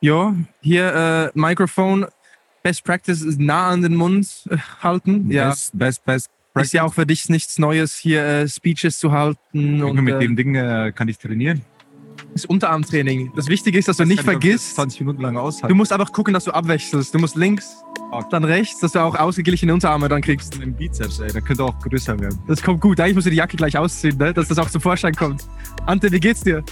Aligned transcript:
Ja, 0.00 0.34
hier 0.60 1.30
äh, 1.34 1.38
Mikrofon. 1.38 2.06
Best 2.62 2.84
Practice 2.84 3.22
ist 3.22 3.38
nah 3.40 3.68
an 3.68 3.82
den 3.82 3.94
Mund 3.96 4.26
äh, 4.50 4.56
halten. 4.82 5.30
Ja. 5.30 5.50
Best, 5.50 5.70
best, 5.78 6.04
best. 6.04 6.30
Ist 6.58 6.72
ja 6.72 6.82
auch 6.84 6.92
für 6.94 7.06
dich 7.06 7.28
nichts 7.28 7.58
Neues, 7.58 7.96
hier 7.96 8.24
äh, 8.24 8.48
Speeches 8.48 8.98
zu 8.98 9.12
halten. 9.12 9.82
Und, 9.82 9.98
Und 9.98 10.04
mit 10.04 10.14
äh, 10.14 10.18
dem 10.20 10.36
Ding 10.36 10.54
äh, 10.54 10.92
kann 10.94 11.08
ich 11.08 11.18
trainieren. 11.18 11.62
ist 12.34 12.46
Unterarmtraining. 12.46 13.32
Das 13.36 13.48
Wichtige 13.48 13.78
ist, 13.78 13.88
dass 13.88 13.98
du 13.98 14.04
nicht 14.04 14.22
vergisst. 14.22 14.74
20 14.74 15.00
Minuten 15.00 15.22
lang 15.22 15.34
Du 15.34 15.40
aushalten. 15.40 15.76
musst 15.76 15.92
einfach 15.92 16.12
gucken, 16.12 16.34
dass 16.34 16.44
du 16.44 16.50
abwechselst. 16.50 17.14
Du 17.14 17.18
musst 17.18 17.36
links, 17.36 17.76
dann 18.30 18.44
rechts, 18.44 18.80
dass 18.80 18.92
du 18.92 18.98
auch 19.00 19.14
ausgeglichene 19.14 19.72
Unterarme 19.72 20.08
dann 20.08 20.20
kriegst. 20.22 20.56
im 20.60 20.74
Bizeps, 20.74 21.20
ey. 21.20 21.30
Der 21.32 21.40
könnte 21.40 21.62
auch 21.64 21.78
größer 21.78 22.18
werden. 22.18 22.38
Das 22.48 22.62
kommt 22.62 22.80
gut. 22.80 22.98
Eigentlich 23.00 23.14
musst 23.14 23.26
du 23.26 23.30
die 23.30 23.36
Jacke 23.36 23.56
gleich 23.56 23.78
ausziehen, 23.78 24.18
ne? 24.18 24.34
dass 24.34 24.48
das 24.48 24.58
auch 24.58 24.68
zum 24.70 24.80
Vorschein 24.80 25.14
kommt. 25.14 25.46
Ante, 25.86 26.10
wie 26.10 26.20
geht's 26.20 26.42
dir? 26.42 26.64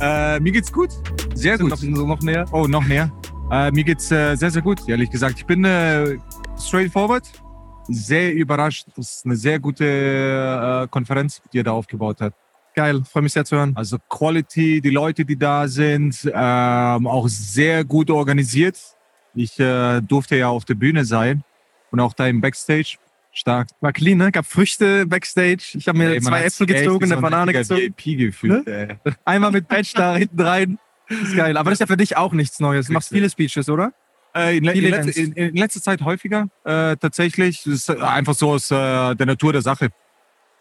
Äh, 0.00 0.40
mir 0.40 0.52
geht's 0.52 0.72
gut. 0.72 0.90
Sehr 1.34 1.56
gut. 1.58 1.70
Noch, 1.70 1.82
noch 1.82 2.20
näher. 2.20 2.44
Oh, 2.52 2.66
noch 2.66 2.86
mehr. 2.86 3.10
Äh, 3.50 3.70
mir 3.70 3.84
geht's 3.84 4.10
äh, 4.10 4.36
sehr, 4.36 4.50
sehr 4.50 4.62
gut, 4.62 4.86
ehrlich 4.88 5.10
gesagt. 5.10 5.38
Ich 5.38 5.46
bin 5.46 5.64
äh, 5.64 6.18
straightforward. 6.58 7.24
Sehr 7.88 8.34
überrascht. 8.34 8.86
Das 8.96 9.16
ist 9.16 9.24
eine 9.24 9.36
sehr 9.36 9.58
gute 9.58 9.84
äh, 9.84 10.88
Konferenz, 10.88 11.40
die 11.52 11.58
ihr 11.58 11.64
da 11.64 11.72
aufgebaut 11.72 12.18
habt. 12.20 12.36
Geil, 12.74 13.02
freue 13.10 13.22
mich 13.22 13.32
sehr 13.32 13.44
zu 13.46 13.56
hören. 13.56 13.72
Also 13.74 13.96
Quality, 14.10 14.82
die 14.82 14.90
Leute, 14.90 15.24
die 15.24 15.38
da 15.38 15.66
sind, 15.66 16.30
ähm, 16.30 17.06
auch 17.06 17.26
sehr 17.28 17.84
gut 17.84 18.10
organisiert. 18.10 18.78
Ich 19.34 19.58
äh, 19.58 20.02
durfte 20.02 20.36
ja 20.36 20.48
auf 20.48 20.66
der 20.66 20.74
Bühne 20.74 21.06
sein 21.06 21.42
und 21.90 22.00
auch 22.00 22.12
da 22.12 22.26
im 22.26 22.42
Backstage. 22.42 22.98
Stark. 23.38 23.68
War 23.80 23.92
clean, 23.92 24.16
ne? 24.16 24.32
Gab 24.32 24.46
Früchte 24.46 25.06
backstage. 25.06 25.72
Ich 25.74 25.86
habe 25.88 25.98
mir 25.98 26.10
Ey, 26.14 26.20
zwei 26.22 26.44
Äpfel 26.44 26.66
gezogen, 26.66 27.06
so 27.06 27.12
eine 27.14 27.16
ein 27.16 27.22
Banane 27.22 27.52
richtiger 27.54 27.76
gezogen. 27.76 27.94
VIP 27.98 28.18
gefühlt. 28.18 28.66
ey. 28.66 28.96
Einmal 29.26 29.50
mit 29.52 29.68
Patch 29.68 29.92
da 29.92 30.16
hinten 30.16 30.40
rein. 30.40 30.78
Ist 31.08 31.36
geil. 31.36 31.56
Aber 31.56 31.70
das 31.70 31.76
ist 31.76 31.80
ja 31.80 31.86
für 31.86 31.98
dich 31.98 32.16
auch 32.16 32.32
nichts 32.32 32.60
Neues. 32.60 32.86
Du 32.86 32.94
machst 32.94 33.10
viele 33.10 33.28
Speeches, 33.28 33.68
oder? 33.68 33.92
Äh, 34.34 34.56
in, 34.56 34.64
in, 34.64 34.72
Viele 34.72 34.88
letz- 34.88 35.00
Events. 35.02 35.16
in, 35.18 35.32
in 35.34 35.56
letzter 35.56 35.82
Zeit 35.82 36.00
häufiger 36.02 36.48
äh, 36.64 36.96
tatsächlich. 36.96 37.62
Das 37.64 37.74
ist 37.74 37.90
einfach 37.90 38.34
so 38.34 38.50
aus 38.52 38.70
äh, 38.70 39.14
der 39.14 39.26
Natur 39.26 39.52
der 39.52 39.62
Sache. 39.62 39.90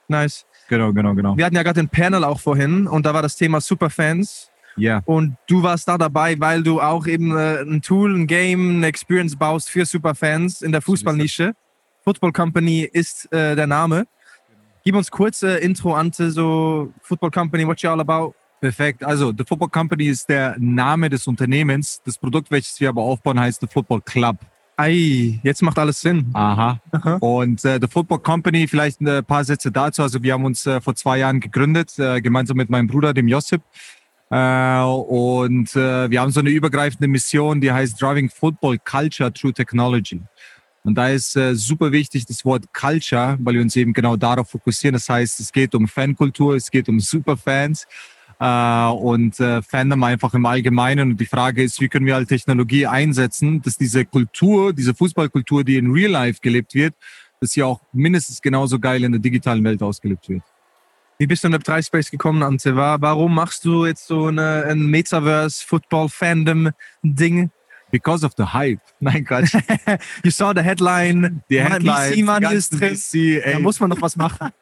Nice. 0.07 0.45
Genau, 0.67 0.91
genau, 0.93 1.13
genau. 1.15 1.37
Wir 1.37 1.45
hatten 1.45 1.55
ja 1.55 1.63
gerade 1.63 1.79
den 1.81 1.89
Panel 1.89 2.23
auch 2.23 2.39
vorhin 2.39 2.87
und 2.87 3.05
da 3.05 3.13
war 3.13 3.21
das 3.21 3.35
Thema 3.37 3.61
Superfans. 3.61 4.49
Ja. 4.77 5.01
Und 5.05 5.37
du 5.47 5.63
warst 5.63 5.87
da 5.87 5.97
dabei, 5.97 6.37
weil 6.39 6.61
du 6.61 6.81
auch 6.81 7.07
eben 7.07 7.35
äh, 7.35 7.61
ein 7.61 7.81
Tool, 7.81 8.13
ein 8.13 8.27
Game, 8.27 8.77
eine 8.77 8.87
Experience 8.87 9.35
baust 9.37 9.69
für 9.69 9.85
Superfans 9.85 10.61
in 10.61 10.71
der 10.73 10.81
Fußballnische. 10.81 11.53
Football 12.05 12.31
Company 12.31 12.81
ist 12.81 13.31
äh, 13.33 13.55
der 13.55 13.65
Name. 13.65 14.05
Gib 14.83 14.95
uns 14.95 15.09
kurz 15.09 15.41
äh, 15.41 15.57
Intro, 15.57 15.95
Ante, 15.95 16.29
so 16.29 16.93
Football 17.01 17.31
Company, 17.31 17.65
what 17.65 17.81
you 17.81 17.89
all 17.89 17.99
about. 17.99 18.35
Perfekt. 18.61 19.03
Also, 19.03 19.33
The 19.35 19.43
Football 19.43 19.69
Company 19.69 20.05
ist 20.05 20.29
der 20.29 20.55
Name 20.59 21.09
des 21.09 21.25
Unternehmens. 21.25 22.01
Das 22.05 22.17
Produkt, 22.17 22.51
welches 22.51 22.79
wir 22.79 22.89
aber 22.89 23.01
aufbauen, 23.01 23.39
heißt 23.39 23.59
The 23.61 23.67
Football 23.67 24.01
Club. 24.01 24.37
Ei, 24.77 25.39
jetzt 25.41 25.63
macht 25.63 25.79
alles 25.79 26.01
Sinn. 26.01 26.29
Aha. 26.33 26.79
Aha. 26.91 27.15
Und 27.15 27.65
äh, 27.65 27.79
The 27.81 27.87
Football 27.87 28.19
Company, 28.19 28.67
vielleicht 28.67 29.01
ein 29.01 29.25
paar 29.25 29.43
Sätze 29.43 29.71
dazu. 29.71 30.03
Also, 30.03 30.21
wir 30.21 30.33
haben 30.33 30.45
uns 30.45 30.65
äh, 30.67 30.79
vor 30.81 30.95
zwei 30.95 31.17
Jahren 31.17 31.39
gegründet, 31.39 31.97
äh, 31.97 32.21
gemeinsam 32.21 32.57
mit 32.57 32.69
meinem 32.69 32.87
Bruder, 32.87 33.13
dem 33.15 33.27
Josip. 33.27 33.63
Äh, 34.29 34.79
und 34.81 35.75
äh, 35.75 36.09
wir 36.09 36.21
haben 36.21 36.31
so 36.31 36.39
eine 36.39 36.51
übergreifende 36.51 37.07
Mission, 37.07 37.61
die 37.61 37.71
heißt 37.71 37.99
Driving 37.99 38.29
Football 38.29 38.77
Culture 38.79 39.33
Through 39.33 39.53
Technology. 39.53 40.21
Und 40.85 40.93
da 40.93 41.09
ist 41.09 41.35
äh, 41.35 41.55
super 41.55 41.91
wichtig 41.91 42.27
das 42.27 42.45
Wort 42.45 42.71
Culture, 42.71 43.37
weil 43.41 43.55
wir 43.55 43.61
uns 43.61 43.75
eben 43.75 43.91
genau 43.91 44.15
darauf 44.15 44.51
fokussieren. 44.51 44.93
Das 44.93 45.09
heißt, 45.09 45.39
es 45.39 45.51
geht 45.51 45.73
um 45.73 45.87
Fankultur, 45.87 46.55
es 46.55 46.69
geht 46.69 46.87
um 46.87 46.99
Superfans 46.99 47.87
äh, 48.39 48.87
und 48.89 49.39
äh, 49.39 49.63
Fandom 49.63 50.03
einfach 50.03 50.35
im 50.35 50.45
Allgemeinen. 50.45 51.11
Und 51.11 51.19
die 51.19 51.25
Frage 51.25 51.63
ist, 51.63 51.81
wie 51.81 51.87
können 51.87 52.05
wir 52.05 52.13
halt 52.13 52.29
Technologie 52.29 52.85
einsetzen, 52.85 53.63
dass 53.63 53.79
diese 53.79 54.05
Kultur, 54.05 54.73
diese 54.73 54.93
Fußballkultur, 54.93 55.63
die 55.63 55.77
in 55.77 55.91
Real 55.91 56.11
Life 56.11 56.39
gelebt 56.39 56.75
wird, 56.75 56.93
dass 57.41 57.51
sie 57.53 57.63
auch 57.63 57.81
mindestens 57.91 58.39
genauso 58.39 58.77
geil 58.77 59.03
in 59.03 59.11
der 59.11 59.21
digitalen 59.21 59.63
Welt 59.63 59.81
ausgelebt 59.81 60.29
wird. 60.29 60.43
Wie 61.17 61.25
bist 61.25 61.43
du 61.43 61.47
in 61.47 61.55
Web3 61.55 61.83
Space 61.83 62.11
gekommen, 62.11 62.43
Ante? 62.43 62.75
War, 62.75 63.01
warum 63.01 63.33
machst 63.33 63.65
du 63.65 63.87
jetzt 63.87 64.05
so 64.05 64.27
eine, 64.27 64.65
ein 64.65 64.85
Metaverse 64.85 65.65
Football 65.65 66.09
Fandom 66.09 66.69
Ding? 67.01 67.49
Because 67.95 68.25
of 68.25 68.33
the 68.35 68.43
hype. 68.43 68.81
Nein, 68.99 69.23
Quatsch. 69.23 69.53
You 70.21 70.29
saw 70.29 70.51
the 70.53 70.61
headline, 70.61 71.41
Die 71.49 71.61
Money 72.23 72.47
die 72.49 72.55
ist 72.55 72.77
drin. 72.77 72.97
VC, 72.97 73.41
Da 73.53 73.59
muss 73.59 73.79
man 73.79 73.89
noch 73.89 74.01
was 74.01 74.17
machen. 74.17 74.49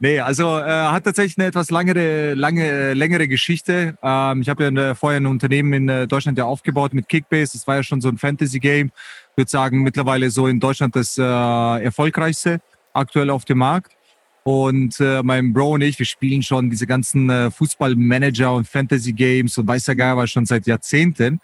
Nee, 0.00 0.18
also 0.18 0.58
äh, 0.58 0.64
hat 0.64 1.04
tatsächlich 1.04 1.38
eine 1.38 1.46
etwas 1.46 1.70
langere, 1.70 2.34
lange, 2.34 2.64
äh, 2.64 2.92
längere 2.94 3.28
Geschichte. 3.28 3.96
Ähm, 4.02 4.42
ich 4.42 4.48
habe 4.48 4.64
ja 4.64 4.68
eine, 4.70 4.96
vorher 4.96 5.20
ein 5.20 5.26
Unternehmen 5.26 5.72
in 5.72 5.88
äh, 5.88 6.08
Deutschland 6.08 6.36
ja 6.36 6.46
aufgebaut 6.46 6.92
mit 6.94 7.08
Kickbase. 7.08 7.52
Das 7.52 7.64
war 7.68 7.76
ja 7.76 7.82
schon 7.84 8.00
so 8.00 8.08
ein 8.08 8.18
Fantasy-Game. 8.18 8.88
Ich 8.88 9.36
würde 9.36 9.48
sagen, 9.48 9.84
mittlerweile 9.84 10.30
so 10.30 10.48
in 10.48 10.58
Deutschland 10.58 10.96
das 10.96 11.16
äh, 11.16 11.22
erfolgreichste 11.22 12.58
aktuell 12.92 13.30
auf 13.30 13.44
dem 13.44 13.58
Markt. 13.58 13.92
Und 14.42 14.98
äh, 15.00 15.22
mein 15.22 15.52
Bro 15.52 15.74
und 15.74 15.82
ich, 15.82 15.98
wir 15.98 16.06
spielen 16.06 16.42
schon 16.42 16.70
diese 16.70 16.86
ganzen 16.86 17.28
äh, 17.28 17.50
Fußballmanager 17.50 18.54
und 18.54 18.66
Fantasy-Games 18.66 19.58
und 19.58 19.66
weiß 19.66 19.86
ja 19.88 19.94
gar 19.94 20.16
was 20.16 20.30
schon 20.30 20.46
seit 20.46 20.66
Jahrzehnten. 20.66 21.40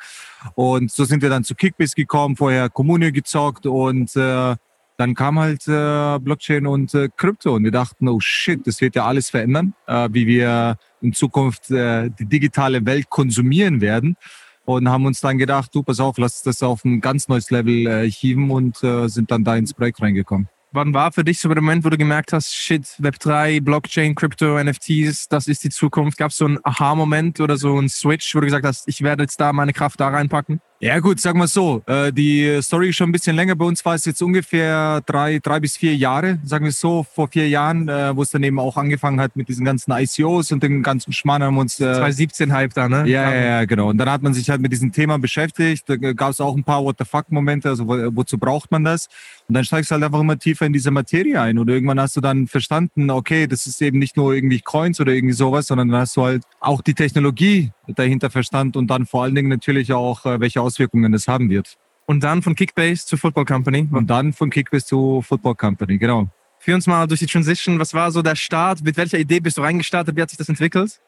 Und 0.55 0.91
so 0.91 1.05
sind 1.05 1.23
wir 1.23 1.29
dann 1.29 1.45
zu 1.45 1.55
Kickbase 1.55 1.95
gekommen, 1.95 2.37
vorher 2.37 2.69
Kommune 2.71 3.12
gezockt 3.12 3.67
und 3.67 4.17
äh, 4.17 4.57
dann 4.97 5.15
kam 5.15 5.39
halt 5.39 5.69
äh, 5.69 6.19
Blockchain 6.19 6.67
und 6.67 6.95
äh, 6.95 7.09
Krypto 7.15 7.55
und 7.55 7.65
wir 7.65 7.71
dachten, 7.71 8.09
oh 8.09 8.21
shit, 8.21 8.67
das 8.67 8.81
wird 8.81 8.97
ja 8.97 9.05
alles 9.05 9.28
verändern, 9.28 9.75
äh, 9.87 10.09
wie 10.13 10.27
wir 10.27 10.77
in 11.03 11.13
Zukunft 11.13 11.71
äh, 11.71 12.11
die 12.19 12.25
digitale 12.25 12.84
Welt 12.87 13.11
konsumieren 13.11 13.83
werden 13.83 14.17
und 14.65 14.89
haben 14.89 15.05
uns 15.05 15.21
dann 15.21 15.37
gedacht, 15.37 15.75
du 15.75 15.83
pass 15.83 16.01
auf, 16.01 16.17
lass 16.19 16.43
das 16.43 16.63
auf 16.63 16.84
ein 16.84 17.01
ganz 17.01 17.28
neues 17.28 17.51
Level 17.51 17.87
äh, 17.87 18.11
hieven 18.11 18.51
und 18.51 18.83
äh, 18.83 19.09
sind 19.09 19.31
dann 19.31 19.45
da 19.45 19.57
ins 19.57 19.75
Projekt 19.75 20.01
reingekommen. 20.01 20.49
Wann 20.76 20.92
war 20.92 21.10
für 21.10 21.25
dich 21.25 21.41
so 21.41 21.48
der 21.48 21.62
Moment, 21.62 21.87
wo 21.87 21.88
du 21.88 21.97
gemerkt 21.97 22.34
hast, 22.34 22.54
shit, 22.54 22.84
Web3, 23.00 23.62
Blockchain, 23.62 24.14
Crypto, 24.14 24.62
NFTs, 24.62 25.26
das 25.26 25.48
ist 25.48 25.64
die 25.64 25.70
Zukunft? 25.70 26.19
Gab 26.19 26.32
es 26.32 26.37
so 26.37 26.44
einen 26.44 26.59
Aha-Moment 26.64 27.41
oder 27.41 27.56
so 27.56 27.78
einen 27.78 27.88
Switch, 27.88 28.34
wo 28.34 28.41
du 28.41 28.44
gesagt 28.44 28.66
hast, 28.66 28.86
ich 28.86 29.00
werde 29.00 29.22
jetzt 29.22 29.41
da 29.41 29.54
meine 29.54 29.72
Kraft 29.72 29.98
da 29.98 30.09
reinpacken? 30.09 30.60
Ja 30.78 30.98
gut, 30.98 31.20
sagen 31.20 31.38
wir 31.38 31.48
so, 31.48 31.82
äh, 31.87 32.12
die 32.12 32.60
Story 32.60 32.91
ist 32.91 32.97
schon 32.97 33.09
ein 33.09 33.12
bisschen 33.12 33.34
länger. 33.34 33.56
Bei 33.56 33.64
uns 33.64 33.82
war 33.87 33.94
es 33.94 34.04
jetzt 34.04 34.20
ungefähr 34.20 35.00
drei, 35.06 35.38
drei 35.38 35.59
bis 35.59 35.75
vier 35.78 35.97
Jahre, 35.97 36.38
sagen 36.44 36.66
wir 36.66 36.72
so, 36.72 37.03
vor 37.14 37.28
vier 37.28 37.48
Jahren, 37.48 37.88
äh, 37.88 38.14
wo 38.14 38.20
es 38.20 38.31
dann 38.31 38.42
eben 38.42 38.59
auch 38.59 38.76
angefangen 38.76 39.19
hat 39.19 39.36
mit 39.36 39.48
diesen 39.48 39.65
ganzen 39.65 39.92
ICOs 39.92 40.53
und 40.53 40.62
dem 40.62 40.82
ganzen 40.82 41.15
Schmarrn 41.15 41.42
haben 41.42 41.54
wir 41.54 41.62
uns... 41.62 41.81
Äh, 41.81 41.94
2017 41.94 42.53
Hype 42.53 42.75
da, 42.75 42.91
ne? 42.91 43.09
Ja, 43.09 43.32
ja, 43.32 43.44
ja, 43.44 43.65
genau. 43.65 43.88
Und 43.88 43.97
dann 43.97 44.10
hat 44.10 44.22
man 44.22 44.34
sich 44.34 44.50
halt 44.50 44.60
mit 44.60 44.70
diesem 44.70 44.92
Thema 44.92 45.19
beschäftigt. 45.19 45.88
Da 45.88 45.97
gab 45.97 46.32
es 46.32 46.42
auch 46.42 46.54
ein 46.54 46.65
paar 46.65 46.84
What 46.84 46.97
the 46.98 47.06
fuck-Momente, 47.06 47.70
also 47.70 47.88
wo, 47.88 47.94
wozu 48.15 48.36
braucht 48.36 48.70
man 48.70 48.84
das? 48.84 49.09
Und 49.48 49.54
dann 49.54 49.65
steigst 49.65 49.91
du 49.91 49.94
halt 49.94 50.04
einfach 50.04 50.20
immer 50.20 50.38
tiefer 50.38 50.66
in 50.66 50.75
diese 50.75 50.91
Materie 50.91 51.41
ein. 51.41 51.59
Und 51.59 51.70
irgendwann 51.70 51.98
hast 51.98 52.16
du 52.16 52.20
dann 52.20 52.48
verstanden, 52.48 53.10
okay, 53.10 53.47
das 53.47 53.66
ist 53.66 53.81
eben 53.81 53.98
nicht 53.98 54.19
nur 54.19 54.34
irgendwie 54.34 54.60
Coins 54.60 55.00
oder 55.00 55.12
irgendwie 55.12 55.34
sowas, 55.34 55.69
sondern 55.69 55.88
dann 55.88 56.00
hast 56.03 56.16
du 56.19 56.25
halt 56.25 56.42
auch 56.60 56.82
die 56.82 56.94
Technologie 56.94 57.70
dahinter 57.88 58.30
verstanden 58.30 58.78
und 58.78 58.88
dann 58.88 59.06
vor 59.06 59.22
allen 59.22 59.34
Dingen 59.34 59.48
natürlich 59.48 59.92
auch, 59.92 60.26
äh, 60.26 60.41
welche 60.41 60.60
Auswirkungen 60.60 61.12
es 61.14 61.28
haben 61.28 61.50
wird. 61.50 61.76
Und 62.06 62.22
dann 62.22 62.42
von 62.42 62.54
Kickbase 62.54 63.06
zu 63.06 63.16
Football 63.16 63.44
Company. 63.44 63.88
Und 63.91 64.08
dann 64.08 64.32
von 64.32 64.50
Kickbase 64.50 64.86
zu 64.86 65.22
Football 65.22 65.56
Company, 65.56 65.98
genau. 65.98 66.28
Führ 66.60 66.76
uns 66.76 66.86
mal 66.86 67.06
durch 67.06 67.20
die 67.20 67.26
Transition. 67.26 67.78
Was 67.78 67.94
war 67.94 68.10
so 68.10 68.22
der 68.22 68.36
Start? 68.36 68.82
Mit 68.82 68.97
welcher 68.97 69.19
Idee 69.19 69.41
bist 69.41 69.58
du 69.58 69.62
reingestartet? 69.62 70.16
Wie 70.16 70.22
hat 70.22 70.30
sich 70.30 70.38
das 70.38 70.48
entwickelt? 70.48 71.00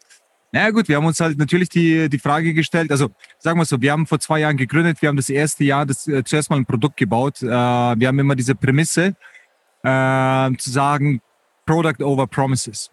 Na 0.50 0.60
ja, 0.60 0.70
gut, 0.70 0.88
wir 0.88 0.96
haben 0.96 1.04
uns 1.04 1.20
halt 1.20 1.38
natürlich 1.38 1.68
die, 1.68 2.08
die 2.08 2.18
Frage 2.18 2.54
gestellt, 2.54 2.90
also 2.90 3.10
sagen 3.38 3.58
wir 3.60 3.66
so, 3.66 3.82
wir 3.82 3.92
haben 3.92 4.06
vor 4.06 4.18
zwei 4.18 4.40
Jahren 4.40 4.56
gegründet, 4.56 5.02
wir 5.02 5.10
haben 5.10 5.16
das 5.16 5.28
erste 5.28 5.62
Jahr 5.62 5.84
das, 5.84 6.08
äh, 6.08 6.24
zuerst 6.24 6.48
mal 6.48 6.56
ein 6.56 6.64
Produkt 6.64 6.96
gebaut. 6.96 7.42
Äh, 7.42 7.46
wir 7.46 8.08
haben 8.08 8.18
immer 8.18 8.34
diese 8.34 8.54
Prämisse 8.54 9.14
äh, 9.82 10.50
zu 10.56 10.70
sagen, 10.70 11.20
Product 11.66 12.02
over 12.02 12.26
Promises. 12.26 12.90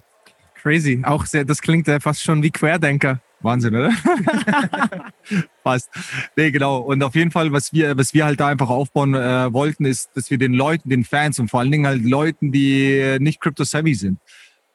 Crazy. 0.62 1.02
Auch 1.06 1.26
sehr, 1.26 1.46
das 1.46 1.62
klingt 1.62 1.88
ja 1.88 2.00
fast 2.02 2.24
schon 2.24 2.44
wie 2.44 2.52
Querdenker. 2.52 3.22
Wahnsinn, 3.42 3.76
oder? 3.76 3.92
Passt. 5.64 5.90
Nee, 6.36 6.52
genau. 6.52 6.80
Und 6.80 7.04
auf 7.04 7.16
jeden 7.16 7.32
Fall, 7.32 7.52
was 7.52 7.74
wir, 7.74 7.98
was 7.98 8.14
wir 8.14 8.26
halt 8.26 8.40
da 8.40 8.48
einfach 8.48 8.70
aufbauen 8.70 9.14
äh, 9.14 9.52
wollten, 9.54 9.86
ist, 9.86 10.10
dass 10.16 10.32
wir 10.32 10.38
den 10.38 10.54
Leuten, 10.54 10.90
den 10.90 11.04
Fans 11.04 11.40
und 11.40 11.50
vor 11.50 11.60
allen 11.60 11.72
Dingen 11.72 11.86
halt 11.86 12.04
Leuten, 12.04 12.52
die 12.52 13.18
nicht 13.20 13.40
crypto-savvy 13.42 13.94
sind, 13.94 14.20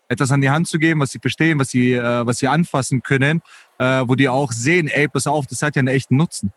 etwas 0.08 0.32
an 0.32 0.40
die 0.40 0.50
Hand 0.50 0.68
zu 0.68 0.78
geben, 0.78 1.00
was 1.00 1.10
sie 1.10 1.20
verstehen, 1.20 1.58
was 1.58 1.70
sie, 1.70 1.92
äh, 1.92 2.26
was 2.26 2.38
sie 2.38 2.48
anfassen 2.48 3.02
können, 3.02 3.42
äh, 3.78 4.02
wo 4.06 4.14
die 4.14 4.28
auch 4.28 4.52
sehen, 4.52 4.88
ey, 4.88 5.08
pass 5.08 5.26
auf, 5.26 5.46
das 5.46 5.62
hat 5.62 5.76
ja 5.76 5.80
einen 5.80 5.88
echten 5.88 6.16
Nutzen. 6.16 6.52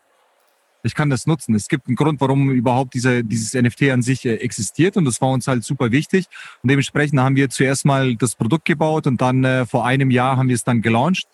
Ich 0.82 0.94
kann 0.94 1.08
das 1.08 1.26
nutzen. 1.26 1.54
Es 1.54 1.68
gibt 1.68 1.86
einen 1.86 1.96
Grund, 1.96 2.20
warum 2.20 2.50
überhaupt 2.50 2.92
diese, 2.92 3.24
dieses 3.24 3.54
NFT 3.54 3.84
an 3.90 4.02
sich 4.02 4.26
äh, 4.26 4.34
existiert 4.34 4.96
und 4.98 5.06
das 5.06 5.20
war 5.20 5.30
uns 5.30 5.48
halt 5.48 5.64
super 5.64 5.92
wichtig. 5.92 6.26
Und 6.62 6.70
dementsprechend 6.70 7.18
haben 7.20 7.36
wir 7.36 7.48
zuerst 7.48 7.86
mal 7.86 8.16
das 8.16 8.34
Produkt 8.34 8.66
gebaut 8.66 9.06
und 9.06 9.20
dann 9.20 9.44
äh, 9.44 9.64
vor 9.64 9.86
einem 9.86 10.10
Jahr 10.10 10.36
haben 10.36 10.48
wir 10.48 10.54
es 10.54 10.64
dann 10.64 10.82
gelauncht 10.82 11.26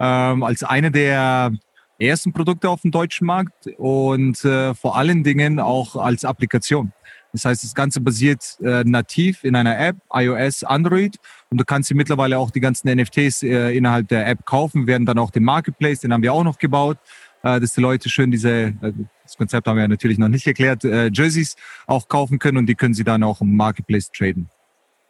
ähm, 0.00 0.42
als 0.42 0.62
eine 0.62 0.90
der 0.90 1.52
ersten 1.98 2.32
Produkte 2.32 2.68
auf 2.68 2.82
dem 2.82 2.90
deutschen 2.90 3.26
Markt 3.26 3.68
und 3.78 4.44
äh, 4.44 4.74
vor 4.74 4.96
allen 4.96 5.22
Dingen 5.22 5.60
auch 5.60 5.96
als 5.96 6.24
Applikation. 6.24 6.92
Das 7.32 7.44
heißt, 7.44 7.64
das 7.64 7.74
Ganze 7.74 8.00
basiert 8.00 8.58
äh, 8.62 8.84
nativ 8.84 9.42
in 9.42 9.56
einer 9.56 9.76
App, 9.76 9.96
iOS, 10.12 10.62
Android. 10.62 11.16
Und 11.50 11.58
du 11.58 11.64
kannst 11.64 11.90
dir 11.90 11.96
mittlerweile 11.96 12.38
auch 12.38 12.52
die 12.52 12.60
ganzen 12.60 12.88
NFTs 12.88 13.42
äh, 13.42 13.76
innerhalb 13.76 14.06
der 14.06 14.28
App 14.28 14.46
kaufen, 14.46 14.86
werden 14.86 15.04
dann 15.04 15.18
auch 15.18 15.32
den 15.32 15.42
Marketplace, 15.42 16.00
den 16.00 16.12
haben 16.12 16.22
wir 16.22 16.32
auch 16.32 16.44
noch 16.44 16.58
gebaut. 16.58 16.96
äh, 17.42 17.60
dass 17.60 17.74
die 17.74 17.80
Leute 17.80 18.08
schön 18.08 18.30
diese, 18.30 18.50
äh, 18.50 18.92
das 19.22 19.36
Konzept 19.36 19.66
haben 19.66 19.76
wir 19.76 19.86
natürlich 19.86 20.16
noch 20.16 20.28
nicht 20.28 20.46
erklärt, 20.46 20.84
äh, 20.84 21.10
Jerseys 21.12 21.56
auch 21.86 22.08
kaufen 22.08 22.38
können 22.38 22.56
und 22.56 22.66
die 22.66 22.74
können 22.74 22.94
sie 22.94 23.04
dann 23.04 23.22
auch 23.22 23.40
im 23.40 23.54
Marketplace 23.56 24.10
traden. 24.10 24.48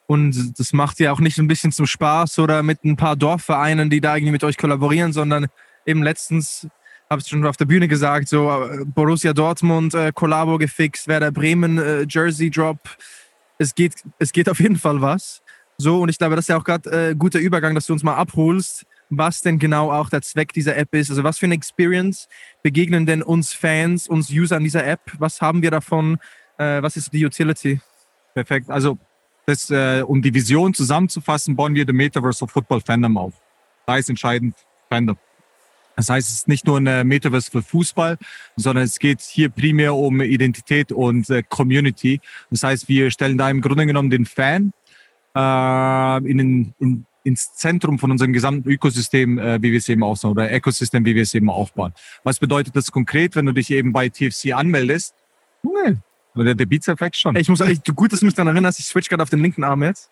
Und 0.07 0.59
das 0.59 0.73
macht 0.73 1.01
ihr 1.01 1.13
auch 1.13 1.21
nicht 1.21 1.39
ein 1.39 1.49
bisschen 1.49 1.73
zum 1.73 1.87
Spaß 1.87 2.39
oder 2.39 2.63
mit 2.63 2.85
ein 2.85 2.97
paar 2.97 3.17
Dorfvereinen, 3.17 3.89
die 3.89 4.01
da 4.01 4.17
irgendwie 4.17 4.33
mit 4.33 4.45
euch 4.45 4.59
kollaborieren, 4.59 5.13
sondern 5.13 5.47
eben 5.87 6.03
letztens, 6.03 6.69
habe 7.09 7.23
ich 7.23 7.29
schon 7.29 7.47
auf 7.47 7.57
der 7.57 7.65
Bühne 7.65 7.89
gesagt, 7.89 8.29
so 8.29 8.51
äh, 8.51 8.85
Borussia 8.85 9.33
Dortmund, 9.33 9.95
äh, 9.95 10.13
Kollabo 10.13 10.59
gefixt, 10.59 11.09
Werder 11.09 11.31
Bremen, 11.31 11.79
äh, 11.79 12.07
Jersey 12.09 12.51
Drop. 12.51 12.79
Es 13.59 13.75
geht, 13.75 13.95
es 14.19 14.33
geht 14.33 14.49
auf 14.49 14.61
jeden 14.61 14.77
Fall 14.77 15.01
was. 15.01 15.43
So, 15.79 16.03
und 16.03 16.09
ich 16.09 16.19
glaube, 16.19 16.37
das 16.37 16.45
ist 16.45 16.49
ja 16.49 16.59
auch 16.59 16.65
gerade 16.65 17.11
äh, 17.11 17.15
guter 17.15 17.39
Übergang, 17.39 17.75
dass 17.75 17.87
du 17.87 17.93
uns 17.93 18.03
mal 18.03 18.15
abholst, 18.15 18.87
was 19.11 19.41
denn 19.41 19.59
genau 19.59 19.91
auch 19.91 20.09
der 20.09 20.23
Zweck 20.23 20.53
dieser 20.53 20.77
App 20.77 20.95
ist. 20.95 21.11
Also 21.11 21.25
was 21.25 21.39
für 21.39 21.47
eine 21.47 21.55
Experience 21.55 22.29
begegnen 22.63 23.07
denn 23.07 23.23
uns 23.23 23.53
Fans, 23.53 24.09
uns 24.09 24.31
User 24.31 24.57
an 24.57 24.65
dieser 24.65 24.87
App? 24.87 25.01
Was 25.19 25.41
haben 25.41 25.63
wir 25.63 25.71
davon? 25.71 26.19
Äh, 26.59 26.83
was 26.83 26.97
ist 26.97 27.13
die 27.13 27.25
Utility? 27.25 27.81
Perfekt. 28.35 28.71
Also 28.71 28.99
das, 29.47 29.71
äh, 29.71 30.03
um 30.07 30.23
die 30.23 30.33
Vision 30.33 30.75
zusammenzufassen, 30.75 31.57
bauen 31.57 31.75
wir 31.75 31.85
The 31.87 31.93
Metaverse 31.93 32.45
of 32.45 32.51
Football 32.51 32.81
Fandom 32.81 33.17
auf. 33.19 33.35
Da 33.87 33.97
ist 33.97 34.09
entscheidend 34.09 34.55
Fandom. 34.89 35.17
Das 35.97 36.09
heißt, 36.09 36.29
es 36.29 36.35
ist 36.39 36.49
nicht 36.49 36.67
nur 36.67 36.79
ein 36.79 37.07
Metaverse 37.07 37.51
für 37.51 37.63
Fußball, 37.63 38.19
sondern 38.57 38.85
es 38.85 38.99
geht 38.99 39.21
hier 39.21 39.49
primär 39.49 39.95
um 39.95 40.21
Identität 40.21 40.91
und 40.91 41.31
äh, 41.31 41.43
Community. 41.43 42.21
Das 42.51 42.63
heißt, 42.63 42.89
wir 42.89 43.11
stellen 43.11 43.39
da 43.39 43.49
im 43.49 43.61
Grunde 43.61 43.87
genommen 43.87 44.11
den 44.11 44.27
Fan 44.27 44.73
äh, 45.37 46.19
in, 46.29 46.39
den, 46.39 46.75
in, 46.81 47.07
ins 47.23 47.55
Zentrum 47.55 47.99
von 47.99 48.11
unserem 48.11 48.33
gesamten 48.33 48.69
Ökosystem, 48.69 49.39
äh, 49.39 49.63
wie 49.63 49.71
wir 49.71 49.79
es 49.79 49.89
eben 49.89 50.03
aufbauen, 50.03 50.33
oder 50.33 50.53
Ökosystem, 50.53 51.05
wie 51.05 51.15
wir 51.15 51.23
es 51.23 51.35
eben 51.35 51.51
aufbauen. 51.51 51.93
Was 52.25 52.39
bedeutet 52.39 52.75
das 52.75 52.91
konkret, 52.91 53.37
wenn 53.37 53.47
du 53.47 53.53
dich 53.53 53.71
eben 53.71 53.93
bei 53.93 54.09
TFC 54.09 54.53
anmeldest? 54.53 55.15
Oder 56.37 56.55
der 56.55 56.67
Beats-Effekt 56.67 57.17
schon. 57.17 57.37
Ich 57.37 57.49
muss 57.49 57.61
sagen, 57.61 57.81
gut, 57.95 58.13
dass 58.13 58.21
du 58.21 58.27
mich 58.27 58.35
daran 58.35 58.55
erinnerst, 58.55 58.81
ich 58.81 58.87
switch 58.87 59.09
gerade 59.09 59.23
auf 59.23 59.31
den 59.31 59.41
linken 59.41 59.63
Arm 59.63 59.83
jetzt. 59.83 60.11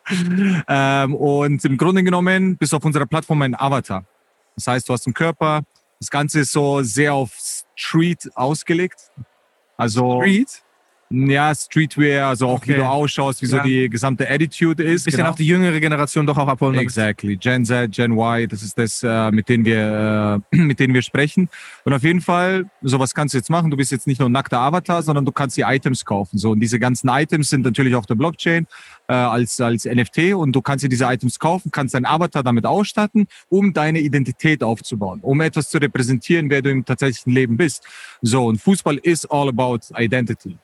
ähm, 0.68 1.14
und 1.14 1.64
im 1.64 1.76
Grunde 1.76 2.02
genommen 2.04 2.56
bist 2.56 2.72
du 2.72 2.76
auf 2.76 2.84
unserer 2.84 3.06
Plattform 3.06 3.42
ein 3.42 3.58
Avatar. 3.58 4.04
Das 4.54 4.66
heißt, 4.66 4.88
du 4.88 4.92
hast 4.92 5.06
einen 5.06 5.14
Körper. 5.14 5.62
Das 5.98 6.10
Ganze 6.10 6.40
ist 6.40 6.52
so 6.52 6.82
sehr 6.82 7.14
auf 7.14 7.32
Street 7.74 8.30
ausgelegt. 8.34 9.10
Also 9.76 10.20
Street? 10.20 10.61
Ja, 11.12 11.54
Streetwear, 11.54 12.28
also 12.28 12.48
auch 12.48 12.54
Okay. 12.54 12.70
wie 12.72 12.76
du 12.76 12.84
ausschaust, 12.88 13.42
wie 13.42 13.46
so 13.46 13.58
Ja. 13.58 13.62
die 13.62 13.90
gesamte 13.90 14.28
Attitude 14.30 14.82
ist. 14.82 15.04
Bisschen 15.04 15.18
genau. 15.18 15.30
auch 15.32 15.34
die 15.34 15.46
jüngere 15.46 15.78
Generation 15.78 16.26
doch 16.26 16.38
auch 16.38 16.48
abholen. 16.48 16.78
Exactly. 16.78 17.36
Gen 17.36 17.66
Z, 17.66 17.92
Gen 17.92 18.12
Y, 18.12 18.48
das 18.48 18.62
ist 18.62 18.78
das, 18.78 19.02
äh, 19.02 19.30
mit 19.30 19.48
denen 19.48 19.64
wir, 19.66 20.42
äh, 20.52 20.56
mit 20.56 20.80
denen 20.80 20.94
wir 20.94 21.02
sprechen. 21.02 21.50
Und 21.84 21.92
auf 21.92 22.02
jeden 22.02 22.22
Fall, 22.22 22.64
sowas 22.80 23.14
kannst 23.14 23.34
du 23.34 23.38
jetzt 23.38 23.50
machen. 23.50 23.70
Du 23.70 23.76
bist 23.76 23.92
jetzt 23.92 24.06
nicht 24.06 24.20
nur 24.20 24.28
ein 24.30 24.32
nackter 24.32 24.58
Avatar, 24.60 25.02
sondern 25.02 25.26
du 25.26 25.32
kannst 25.32 25.56
die 25.58 25.62
Items 25.62 26.04
kaufen. 26.04 26.38
So, 26.38 26.52
und 26.52 26.60
diese 26.60 26.78
ganzen 26.78 27.08
Items 27.10 27.48
sind 27.50 27.62
natürlich 27.64 27.94
auf 27.94 28.06
der 28.06 28.14
Blockchain 28.14 28.66
äh, 29.08 29.12
als, 29.12 29.60
als 29.60 29.84
NFT 29.84 30.32
und 30.34 30.52
du 30.52 30.62
kannst 30.62 30.82
dir 30.84 30.88
diese 30.88 31.04
Items 31.04 31.38
kaufen, 31.38 31.70
kannst 31.70 31.94
deinen 31.94 32.06
Avatar 32.06 32.42
damit 32.42 32.64
ausstatten, 32.64 33.26
um 33.50 33.74
deine 33.74 34.00
Identität 34.00 34.62
aufzubauen, 34.62 35.20
um 35.22 35.40
etwas 35.42 35.68
zu 35.68 35.76
repräsentieren, 35.78 36.48
wer 36.48 36.62
du 36.62 36.70
im 36.70 36.84
tatsächlichen 36.84 37.32
Leben 37.32 37.56
bist. 37.58 37.84
So, 38.22 38.46
und 38.46 38.60
Fußball 38.60 38.96
is 39.02 39.26
all 39.26 39.48
about 39.48 39.80
identity. 39.98 40.56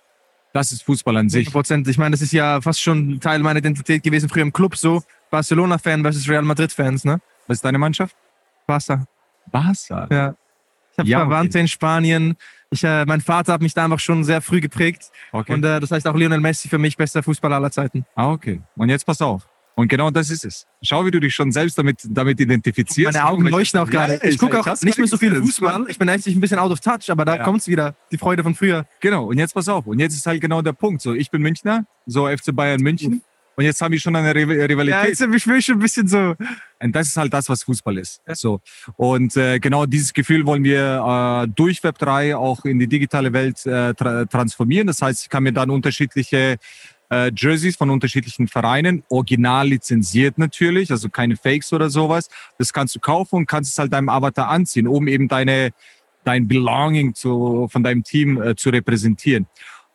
Das 0.52 0.72
ist 0.72 0.82
Fußball 0.82 1.16
an 1.16 1.28
sich. 1.28 1.48
100%. 1.48 1.88
Ich 1.88 1.98
meine, 1.98 2.12
das 2.12 2.22
ist 2.22 2.32
ja 2.32 2.60
fast 2.60 2.80
schon 2.80 3.20
Teil 3.20 3.40
meiner 3.40 3.58
Identität 3.58 4.02
gewesen, 4.02 4.28
früher 4.28 4.42
im 4.42 4.52
Club 4.52 4.76
so. 4.76 5.02
Barcelona-Fan 5.30 6.02
versus 6.02 6.28
Real 6.28 6.42
Madrid-Fans, 6.42 7.04
ne? 7.04 7.20
Was 7.46 7.58
ist 7.58 7.64
deine 7.64 7.78
Mannschaft? 7.78 8.16
Barca. 8.66 9.04
Barca. 9.50 10.08
Ja. 10.10 10.34
Ich 10.92 10.98
habe 10.98 11.08
Ja, 11.08 11.18
Verwandte 11.20 11.58
okay. 11.58 11.60
in 11.60 11.68
Spanien. 11.68 12.36
Ich, 12.70 12.84
äh, 12.84 13.04
mein 13.06 13.20
Vater 13.20 13.52
hat 13.54 13.62
mich 13.62 13.74
da 13.74 13.84
einfach 13.84 14.00
schon 14.00 14.24
sehr 14.24 14.42
früh 14.42 14.60
geprägt. 14.60 15.10
Okay. 15.32 15.52
Und 15.52 15.64
äh, 15.64 15.80
das 15.80 15.90
heißt 15.90 16.06
auch 16.06 16.14
Lionel 16.14 16.40
Messi 16.40 16.68
für 16.68 16.78
mich 16.78 16.96
bester 16.96 17.22
Fußballer 17.22 17.56
aller 17.56 17.70
Zeiten. 17.70 18.04
Ah, 18.14 18.30
okay. 18.30 18.60
Und 18.76 18.88
jetzt 18.88 19.04
pass 19.06 19.22
auf. 19.22 19.48
Und 19.78 19.86
genau 19.86 20.10
das 20.10 20.28
ist 20.30 20.44
es. 20.44 20.66
Schau, 20.82 21.06
wie 21.06 21.12
du 21.12 21.20
dich 21.20 21.32
schon 21.34 21.52
selbst 21.52 21.78
damit, 21.78 22.00
damit 22.10 22.40
identifizierst. 22.40 23.14
Meine 23.14 23.28
Augen 23.28 23.46
leuchten 23.46 23.78
auch 23.78 23.88
gerade. 23.88 24.14
Ja, 24.14 24.24
ich 24.24 24.36
gucke 24.36 24.58
auch 24.58 24.66
nicht 24.82 24.98
mehr 24.98 25.06
so 25.06 25.16
viel 25.16 25.32
Fußball. 25.36 25.84
Ich 25.88 25.98
bin 25.98 26.08
eigentlich 26.08 26.34
ein 26.34 26.40
bisschen 26.40 26.58
out 26.58 26.72
of 26.72 26.80
touch, 26.80 27.08
aber 27.10 27.24
da 27.24 27.36
Ja. 27.36 27.44
kommt's 27.44 27.68
wieder. 27.68 27.94
Die 28.10 28.18
Freude 28.18 28.42
von 28.42 28.56
früher. 28.56 28.86
Genau. 28.98 29.26
Und 29.26 29.38
jetzt 29.38 29.54
pass 29.54 29.68
auf. 29.68 29.86
Und 29.86 30.00
jetzt 30.00 30.14
ist 30.14 30.26
halt 30.26 30.40
genau 30.40 30.62
der 30.62 30.72
Punkt. 30.72 31.00
So, 31.00 31.14
ich 31.14 31.30
bin 31.30 31.42
Münchner, 31.42 31.86
so 32.06 32.26
FC 32.26 32.52
Bayern 32.52 32.80
München. 32.80 33.22
Und 33.54 33.64
jetzt 33.64 33.80
haben 33.80 33.90
wir 33.92 33.98
schon 34.00 34.14
eine 34.16 34.32
Rival- 34.34 34.56
Ja, 34.56 34.64
Rivalität. 34.66 35.08
jetzt 35.10 35.20
ich 35.20 35.46
will 35.46 35.62
schon 35.62 35.76
ein 35.76 35.78
bisschen 35.80 36.08
so. 36.08 36.34
Und 36.80 36.94
das 36.96 37.08
ist 37.08 37.16
halt 37.16 37.32
das, 37.32 37.48
was 37.48 37.62
Fußball 37.62 37.98
ist. 37.98 38.20
So. 38.34 38.60
Und 38.96 39.36
äh, 39.36 39.58
genau 39.60 39.86
dieses 39.86 40.12
Gefühl 40.12 40.44
wollen 40.46 40.62
wir 40.64 41.44
äh, 41.44 41.48
durch 41.54 41.82
Web 41.84 41.98
3 41.98 42.36
auch 42.36 42.64
in 42.64 42.78
die 42.80 42.86
digitale 42.88 43.32
Welt 43.32 43.64
äh, 43.66 43.94
tra 43.94 44.24
transformieren. 44.26 44.86
Das 44.88 45.02
heißt, 45.02 45.22
ich 45.24 45.28
kann 45.28 45.42
mir 45.44 45.52
dann 45.52 45.70
unterschiedliche 45.70 46.56
äh, 47.10 47.30
Jerseys 47.34 47.76
von 47.76 47.90
unterschiedlichen 47.90 48.48
Vereinen, 48.48 49.02
original 49.08 49.68
lizenziert 49.68 50.38
natürlich, 50.38 50.90
also 50.90 51.08
keine 51.08 51.36
Fakes 51.36 51.72
oder 51.72 51.90
sowas. 51.90 52.28
Das 52.58 52.72
kannst 52.72 52.94
du 52.94 53.00
kaufen 53.00 53.36
und 53.36 53.46
kannst 53.46 53.72
es 53.72 53.78
halt 53.78 53.92
deinem 53.92 54.08
Avatar 54.08 54.48
anziehen, 54.48 54.86
um 54.86 55.08
eben 55.08 55.28
deine 55.28 55.72
dein 56.24 56.46
Belonging 56.46 57.14
zu, 57.14 57.68
von 57.70 57.82
deinem 57.82 58.04
Team 58.04 58.40
äh, 58.40 58.54
zu 58.54 58.68
repräsentieren. 58.68 59.46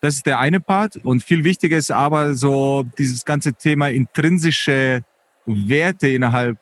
Das 0.02 0.16
ist 0.16 0.26
der 0.26 0.40
eine 0.40 0.60
Part. 0.60 0.98
Und 0.98 1.24
viel 1.24 1.44
wichtiger 1.44 1.78
ist 1.78 1.92
aber 1.92 2.34
so 2.34 2.86
dieses 2.98 3.24
ganze 3.24 3.54
Thema 3.54 3.90
intrinsische 3.90 5.04
Werte 5.46 6.08
innerhalb 6.08 6.58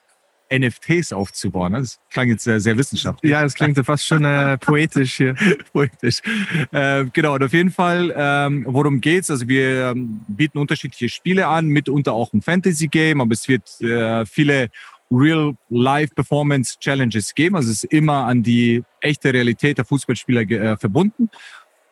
NFTs 0.51 1.13
aufzubauen. 1.13 1.73
Das 1.73 1.99
klang 2.09 2.29
jetzt 2.29 2.43
sehr, 2.43 2.59
sehr 2.59 2.77
wissenschaftlich. 2.77 3.31
Ja, 3.31 3.41
das 3.41 3.55
klingt 3.55 3.83
fast 3.85 4.05
schon 4.05 4.25
äh, 4.25 4.57
poetisch 4.59 5.15
hier. 5.15 5.35
Poetisch. 5.71 6.21
Äh, 6.71 7.05
genau, 7.13 7.35
und 7.35 7.43
auf 7.43 7.53
jeden 7.53 7.71
Fall, 7.71 8.13
ähm, 8.15 8.65
worum 8.67 8.99
geht's? 9.01 9.31
Also 9.31 9.47
wir 9.47 9.91
ähm, 9.91 10.21
bieten 10.27 10.57
unterschiedliche 10.57 11.07
Spiele 11.09 11.47
an, 11.47 11.67
mitunter 11.67 12.13
auch 12.13 12.33
ein 12.33 12.41
Fantasy-Game, 12.41 13.21
aber 13.21 13.33
es 13.33 13.47
wird 13.47 13.79
äh, 13.81 14.25
viele 14.25 14.69
Real-Life-Performance-Challenges 15.11 17.35
geben. 17.35 17.55
Also 17.55 17.71
es 17.71 17.83
ist 17.83 17.93
immer 17.93 18.25
an 18.25 18.41
die 18.43 18.83
echte 18.99 19.33
Realität 19.33 19.77
der 19.77 19.85
Fußballspieler 19.85 20.41
äh, 20.41 20.75
verbunden. 20.77 21.29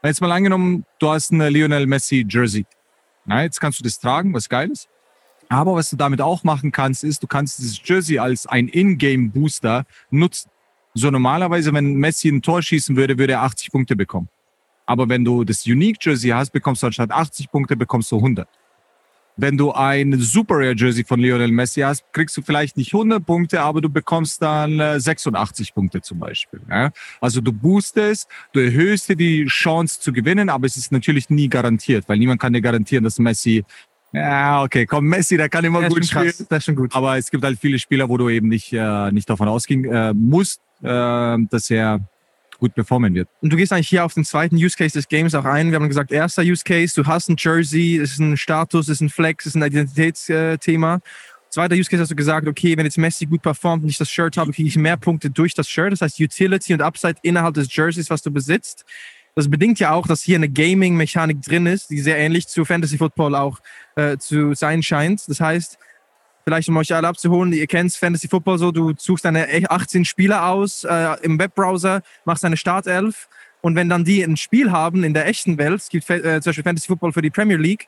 Jetzt 0.04 0.22
mal 0.22 0.32
angenommen, 0.32 0.86
du 1.00 1.10
hast 1.10 1.32
ein 1.32 1.42
Lionel 1.42 1.86
Messi 1.86 2.26
Jersey. 2.28 2.66
Na, 3.26 3.44
jetzt 3.44 3.60
kannst 3.60 3.80
du 3.80 3.84
das 3.84 4.00
tragen, 4.00 4.34
was 4.34 4.48
geil 4.48 4.72
ist. 4.72 4.88
Aber 5.50 5.74
was 5.76 5.90
du 5.90 5.96
damit 5.96 6.22
auch 6.22 6.44
machen 6.44 6.72
kannst, 6.72 7.04
ist, 7.04 7.24
du 7.24 7.28
kannst 7.28 7.58
dieses 7.58 7.82
Jersey 7.84 8.20
als 8.20 8.46
ein 8.46 8.68
Ingame-Booster 8.68 9.86
nutzen. 10.12 10.50
So 10.94 11.10
normalerweise, 11.10 11.74
wenn 11.74 11.96
Messi 11.96 12.30
ein 12.30 12.42
Tor 12.42 12.62
schießen 12.62 12.96
würde, 12.96 13.18
würde 13.18 13.34
er 13.34 13.42
80 13.42 13.72
Punkte 13.72 13.96
bekommen. 13.96 14.30
Aber 14.86 15.10
wenn 15.10 15.26
du 15.26 15.44
das 15.44 15.66
Unique 15.66 15.98
Jersey 16.02 16.30
hast, 16.30 16.52
bekommst 16.52 16.84
du 16.84 16.88
anstatt 16.88 17.12
80 17.12 17.52
Punkte, 17.52 17.76
bekommst 17.76 18.12
du 18.12 18.18
100. 18.18 18.48
Wenn 19.42 19.58
du 19.58 19.72
ein 19.72 20.20
Super 20.20 20.56
Rare 20.56 20.74
Jersey 20.76 21.06
von 21.06 21.20
Lionel 21.20 21.52
Messi 21.52 21.80
hast, 21.80 22.04
kriegst 22.12 22.36
du 22.36 22.42
vielleicht 22.42 22.76
nicht 22.76 22.94
100 22.94 23.26
Punkte, 23.26 23.62
aber 23.62 23.80
du 23.80 23.88
bekommst 23.88 24.42
dann 24.42 24.80
äh, 24.82 25.00
86 25.00 25.74
Punkte 25.74 26.02
zum 26.02 26.20
Beispiel. 26.20 26.60
Also 27.22 27.40
du 27.40 27.54
boostest, 27.54 28.28
du 28.52 28.60
erhöhst 28.60 29.08
dir 29.08 29.16
die 29.16 29.46
Chance 29.46 30.02
zu 30.02 30.12
gewinnen, 30.12 30.50
aber 30.50 30.66
es 30.66 30.76
ist 30.76 30.92
natürlich 30.92 31.30
nie 31.30 31.48
garantiert, 31.48 32.10
weil 32.10 32.18
niemand 32.18 32.42
kann 32.42 32.52
dir 32.52 32.62
garantieren, 32.62 33.06
dass 33.06 33.18
Messi, 33.18 33.64
ja 34.14 34.64
okay, 34.64 34.86
komm, 34.86 35.06
Messi, 35.06 35.38
der 35.38 35.50
kann 35.50 35.64
immer 35.66 35.82
ist 35.82 35.90
gut 35.90 36.06
schon 36.06 36.24
krass. 36.24 36.34
spielen. 36.34 36.48
Das 36.50 36.58
ist 36.60 36.66
schon 36.66 36.76
gut. 36.76 36.96
Aber 36.96 37.18
es 37.18 37.30
gibt 37.30 37.44
halt 37.44 37.60
viele 37.60 37.80
Spieler, 37.80 38.10
wo 38.10 38.18
du 38.18 38.30
eben 38.30 38.48
nicht, 38.48 38.74
äh, 38.74 39.12
nicht 39.12 39.30
davon 39.30 39.48
ausgehen 39.48 39.86
äh, 39.86 40.14
musst, 40.14 40.62
äh, 40.82 41.38
dass 41.50 41.70
er 41.70 42.02
gut 42.60 42.76
performen 42.76 43.14
wird. 43.14 43.30
Und 43.42 43.52
du 43.52 43.58
gehst 43.58 43.72
eigentlich 43.72 43.88
hier 43.88 44.04
auf 44.04 44.14
den 44.14 44.26
zweiten 44.26 44.56
Use 44.56 44.76
Case 44.76 44.94
des 44.94 45.08
Games 45.08 45.34
auch 45.34 45.46
ein. 45.46 45.72
Wir 45.72 45.76
haben 45.80 45.88
gesagt, 45.88 46.12
erster 46.12 46.42
Use 46.42 46.64
Case, 46.64 46.94
du 46.96 47.08
hast 47.08 47.30
ein 47.30 47.36
Jersey, 47.38 47.98
es 47.98 48.12
ist 48.14 48.20
ein 48.20 48.38
Status, 48.38 48.88
es 48.88 48.96
ist 48.96 49.02
ein 49.02 49.10
Flex, 49.10 49.46
es 49.46 49.56
ist 49.56 49.62
ein 49.62 49.66
Identitätsthema. 49.66 51.00
Zweiter 51.50 51.76
Use 51.76 51.90
Case 51.90 52.02
hast 52.02 52.12
du 52.12 52.16
gesagt, 52.16 52.48
okay, 52.48 52.78
wenn 52.78 52.86
jetzt 52.86 52.98
Messi 52.98 53.26
gut 53.26 53.42
performt 53.42 53.84
und 53.84 53.90
ich 53.90 53.98
das 53.98 54.12
Shirt 54.12 54.38
habe, 54.38 54.52
kriege 54.52 54.68
ich 54.68 54.78
mehr 54.78 54.98
Punkte 54.98 55.32
durch 55.32 55.56
das 55.56 55.68
Shirt. 55.68 55.92
Das 55.92 56.02
heißt 56.02 56.20
Utility 56.20 56.74
und 56.74 56.82
Upside 56.82 57.16
innerhalb 57.24 57.56
des 57.56 57.74
Jerseys, 57.74 58.10
was 58.10 58.22
du 58.22 58.30
besitzt. 58.30 58.86
Das 59.36 59.50
bedingt 59.50 59.80
ja 59.80 59.92
auch, 59.92 60.08
dass 60.08 60.22
hier 60.22 60.36
eine 60.36 60.50
Gaming-Mechanik 60.50 61.42
drin 61.42 61.66
ist, 61.66 61.90
die 61.90 62.00
sehr 62.00 62.18
ähnlich 62.18 62.48
zu 62.48 62.66
Fantasy 62.66 62.98
Football 62.98 63.36
auch 63.36 63.60
äh, 63.96 64.18
zu 64.18 64.54
sein 64.54 64.84
scheint. 64.84 65.28
Das 65.28 65.40
heißt, 65.40 65.78
vielleicht 66.44 66.70
um 66.70 66.78
euch 66.78 66.94
alle 66.94 67.08
abzuholen, 67.08 67.54
ihr 67.54 67.68
kennt 67.68 67.94
Fantasy 67.94 68.28
Football 68.28 68.58
so, 68.58 68.72
du 68.72 68.94
suchst 68.98 69.26
deine 69.26 69.48
18 69.70 70.06
Spieler 70.06 70.48
aus 70.48 70.84
äh, 70.84 71.16
im 71.22 71.40
Webbrowser, 71.40 72.02
machst 72.26 72.44
eine 72.44 72.58
Startelf 72.58 73.30
und 73.62 73.76
wenn 73.76 73.90
dann 73.90 74.04
die 74.04 74.24
ein 74.24 74.38
Spiel 74.38 74.72
haben 74.72 75.04
in 75.04 75.14
der 75.14 75.28
echten 75.28 75.58
Welt, 75.58 75.82
es 75.82 75.90
gibt 75.90 76.10
äh, 76.10 76.42
zum 76.42 76.50
Beispiel 76.50 76.64
Fantasy 76.64 76.88
Football 76.88 77.14
für 77.14 77.22
die 77.22 77.30
Premier 77.30 77.58
League 77.58 77.88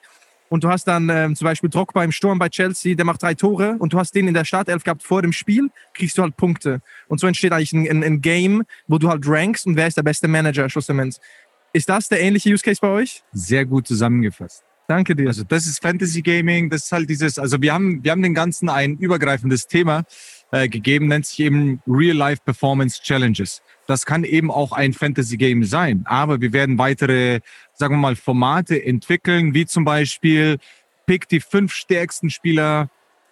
und 0.52 0.66
du 0.66 0.70
hast 0.70 0.84
dann 0.84 1.08
ähm, 1.10 1.34
zum 1.34 1.46
Beispiel 1.46 1.70
Drogba 1.70 2.04
im 2.04 2.12
Sturm 2.12 2.38
bei 2.38 2.50
Chelsea, 2.50 2.94
der 2.94 3.06
macht 3.06 3.24
drei 3.24 3.36
Tore 3.36 3.78
und 3.80 3.94
du 3.94 3.98
hast 3.98 4.14
den 4.14 4.28
in 4.28 4.34
der 4.34 4.44
Startelf 4.44 4.84
gehabt 4.84 5.02
vor 5.02 5.22
dem 5.22 5.32
Spiel, 5.32 5.70
kriegst 5.94 6.18
du 6.18 6.24
halt 6.24 6.36
Punkte. 6.36 6.82
Und 7.08 7.22
so 7.22 7.28
entsteht 7.28 7.54
eigentlich 7.54 7.72
ein, 7.72 7.90
ein, 7.90 8.04
ein 8.04 8.20
Game, 8.20 8.64
wo 8.86 8.98
du 8.98 9.08
halt 9.08 9.24
rankst 9.26 9.66
und 9.66 9.78
wer 9.78 9.88
ist 9.88 9.96
der 9.96 10.04
beste 10.04 10.28
Manager 10.28 10.70
schlussendlich. 10.70 11.16
Ist 11.72 11.88
das 11.88 12.10
der 12.10 12.20
ähnliche 12.20 12.50
Use 12.50 12.64
Case 12.64 12.80
bei 12.82 12.90
euch? 12.90 13.24
Sehr 13.32 13.66
gut 13.66 13.88
zusammengefasst. 13.88 14.62
Danke 14.90 15.16
dir. 15.16 15.30
Also 15.30 15.46
das 15.46 15.68
ist 15.68 15.82
Fantasy 15.82 16.22
Gaming, 16.22 16.70
das 16.70 16.84
ist 16.84 16.92
halt 16.92 17.10
dieses, 17.10 17.40
also 17.40 17.62
wir 17.62 17.74
haben, 17.74 18.04
wir 18.04 18.12
haben 18.12 18.22
den 18.22 18.34
ganzen 18.34 18.68
ein 18.68 18.98
übergreifendes 18.98 19.68
Thema, 19.68 20.04
äh, 20.52 20.68
gegeben, 20.68 21.08
nennt 21.08 21.26
sich 21.26 21.40
eben 21.40 21.82
Real-Life 21.88 22.42
Performance 22.44 23.02
Challenges. 23.02 23.62
Das 23.88 24.06
kann 24.06 24.24
eben 24.24 24.52
auch 24.52 24.72
ein 24.72 24.94
Fantasy-Game 24.94 25.64
sein, 25.64 26.04
aber 26.06 26.40
wir 26.40 26.54
werden 26.54 26.78
weitere, 26.78 27.40
sagen 27.74 27.96
wir 27.96 28.00
mal, 28.00 28.16
Formate 28.16 28.84
entwickeln, 28.84 29.54
wie 29.54 29.66
zum 29.66 29.86
Beispiel 29.86 30.58
pick 31.06 31.28
die 31.28 31.40
fünf 31.40 31.74
stärksten 31.74 32.30
Spieler 32.30 32.90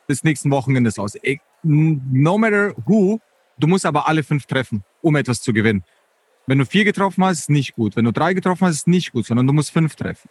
des 0.10 0.24
nächsten 0.24 0.52
Wochenendes 0.52 0.98
aus. 0.98 1.18
No 1.64 2.38
matter 2.38 2.74
who, 2.86 3.20
du 3.58 3.68
musst 3.68 3.86
aber 3.86 4.08
alle 4.08 4.24
fünf 4.24 4.46
treffen, 4.46 4.84
um 5.02 5.16
etwas 5.16 5.42
zu 5.42 5.54
gewinnen. 5.54 5.84
Wenn 6.48 6.58
du 6.58 6.66
vier 6.66 6.84
getroffen 6.84 7.24
hast, 7.24 7.42
ist 7.42 7.50
nicht 7.50 7.76
gut. 7.76 7.96
Wenn 7.96 8.06
du 8.06 8.12
drei 8.12 8.34
getroffen 8.34 8.66
hast, 8.66 8.76
ist 8.76 8.88
nicht 8.88 9.12
gut, 9.12 9.26
sondern 9.26 9.46
du 9.46 9.54
musst 9.54 9.72
fünf 9.72 9.96
treffen. 9.96 10.30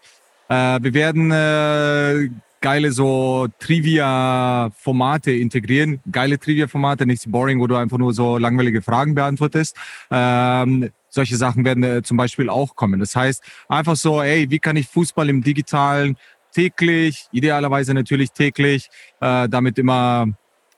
Äh, 0.49 0.81
wir 0.83 0.95
werden 0.95 1.31
äh, 1.31 2.29
geile 2.61 2.93
so 2.93 3.49
Trivia-Formate 3.59 5.33
integrieren. 5.33 6.01
Geile 6.11 6.39
Trivia-Formate, 6.39 7.07
nicht 7.07 7.23
so 7.23 7.31
boring, 7.31 7.61
wo 7.61 7.67
du 7.67 7.77
einfach 7.77 7.99
nur 7.99 8.13
so 8.13 8.39
langweilige 8.39 8.83
Fragen 8.83 9.15
beantwortest. 9.15 9.77
Ähm, 10.11 10.91
solche 11.09 11.37
Sachen 11.37 11.65
werden 11.65 11.83
äh, 11.83 12.03
zum 12.03 12.17
Beispiel 12.17 12.49
auch 12.49 12.75
kommen. 12.75 13.01
Das 13.01 13.17
heißt, 13.17 13.43
einfach 13.69 13.97
so, 13.97 14.23
ey, 14.23 14.51
wie 14.51 14.59
kann 14.59 14.77
ich 14.77 14.89
Fußball 14.89 15.29
im 15.29 15.43
Digitalen 15.43 16.17
täglich, 16.53 17.29
idealerweise 17.33 17.95
natürlich 17.95 18.33
täglich, 18.33 18.89
äh, 19.21 19.49
damit 19.49 19.79
immer 19.79 20.27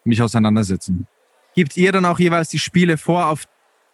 mich 0.05 0.23
auseinandersetzen. 0.23 1.07
Gibt 1.55 1.77
ihr 1.77 1.93
dann 1.93 2.05
auch 2.05 2.19
jeweils 2.19 2.49
die 2.49 2.59
Spiele 2.59 2.97
vor, 2.97 3.27
auf 3.27 3.45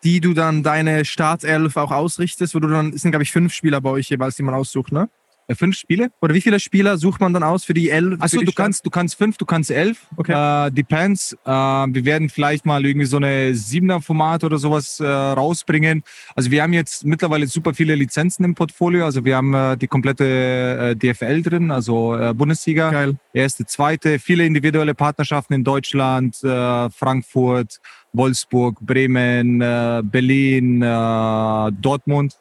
die 0.04 0.20
du 0.20 0.34
dann 0.34 0.62
deine 0.62 1.04
Startelf 1.04 1.76
auch 1.76 1.90
ausrichtest, 1.90 2.54
wo 2.54 2.60
du 2.60 2.68
dann, 2.68 2.92
es 2.92 3.02
sind 3.02 3.10
glaube 3.10 3.22
ich 3.22 3.32
fünf 3.32 3.52
Spieler 3.52 3.80
bei 3.80 3.90
euch 3.90 4.08
jeweils, 4.08 4.36
die 4.36 4.42
man 4.42 4.54
aussucht, 4.54 4.92
ne? 4.92 5.08
Äh, 5.48 5.54
fünf 5.54 5.76
Spiele? 5.76 6.10
Oder 6.20 6.34
wie 6.34 6.40
viele 6.40 6.58
Spieler 6.58 6.98
sucht 6.98 7.20
man 7.20 7.32
dann 7.32 7.42
aus 7.42 7.64
für 7.64 7.74
die 7.74 7.90
elf? 7.90 8.20
Achso, 8.20 8.40
du 8.40 8.52
kannst, 8.52 8.84
du 8.84 8.90
kannst 8.90 9.16
fünf, 9.16 9.36
du 9.36 9.44
kannst 9.44 9.70
elf. 9.70 10.06
Okay. 10.16 10.66
Äh, 10.66 10.70
depends. 10.72 11.36
Äh, 11.44 11.50
wir 11.50 12.04
werden 12.04 12.28
vielleicht 12.28 12.66
mal 12.66 12.84
irgendwie 12.84 13.06
so 13.06 13.18
eine 13.18 13.54
siebener 13.54 14.00
Format 14.00 14.42
oder 14.44 14.58
sowas 14.58 14.98
äh, 15.00 15.06
rausbringen. 15.06 16.02
Also 16.34 16.50
wir 16.50 16.62
haben 16.62 16.72
jetzt 16.72 17.04
mittlerweile 17.04 17.46
super 17.46 17.74
viele 17.74 17.94
Lizenzen 17.94 18.44
im 18.44 18.54
Portfolio. 18.54 19.04
Also 19.04 19.24
wir 19.24 19.36
haben 19.36 19.54
äh, 19.54 19.76
die 19.76 19.86
komplette 19.86 20.24
äh, 20.24 20.96
DFL 20.96 21.42
drin, 21.42 21.70
also 21.70 22.16
äh, 22.16 22.34
Bundesliga. 22.34 22.90
Geil. 22.90 23.16
Erste, 23.32 23.66
zweite, 23.66 24.18
viele 24.18 24.44
individuelle 24.44 24.94
Partnerschaften 24.94 25.54
in 25.54 25.64
Deutschland, 25.64 26.42
äh, 26.42 26.90
Frankfurt, 26.90 27.80
Wolfsburg, 28.12 28.80
Bremen, 28.80 29.60
äh, 29.60 30.02
Berlin, 30.02 30.82
äh, 30.82 31.72
Dortmund. 31.80 32.36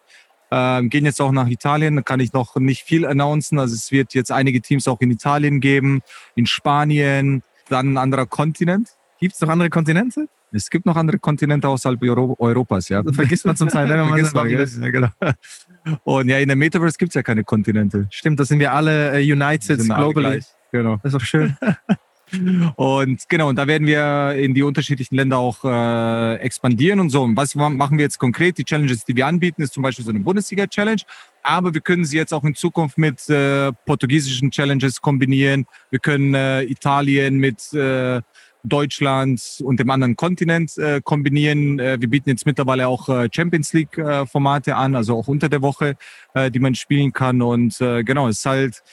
Ähm, 0.57 0.89
gehen 0.89 1.03
jetzt 1.03 1.19
auch 1.19 1.33
nach 1.33 1.50
Italien, 1.50 1.97
da 1.97 2.01
kann 2.01 2.21
ich 2.21 2.31
noch 2.31 2.55
nicht 2.55 2.83
viel 2.83 3.05
announcen. 3.05 3.59
Also 3.59 3.75
es 3.75 3.91
wird 3.91 4.13
jetzt 4.13 4.31
einige 4.31 4.62
Teams 4.62 4.88
auch 4.88 5.01
in 5.01 5.12
Italien 5.12 5.59
geben, 5.59 6.01
in 6.35 6.45
Spanien, 6.45 7.43
dann 7.67 7.93
ein 7.93 7.97
anderer 7.97 8.25
Kontinent. 8.25 8.91
Gibt 9.19 9.33
es 9.33 9.41
noch 9.41 9.50
andere 9.50 9.69
Kontinente? 9.69 10.29
Es 10.53 10.69
gibt 10.69 10.85
noch 10.85 10.95
andere 10.95 11.19
Kontinente 11.19 11.67
außerhalb 11.67 12.01
Euro 12.03 12.38
Europas, 12.39 12.88
ja. 12.88 13.03
Das 13.03 13.13
vergisst 13.17 13.45
man 13.45 13.57
zum 13.57 13.67
Teil, 13.67 13.89
wenn 13.89 14.09
man 14.09 14.17
das 14.17 14.33
mal, 14.33 14.50
ja, 14.50 14.63
genau. 14.63 15.09
Und 16.05 16.29
ja, 16.29 16.38
in 16.38 16.47
der 16.47 16.55
Metaverse 16.55 16.97
gibt 16.97 17.09
es 17.09 17.15
ja 17.15 17.24
keine 17.24 17.43
Kontinente. 17.43 18.07
Stimmt, 18.09 18.39
da 18.39 18.45
sind 18.45 18.59
wir 18.59 18.71
alle 18.71 19.12
uh, 19.12 19.17
united 19.17 19.79
globally. 19.79 20.41
Genau. 20.71 21.00
Das 21.03 21.12
ist 21.12 21.15
auch 21.15 21.25
schön. 21.25 21.57
Und 22.75 23.29
genau, 23.29 23.50
und 23.50 23.55
da 23.55 23.67
werden 23.67 23.88
wir 23.88 24.36
in 24.36 24.53
die 24.53 24.63
unterschiedlichen 24.63 25.15
Länder 25.15 25.38
auch 25.38 25.63
äh, 25.63 26.36
expandieren 26.38 27.00
und 27.00 27.10
so. 27.10 27.22
Und 27.22 27.38
was 27.38 27.55
machen 27.55 27.98
wir 27.98 28.03
jetzt 28.03 28.17
konkret? 28.17 28.58
Die 28.58 28.63
Challenges, 28.63 29.05
die 29.05 29.15
wir 29.15 29.27
anbieten, 29.27 29.62
ist 29.62 29.74
zum 29.74 29.84
Beispiel 29.84 30.03
so 30.03 30.12
eine 30.12 30.20
Bundesliga-Challenge. 30.20 31.01
Aber 31.44 31.74
wir 31.74 31.82
können 31.82 32.05
sie 32.05 32.17
jetzt 32.17 32.34
auch 32.34 32.44
in 32.44 32.55
Zukunft 32.55 32.98
mit 32.98 33.29
äh, 33.29 33.72
portugiesischen 33.86 34.51
Challenges 34.51 35.01
kombinieren. 35.01 35.67
Wir 35.91 36.00
können 36.00 36.34
äh, 36.34 36.63
Italien 36.63 37.38
mit 37.38 37.72
äh, 37.74 38.22
Deutschland 38.63 39.62
und 39.63 39.79
dem 39.79 39.89
anderen 39.89 40.15
Kontinent 40.15 40.77
äh, 40.77 41.01
kombinieren. 41.03 41.79
Äh, 41.79 42.01
wir 42.01 42.10
bieten 42.10 42.29
jetzt 42.29 42.46
mittlerweile 42.46 42.88
auch 42.88 43.08
äh, 43.10 43.29
Champions 43.32 43.74
League 43.74 43.98
äh, 43.98 44.25
Formate 44.25 44.75
an, 44.75 44.96
also 44.96 45.15
auch 45.17 45.27
unter 45.27 45.50
der 45.50 45.62
Woche, 45.62 45.96
äh, 46.34 46.50
die 46.50 46.60
man 46.60 46.74
spielen 46.74 47.13
kann. 47.13 47.41
Und 47.41 47.79
äh, 47.82 48.03
genau, 48.03 48.27
es 48.27 48.39
ist 48.39 48.46
halt, 48.46 48.84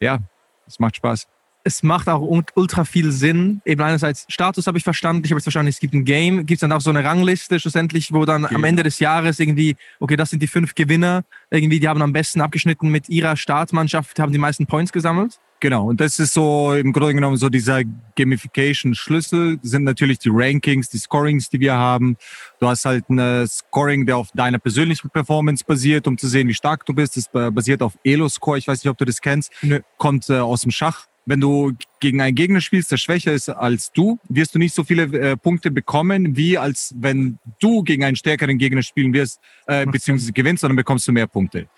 ja, 0.00 0.20
es 0.66 0.78
macht 0.78 0.96
Spaß 0.96 1.26
es 1.64 1.82
macht 1.82 2.08
auch 2.08 2.20
ultra 2.54 2.84
viel 2.84 3.12
Sinn. 3.12 3.60
Eben 3.64 3.80
einerseits 3.82 4.24
Status 4.28 4.66
habe 4.66 4.78
ich 4.78 4.84
verstanden. 4.84 5.22
Ich 5.24 5.30
habe 5.30 5.38
jetzt 5.38 5.44
verstanden, 5.44 5.68
es 5.68 5.78
gibt 5.78 5.94
ein 5.94 6.04
Game. 6.04 6.38
Gibt 6.38 6.52
es 6.52 6.60
dann 6.60 6.72
auch 6.72 6.80
so 6.80 6.90
eine 6.90 7.04
Rangliste 7.04 7.60
schlussendlich, 7.60 8.12
wo 8.12 8.24
dann 8.24 8.44
okay. 8.44 8.54
am 8.54 8.64
Ende 8.64 8.82
des 8.82 8.98
Jahres 8.98 9.38
irgendwie, 9.38 9.76
okay, 10.00 10.16
das 10.16 10.30
sind 10.30 10.42
die 10.42 10.48
fünf 10.48 10.74
Gewinner. 10.74 11.24
Irgendwie, 11.50 11.80
die 11.80 11.88
haben 11.88 12.02
am 12.02 12.12
besten 12.12 12.40
abgeschnitten 12.40 12.88
mit 12.88 13.08
ihrer 13.08 13.36
Startmannschaft, 13.36 14.18
haben 14.18 14.32
die 14.32 14.38
meisten 14.38 14.66
Points 14.66 14.92
gesammelt. 14.92 15.38
Genau, 15.60 15.88
und 15.88 16.00
das 16.00 16.18
ist 16.18 16.32
so 16.32 16.74
im 16.74 16.92
Grunde 16.92 17.14
genommen 17.14 17.36
so 17.36 17.48
dieser 17.48 17.82
Gamification-Schlüssel, 18.16 19.60
sind 19.62 19.84
natürlich 19.84 20.18
die 20.18 20.30
Rankings, 20.32 20.88
die 20.88 20.98
Scorings, 20.98 21.50
die 21.50 21.60
wir 21.60 21.74
haben. 21.74 22.16
Du 22.58 22.66
hast 22.66 22.84
halt 22.84 23.08
ein 23.08 23.46
Scoring, 23.46 24.04
der 24.04 24.16
auf 24.16 24.32
deiner 24.34 24.58
persönlichen 24.58 25.08
Performance 25.10 25.64
basiert, 25.64 26.08
um 26.08 26.18
zu 26.18 26.26
sehen, 26.26 26.48
wie 26.48 26.54
stark 26.54 26.84
du 26.84 26.92
bist. 26.92 27.16
Das 27.16 27.28
basiert 27.30 27.80
auf 27.80 27.96
Elo-Score, 28.02 28.58
ich 28.58 28.66
weiß 28.66 28.82
nicht, 28.82 28.90
ob 28.90 28.98
du 28.98 29.04
das 29.04 29.20
kennst, 29.20 29.52
Nö. 29.62 29.78
kommt 29.98 30.28
äh, 30.30 30.38
aus 30.38 30.62
dem 30.62 30.72
Schach 30.72 31.06
wenn 31.24 31.40
du 31.40 31.72
gegen 32.00 32.20
einen 32.20 32.34
Gegner 32.34 32.60
spielst, 32.60 32.90
der 32.90 32.96
schwächer 32.96 33.32
ist 33.32 33.48
als 33.48 33.92
du, 33.92 34.18
wirst 34.28 34.54
du 34.54 34.58
nicht 34.58 34.74
so 34.74 34.84
viele 34.84 35.04
äh, 35.04 35.36
Punkte 35.36 35.70
bekommen, 35.70 36.36
wie 36.36 36.58
als 36.58 36.94
wenn 36.98 37.38
du 37.60 37.82
gegen 37.82 38.04
einen 38.04 38.16
stärkeren 38.16 38.58
Gegner 38.58 38.82
spielen 38.82 39.12
wirst, 39.12 39.40
äh, 39.66 39.86
beziehungsweise 39.86 40.32
gewinnst, 40.32 40.62
sondern 40.62 40.76
bekommst 40.76 41.06
du 41.06 41.12
mehr 41.12 41.26
Punkte. 41.26 41.68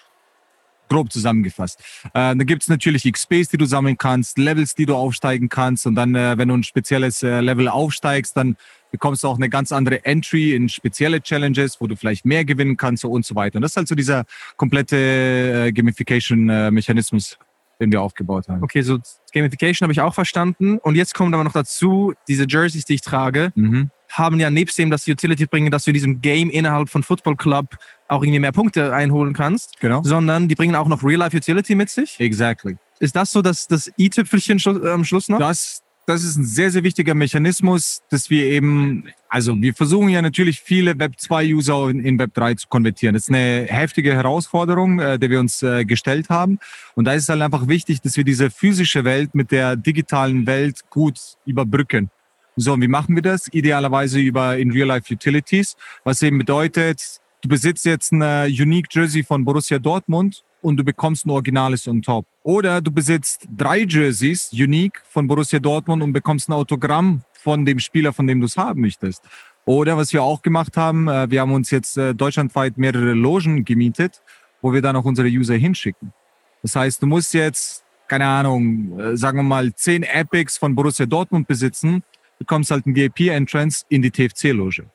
Grob 0.88 1.10
zusammengefasst. 1.10 1.80
Äh, 2.06 2.10
dann 2.12 2.46
gibt's 2.46 2.68
natürlich 2.68 3.10
XPs, 3.10 3.48
die 3.48 3.56
du 3.56 3.64
sammeln 3.64 3.96
kannst, 3.96 4.38
Levels, 4.38 4.74
die 4.74 4.86
du 4.86 4.94
aufsteigen 4.94 5.48
kannst. 5.48 5.86
Und 5.86 5.94
dann, 5.94 6.14
äh, 6.14 6.36
wenn 6.36 6.48
du 6.48 6.54
ein 6.54 6.62
spezielles 6.62 7.22
äh, 7.22 7.40
Level 7.40 7.68
aufsteigst, 7.68 8.36
dann 8.36 8.56
bekommst 8.90 9.24
du 9.24 9.28
auch 9.28 9.36
eine 9.36 9.48
ganz 9.48 9.72
andere 9.72 10.04
Entry 10.04 10.54
in 10.54 10.68
spezielle 10.68 11.20
Challenges, 11.22 11.80
wo 11.80 11.86
du 11.86 11.96
vielleicht 11.96 12.26
mehr 12.26 12.44
gewinnen 12.44 12.76
kannst 12.76 13.04
und 13.04 13.24
so 13.24 13.34
weiter. 13.34 13.56
Und 13.56 13.62
das 13.62 13.72
ist 13.72 13.76
halt 13.76 13.88
so 13.88 13.94
dieser 13.94 14.24
komplette 14.56 15.66
äh, 15.66 15.72
Gamification-Mechanismus, 15.72 17.38
den 17.85 17.93
wir 17.93 18.03
aufgebaut 18.03 18.49
haben. 18.49 18.62
Okay, 18.62 18.83
so 18.83 18.99
Gamification 19.33 19.87
habe 19.87 19.93
ich 19.93 20.00
auch 20.00 20.14
verstanden. 20.14 20.79
Und 20.79 20.97
jetzt 20.97 21.14
kommt 21.14 21.35
aber 21.35 21.45
noch 21.45 21.53
dazu, 21.53 22.14
diese 22.29 22.47
Jerseys, 22.49 22.85
die 22.85 22.95
ich 22.95 23.03
trage, 23.03 23.53
mhm. 23.55 23.91
haben 24.11 24.41
ja 24.41 24.50
nebst 24.50 24.79
dem, 24.79 24.91
dass 24.91 25.05
sie 25.05 25.12
Utility 25.12 25.47
bringen, 25.47 25.71
dass 25.71 25.85
du 25.85 25.91
in 25.91 25.95
diesem 25.95 26.21
Game 26.21 26.50
innerhalb 26.50 26.88
von 26.88 27.03
Football 27.03 27.37
Club 27.37 27.76
auch 28.09 28.23
irgendwie 28.23 28.41
mehr 28.41 28.53
Punkte 28.53 28.93
einholen 28.93 29.35
kannst. 29.35 29.79
Genau. 29.81 30.03
Sondern 30.03 30.49
die 30.49 30.55
bringen 30.55 30.75
auch 30.75 30.88
noch 30.88 31.03
Real-Life-Utility 31.05 31.75
mit 31.75 31.91
sich. 31.91 32.19
Exactly. 32.19 32.76
Ist 33.00 33.17
das 33.17 33.33
so 33.33 33.43
das, 33.43 33.67
das 33.67 33.91
i-Tüpfelchen 33.99 34.61
am 34.87 35.05
Schluss 35.05 35.29
noch? 35.29 35.38
Das, 35.38 35.84
das 36.06 36.23
ist 36.23 36.37
ein 36.37 36.44
sehr, 36.44 36.70
sehr 36.70 36.82
wichtiger 36.82 37.14
Mechanismus, 37.14 38.02
dass 38.11 38.28
wir 38.28 38.44
eben, 38.44 39.04
also 39.28 39.61
wir 39.61 39.75
versuchen 39.75 40.08
ja 40.11 40.20
natürlich 40.20 40.61
viele 40.61 40.99
Web 40.99 41.18
2 41.18 41.54
User 41.54 41.88
in, 41.88 42.04
in 42.04 42.18
Web 42.18 42.34
3 42.34 42.54
zu 42.54 42.68
konvertieren. 42.68 43.14
Das 43.14 43.25
ist 43.25 43.30
eine 43.30 43.66
heftige 43.68 44.14
Herausforderung, 44.14 44.99
äh, 44.99 45.18
der 45.18 45.30
wir 45.30 45.40
uns 45.40 45.62
äh, 45.62 45.84
gestellt 45.84 46.28
haben. 46.28 46.58
Und 46.94 47.06
da 47.06 47.14
ist 47.14 47.25
es 47.25 47.28
halt 47.28 47.40
einfach 47.40 47.68
wichtig, 47.68 48.02
dass 48.02 48.16
wir 48.16 48.25
diese 48.25 48.50
physische 48.50 49.04
Welt 49.04 49.34
mit 49.34 49.50
der 49.50 49.76
digitalen 49.76 50.46
Welt 50.46 50.80
gut 50.90 51.18
überbrücken. 51.46 52.11
So, 52.56 52.75
und 52.75 52.82
wie 52.82 52.88
machen 52.88 53.14
wir 53.14 53.23
das? 53.23 53.49
Idealerweise 53.52 54.20
über 54.20 54.58
in 54.58 54.70
Real 54.70 54.88
Life 54.88 55.12
Utilities, 55.12 55.76
was 56.04 56.23
eben 56.23 56.38
bedeutet, 56.38 57.20
du 57.42 57.49
besitzt 57.49 57.84
jetzt 57.84 58.12
ein 58.12 58.23
Unique 58.46 58.87
Jersey 58.90 59.25
von 59.25 59.44
Borussia 59.44 59.78
Dortmund 59.78 60.44
und 60.64 60.78
du 60.78 60.85
bekommst 60.85 61.26
ein 61.26 61.30
Originales 61.30 61.87
on 61.87 62.00
top. 62.00 62.26
Oder 62.42 62.80
du 62.80 62.90
besitzt 62.90 63.47
drei 63.54 63.80
Jerseys, 63.80 64.50
unique, 64.52 65.02
von 65.09 65.26
Borussia 65.26 65.59
Dortmund 65.59 66.02
und 66.02 66.12
bekommst 66.12 66.49
ein 66.49 66.54
Autogramm 66.54 67.23
von 67.35 67.66
dem 67.66 67.78
Spieler, 67.78 68.14
von 68.14 68.26
dem 68.26 68.40
du 68.40 68.47
es 68.47 68.56
haben 68.56 68.80
möchtest. 68.80 69.23
Oder 69.66 69.97
was 69.99 70.12
wir 70.14 70.23
auch 70.23 70.40
gemacht 70.40 70.76
haben, 70.78 71.06
äh, 71.09 71.30
wir 71.30 71.42
haben 71.42 71.52
uns 71.52 71.71
jetzt 71.71 71.99
äh, 71.99 72.14
deutschlandweit 72.14 72.78
mehrere 72.78 73.12
Logen 73.12 73.64
gemietet, 73.64 74.23
wo 74.62 74.73
wir 74.73 74.80
dann 74.80 74.97
auch 74.97 75.04
unsere 75.04 75.28
User 75.28 75.54
hinschicken. 75.54 76.14
Das 76.62 76.75
heißt, 76.75 77.02
du 77.02 77.06
musst 77.06 77.35
jetzt, 77.35 77.85
keine 78.09 78.26
Ahnung, 78.26 78.99
äh, 78.99 79.16
sagen 79.18 79.38
wir 79.38 79.42
mal, 79.42 79.75
zehn 79.75 80.02
Epics 80.02 80.56
von 80.56 80.75
Borussia 80.75 81.04
Dortmund 81.04 81.47
besitzen, 81.47 82.02
bekommst 82.38 82.71
halt 82.71 82.87
ein 82.87 82.97
VIP-Entrance 82.97 83.85
in 83.90 84.00
die 84.00 84.11
TFC-Loge, 84.11 84.87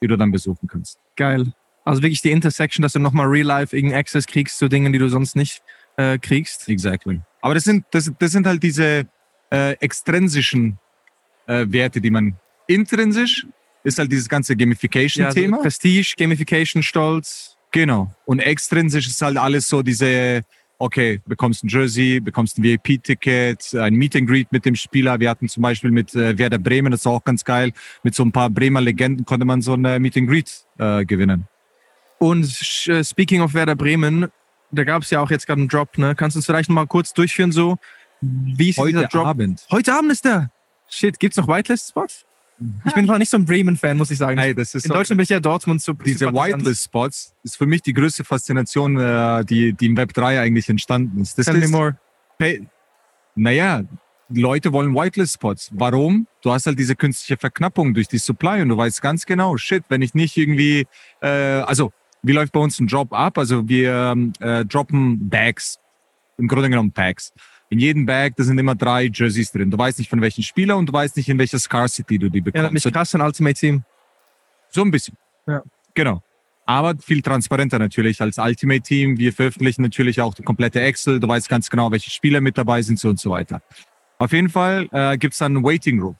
die 0.00 0.06
du 0.06 0.16
dann 0.16 0.30
besuchen 0.30 0.68
kannst. 0.68 1.00
Geil. 1.16 1.52
Also 1.86 2.02
wirklich 2.02 2.20
die 2.20 2.32
Intersection, 2.32 2.82
dass 2.82 2.92
du 2.92 2.98
nochmal 2.98 3.26
Real-Life 3.26 3.74
irgendeinen 3.74 4.00
Access 4.00 4.26
kriegst 4.26 4.58
zu 4.58 4.68
Dingen, 4.68 4.92
die 4.92 4.98
du 4.98 5.08
sonst 5.08 5.36
nicht 5.36 5.62
äh, 5.96 6.18
kriegst. 6.18 6.68
Exactly. 6.68 7.20
Aber 7.40 7.54
das 7.54 7.64
sind, 7.64 7.84
das, 7.92 8.12
das 8.18 8.32
sind 8.32 8.46
halt 8.46 8.62
diese 8.62 9.06
äh, 9.50 9.72
extrinsischen 9.74 10.78
äh, 11.46 11.64
Werte, 11.68 12.00
die 12.00 12.10
man 12.10 12.36
intrinsisch 12.66 13.46
ist 13.84 14.00
halt 14.00 14.10
dieses 14.10 14.28
ganze 14.28 14.56
Gamification-Thema. 14.56 15.58
Ja, 15.58 15.62
also 15.62 15.62
Prestige, 15.62 16.14
Gamification, 16.18 16.82
Stolz. 16.82 17.56
Genau. 17.70 18.12
Und 18.24 18.40
extrinsisch 18.40 19.06
ist 19.06 19.22
halt 19.22 19.36
alles 19.36 19.68
so 19.68 19.80
diese, 19.82 20.42
okay, 20.78 21.20
bekommst 21.24 21.62
ein 21.62 21.68
Jersey, 21.68 22.18
bekommst 22.18 22.58
ein 22.58 22.64
VIP-Ticket, 22.64 23.76
ein 23.76 23.94
Meet 23.94 24.16
and 24.16 24.28
Greet 24.28 24.50
mit 24.50 24.64
dem 24.64 24.74
Spieler. 24.74 25.20
Wir 25.20 25.30
hatten 25.30 25.48
zum 25.48 25.62
Beispiel 25.62 25.92
mit 25.92 26.16
äh, 26.16 26.36
Werder 26.36 26.58
Bremen, 26.58 26.90
das 26.90 27.04
war 27.04 27.12
auch 27.12 27.24
ganz 27.24 27.44
geil. 27.44 27.70
Mit 28.02 28.16
so 28.16 28.24
ein 28.24 28.32
paar 28.32 28.50
Bremer 28.50 28.80
Legenden 28.80 29.24
konnte 29.24 29.46
man 29.46 29.62
so 29.62 29.74
ein 29.74 29.84
äh, 29.84 30.00
Meet 30.00 30.16
and 30.16 30.28
Greet 30.28 30.64
äh, 30.78 31.04
gewinnen. 31.04 31.46
Und 32.18 32.86
äh, 32.86 33.04
speaking 33.04 33.40
of 33.42 33.54
Werder 33.54 33.76
Bremen, 33.76 34.28
da 34.70 34.84
gab 34.84 35.02
es 35.02 35.10
ja 35.10 35.20
auch 35.20 35.30
jetzt 35.30 35.46
gerade 35.46 35.60
einen 35.60 35.68
Drop, 35.68 35.98
ne? 35.98 36.14
Kannst 36.14 36.34
du 36.34 36.38
uns 36.38 36.46
vielleicht 36.46 36.68
noch 36.68 36.74
mal 36.74 36.86
kurz 36.86 37.12
durchführen, 37.12 37.52
so 37.52 37.76
wie 38.20 38.70
ist 38.70 38.78
Heute 38.78 38.92
dieser 38.92 39.08
Drop? 39.08 39.26
Abend. 39.26 39.66
Heute 39.70 39.92
Abend 39.94 40.12
ist 40.12 40.24
der. 40.24 40.50
Shit, 40.88 41.18
gibt's 41.18 41.36
noch 41.36 41.48
Whitelist-Spots? 41.48 42.24
Ich 42.86 42.94
bin 42.94 43.04
noch 43.04 43.18
nicht 43.18 43.30
so 43.30 43.36
ein 43.36 43.44
Bremen-Fan, 43.44 43.98
muss 43.98 44.10
ich 44.10 44.16
sagen. 44.16 44.38
Hey, 44.38 44.54
das 44.54 44.74
ist 44.74 44.86
In 44.86 44.92
Deutschland 44.92 45.18
bin 45.18 45.24
ich 45.24 45.28
ja 45.28 45.40
Dortmund 45.40 45.82
so 45.82 45.92
diese 45.92 46.32
Whitelist-Spots 46.32 47.34
ist 47.42 47.56
für 47.56 47.66
mich 47.66 47.82
die 47.82 47.92
größte 47.92 48.24
Faszination, 48.24 48.98
äh, 48.98 49.44
die, 49.44 49.74
die 49.74 49.86
im 49.86 49.96
Web 49.96 50.14
3 50.14 50.40
eigentlich 50.40 50.68
entstanden 50.70 51.20
ist. 51.20 51.38
Das 51.38 51.46
Tell 51.46 51.58
me 51.58 51.64
ist 51.64 51.70
more. 51.70 51.98
Hey, 52.38 52.66
naja, 53.34 53.82
Leute 54.30 54.72
wollen 54.72 54.94
Whitelist-Spots. 54.94 55.70
Warum? 55.74 56.26
Du 56.42 56.50
hast 56.50 56.66
halt 56.66 56.78
diese 56.78 56.96
künstliche 56.96 57.38
Verknappung 57.38 57.92
durch 57.92 58.08
die 58.08 58.18
Supply 58.18 58.62
und 58.62 58.70
du 58.70 58.76
weißt 58.76 59.02
ganz 59.02 59.26
genau, 59.26 59.58
shit, 59.58 59.84
wenn 59.88 60.00
ich 60.00 60.14
nicht 60.14 60.36
irgendwie, 60.38 60.86
äh, 61.20 61.28
also 61.28 61.92
wie 62.22 62.32
läuft 62.32 62.52
bei 62.52 62.60
uns 62.60 62.78
ein 62.80 62.86
Job 62.86 63.12
ab? 63.12 63.38
Also 63.38 63.68
wir 63.68 63.92
ähm, 63.92 64.32
äh, 64.40 64.64
droppen 64.64 65.28
Bags, 65.28 65.78
im 66.38 66.48
Grunde 66.48 66.68
genommen 66.68 66.92
Packs. 66.92 67.32
In 67.68 67.78
jedem 67.80 68.06
Bag, 68.06 68.34
da 68.36 68.44
sind 68.44 68.58
immer 68.58 68.74
drei 68.76 69.10
Jerseys 69.12 69.50
drin. 69.50 69.70
Du 69.70 69.78
weißt 69.78 69.98
nicht 69.98 70.08
von 70.08 70.20
welchem 70.20 70.42
Spieler 70.42 70.76
und 70.76 70.88
du 70.88 70.92
weißt 70.92 71.16
nicht, 71.16 71.28
in 71.28 71.38
welcher 71.38 71.58
Scarcity 71.58 72.18
du 72.18 72.28
die 72.28 72.38
Ja, 72.38 72.44
bekommst. 72.44 72.72
mich 72.84 72.92
krass 72.92 73.14
ein 73.14 73.20
Ultimate 73.20 73.58
Team. 73.58 73.84
So 74.68 74.82
ein 74.82 74.90
bisschen. 74.90 75.16
Ja. 75.48 75.62
Genau. 75.94 76.22
Aber 76.64 76.94
viel 76.98 77.22
transparenter 77.22 77.78
natürlich 77.78 78.20
als 78.20 78.38
Ultimate 78.38 78.82
Team. 78.82 79.18
Wir 79.18 79.32
veröffentlichen 79.32 79.82
natürlich 79.82 80.20
auch 80.20 80.34
die 80.34 80.42
komplette 80.42 80.80
Excel. 80.80 81.18
Du 81.20 81.28
weißt 81.28 81.48
ganz 81.48 81.70
genau, 81.70 81.90
welche 81.90 82.10
Spieler 82.10 82.40
mit 82.40 82.58
dabei 82.58 82.82
sind 82.82 82.98
so 82.98 83.08
und 83.08 83.18
so 83.18 83.30
weiter. 83.30 83.62
Auf 84.18 84.32
jeden 84.32 84.48
Fall 84.48 84.88
äh, 84.92 85.16
gibt's 85.18 85.38
dann 85.38 85.56
einen 85.56 85.64
Waiting 85.64 86.00
Room. 86.00 86.16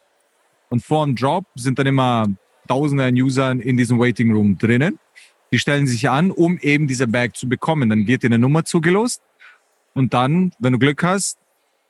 Und 0.68 0.84
vor 0.84 1.04
dem 1.06 1.14
Job 1.14 1.44
sind 1.54 1.78
dann 1.78 1.86
immer 1.86 2.26
Tausende 2.68 3.04
an 3.04 3.14
Usern 3.14 3.60
in 3.60 3.76
diesem 3.76 3.98
Waiting 4.00 4.32
Room 4.32 4.58
drinnen. 4.58 4.98
Die 5.56 5.60
stellen 5.60 5.86
sich 5.86 6.10
an, 6.10 6.30
um 6.30 6.58
eben 6.58 6.86
diese 6.86 7.08
Bag 7.08 7.34
zu 7.34 7.48
bekommen. 7.48 7.88
Dann 7.88 8.06
wird 8.06 8.22
dir 8.22 8.26
eine 8.26 8.38
Nummer 8.38 8.66
zugelost. 8.66 9.22
Und 9.94 10.12
dann, 10.12 10.52
wenn 10.58 10.75
du 10.75 10.78
Glück 10.78 11.02
hast, 11.02 11.38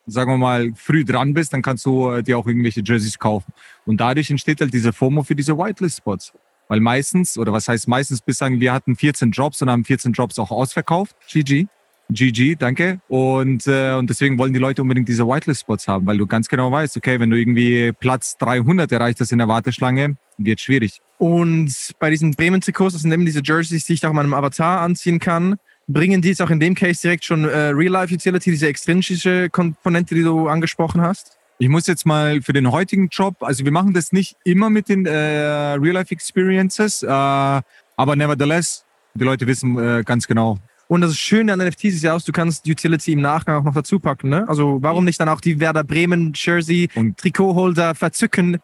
sagen 0.06 0.30
wir 0.30 0.36
mal, 0.36 0.70
früh 0.76 1.04
dran 1.04 1.34
bist, 1.34 1.52
dann 1.52 1.62
kannst 1.62 1.84
du 1.84 2.08
äh, 2.12 2.22
dir 2.22 2.38
auch 2.38 2.46
irgendwelche 2.46 2.80
Jerseys 2.84 3.18
kaufen. 3.18 3.52
Und 3.84 4.00
dadurch 4.00 4.30
entsteht 4.30 4.60
halt 4.60 4.72
diese 4.72 4.92
FOMO 4.92 5.24
für 5.24 5.34
diese 5.34 5.58
Whitelist-Spots. 5.58 6.32
Weil 6.68 6.78
meistens, 6.78 7.36
oder 7.38 7.52
was 7.52 7.66
heißt 7.66 7.88
meistens, 7.88 8.20
bis 8.22 8.38
sagen, 8.38 8.60
wir 8.60 8.72
hatten 8.72 8.94
14 8.94 9.32
Jobs 9.32 9.60
und 9.62 9.68
haben 9.68 9.84
14 9.84 10.12
Jobs 10.12 10.38
auch 10.38 10.52
ausverkauft. 10.52 11.16
GG. 11.26 11.66
GG, 12.10 12.56
danke. 12.56 13.00
Und, 13.08 13.66
äh, 13.66 13.94
und 13.94 14.08
deswegen 14.08 14.38
wollen 14.38 14.52
die 14.52 14.58
Leute 14.58 14.82
unbedingt 14.82 15.08
diese 15.08 15.26
Whitelist-Spots 15.26 15.88
haben, 15.88 16.06
weil 16.06 16.18
du 16.18 16.26
ganz 16.26 16.48
genau 16.48 16.70
weißt, 16.70 16.96
okay, 16.96 17.18
wenn 17.18 17.30
du 17.30 17.36
irgendwie 17.36 17.92
Platz 17.92 18.36
300 18.38 18.90
erreicht 18.92 19.20
hast 19.20 19.32
in 19.32 19.38
der 19.38 19.48
Warteschlange, 19.48 20.16
wird 20.38 20.60
schwierig. 20.60 21.00
Und 21.18 21.74
bei 21.98 22.10
diesen 22.10 22.32
Bremen-Trikots, 22.32 22.92
das 22.92 23.02
sind 23.02 23.12
eben 23.12 23.24
diese 23.24 23.40
Jerseys, 23.42 23.84
die 23.84 23.94
ich 23.94 24.06
auch 24.06 24.12
meinem 24.12 24.34
Avatar 24.34 24.82
anziehen 24.82 25.18
kann, 25.18 25.56
bringen 25.88 26.20
die 26.20 26.28
jetzt 26.28 26.42
auch 26.42 26.50
in 26.50 26.60
dem 26.60 26.74
Case 26.74 27.00
direkt 27.02 27.24
schon 27.24 27.44
äh, 27.44 27.68
Real-Life-Utility, 27.68 28.50
diese 28.50 28.68
extrinsische 28.68 29.48
Komponente, 29.50 30.14
die 30.14 30.22
du 30.22 30.48
angesprochen 30.48 31.00
hast? 31.00 31.38
Ich 31.58 31.68
muss 31.68 31.86
jetzt 31.86 32.04
mal 32.04 32.42
für 32.42 32.52
den 32.52 32.70
heutigen 32.70 33.08
Job, 33.08 33.36
also 33.40 33.64
wir 33.64 33.72
machen 33.72 33.94
das 33.94 34.12
nicht 34.12 34.36
immer 34.44 34.68
mit 34.68 34.88
den 34.88 35.06
äh, 35.06 35.10
Real-Life-Experiences, 35.10 37.02
äh, 37.02 37.06
aber 37.08 38.16
nevertheless, 38.16 38.84
die 39.14 39.24
Leute 39.24 39.46
wissen 39.46 39.78
äh, 39.78 40.02
ganz 40.04 40.26
genau, 40.26 40.58
Und 40.88 41.00
das 41.00 41.16
Schöne 41.16 41.52
an 41.52 41.58
NFTs 41.58 41.84
ist 41.96 42.02
ja 42.02 42.14
auch, 42.14 42.22
du 42.22 42.30
kannst 42.32 42.66
Utility 42.68 43.12
im 43.12 43.20
Nachgang 43.20 43.56
auch 43.60 43.64
noch 43.64 43.74
dazu 43.74 43.98
packen. 43.98 44.28
Ne? 44.28 44.48
Also 44.48 44.78
warum 44.82 45.04
nicht 45.04 45.18
dann 45.18 45.28
auch 45.28 45.40
die 45.40 45.58
Werder 45.58 45.82
Bremen 45.84 46.32
Jersey 46.34 46.88
Und- 46.94 47.18
Trikotholder 47.18 47.94
verzücken? 47.94 48.58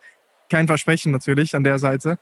Kein 0.49 0.67
Versprechen 0.67 1.12
natürlich 1.12 1.57
an 1.57 1.64
der 1.64 1.79
Seite. 1.79 2.19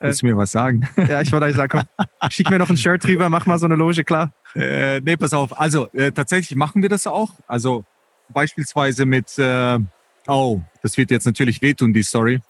willst 0.00 0.22
du 0.22 0.26
mir 0.26 0.36
was 0.36 0.50
sagen? 0.50 0.88
Ja, 1.08 1.20
ich 1.22 1.30
wollte 1.32 1.46
eigentlich 1.46 1.56
sagen, 1.56 1.86
komm, 1.96 2.30
schick 2.30 2.50
mir 2.50 2.58
noch 2.58 2.68
ein 2.68 2.76
Shirt 2.76 3.04
drüber, 3.04 3.28
mach 3.30 3.46
mal 3.46 3.58
so 3.58 3.66
eine 3.66 3.76
Loge 3.76 4.02
klar. 4.04 4.32
Äh, 4.56 5.00
nee, 5.00 5.16
pass 5.16 5.32
auf. 5.32 5.58
Also 5.58 5.86
äh, 5.92 6.10
tatsächlich 6.10 6.56
machen 6.56 6.82
wir 6.82 6.88
das 6.88 7.06
auch. 7.06 7.34
Also 7.46 7.84
beispielsweise 8.30 9.06
mit, 9.06 9.38
äh, 9.38 9.78
oh, 10.26 10.60
das 10.82 10.96
wird 10.96 11.10
jetzt 11.10 11.24
natürlich 11.24 11.62
wehtun, 11.62 11.92
die 11.94 12.02
Story, 12.02 12.40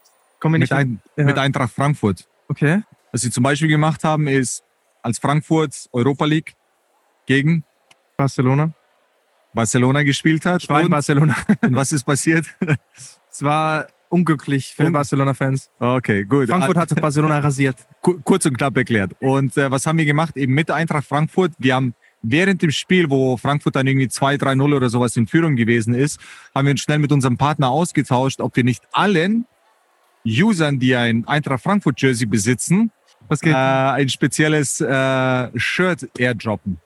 Komm 0.40 0.52
mit, 0.52 0.62
nicht 0.62 0.72
ein, 0.72 1.00
Ja. 1.16 1.24
mit 1.24 1.36
Eintracht 1.38 1.72
Frankfurt. 1.74 2.26
Okay. 2.48 2.82
Was 3.12 3.20
sie 3.22 3.30
zum 3.30 3.42
Beispiel 3.42 3.68
gemacht 3.68 4.04
haben, 4.04 4.28
ist, 4.28 4.62
als 5.02 5.18
Frankfurt 5.18 5.88
Europa 5.92 6.24
League 6.24 6.54
gegen 7.28 7.62
Barcelona. 8.16 8.72
Barcelona 9.54 10.02
gespielt 10.02 10.44
hat. 10.46 10.62
Ich 10.62 10.68
war 10.68 10.80
in 10.80 10.86
Und, 10.86 10.90
Barcelona. 10.90 11.36
und 11.62 11.74
was 11.80 11.92
ist 11.92 12.04
passiert? 12.04 12.46
Es 13.30 13.42
war 13.44 13.86
unglücklich 14.08 14.74
für 14.74 14.86
Un- 14.86 14.92
Barcelona-Fans. 14.92 15.70
Okay, 15.78 16.24
gut. 16.24 16.48
Frankfurt 16.48 16.76
hat 16.78 17.00
Barcelona 17.00 17.38
rasiert. 17.48 17.76
Ku- 18.00 18.18
kurz 18.24 18.46
und 18.46 18.56
knapp 18.56 18.76
erklärt. 18.76 19.12
Und 19.20 19.56
äh, 19.56 19.70
was 19.70 19.86
haben 19.86 19.98
wir 19.98 20.06
gemacht? 20.06 20.36
Eben 20.36 20.54
mit 20.54 20.70
Eintracht 20.70 21.06
Frankfurt. 21.06 21.52
Wir 21.58 21.74
haben 21.76 21.94
während 22.22 22.62
dem 22.62 22.70
Spiel, 22.72 23.10
wo 23.10 23.36
Frankfurt 23.36 23.76
dann 23.76 23.86
irgendwie 23.86 24.06
2-3-0 24.08 24.74
oder 24.74 24.88
sowas 24.88 25.16
in 25.16 25.26
Führung 25.28 25.54
gewesen 25.54 25.94
ist, 25.94 26.18
haben 26.54 26.66
wir 26.66 26.72
uns 26.72 26.80
schnell 26.80 26.98
mit 26.98 27.12
unserem 27.12 27.36
Partner 27.36 27.68
ausgetauscht, 27.68 28.40
ob 28.40 28.56
wir 28.56 28.64
nicht 28.64 28.82
allen 28.92 29.46
Usern, 30.26 30.78
die 30.80 30.96
ein 30.96 31.28
Eintracht 31.28 31.62
Frankfurt 31.62 32.00
Jersey 32.00 32.26
besitzen, 32.26 32.90
äh, 33.42 33.52
ein 33.54 34.08
spezielles 34.08 34.80
äh, 34.80 35.48
Shirt 35.56 36.08
airdroppen. 36.18 36.80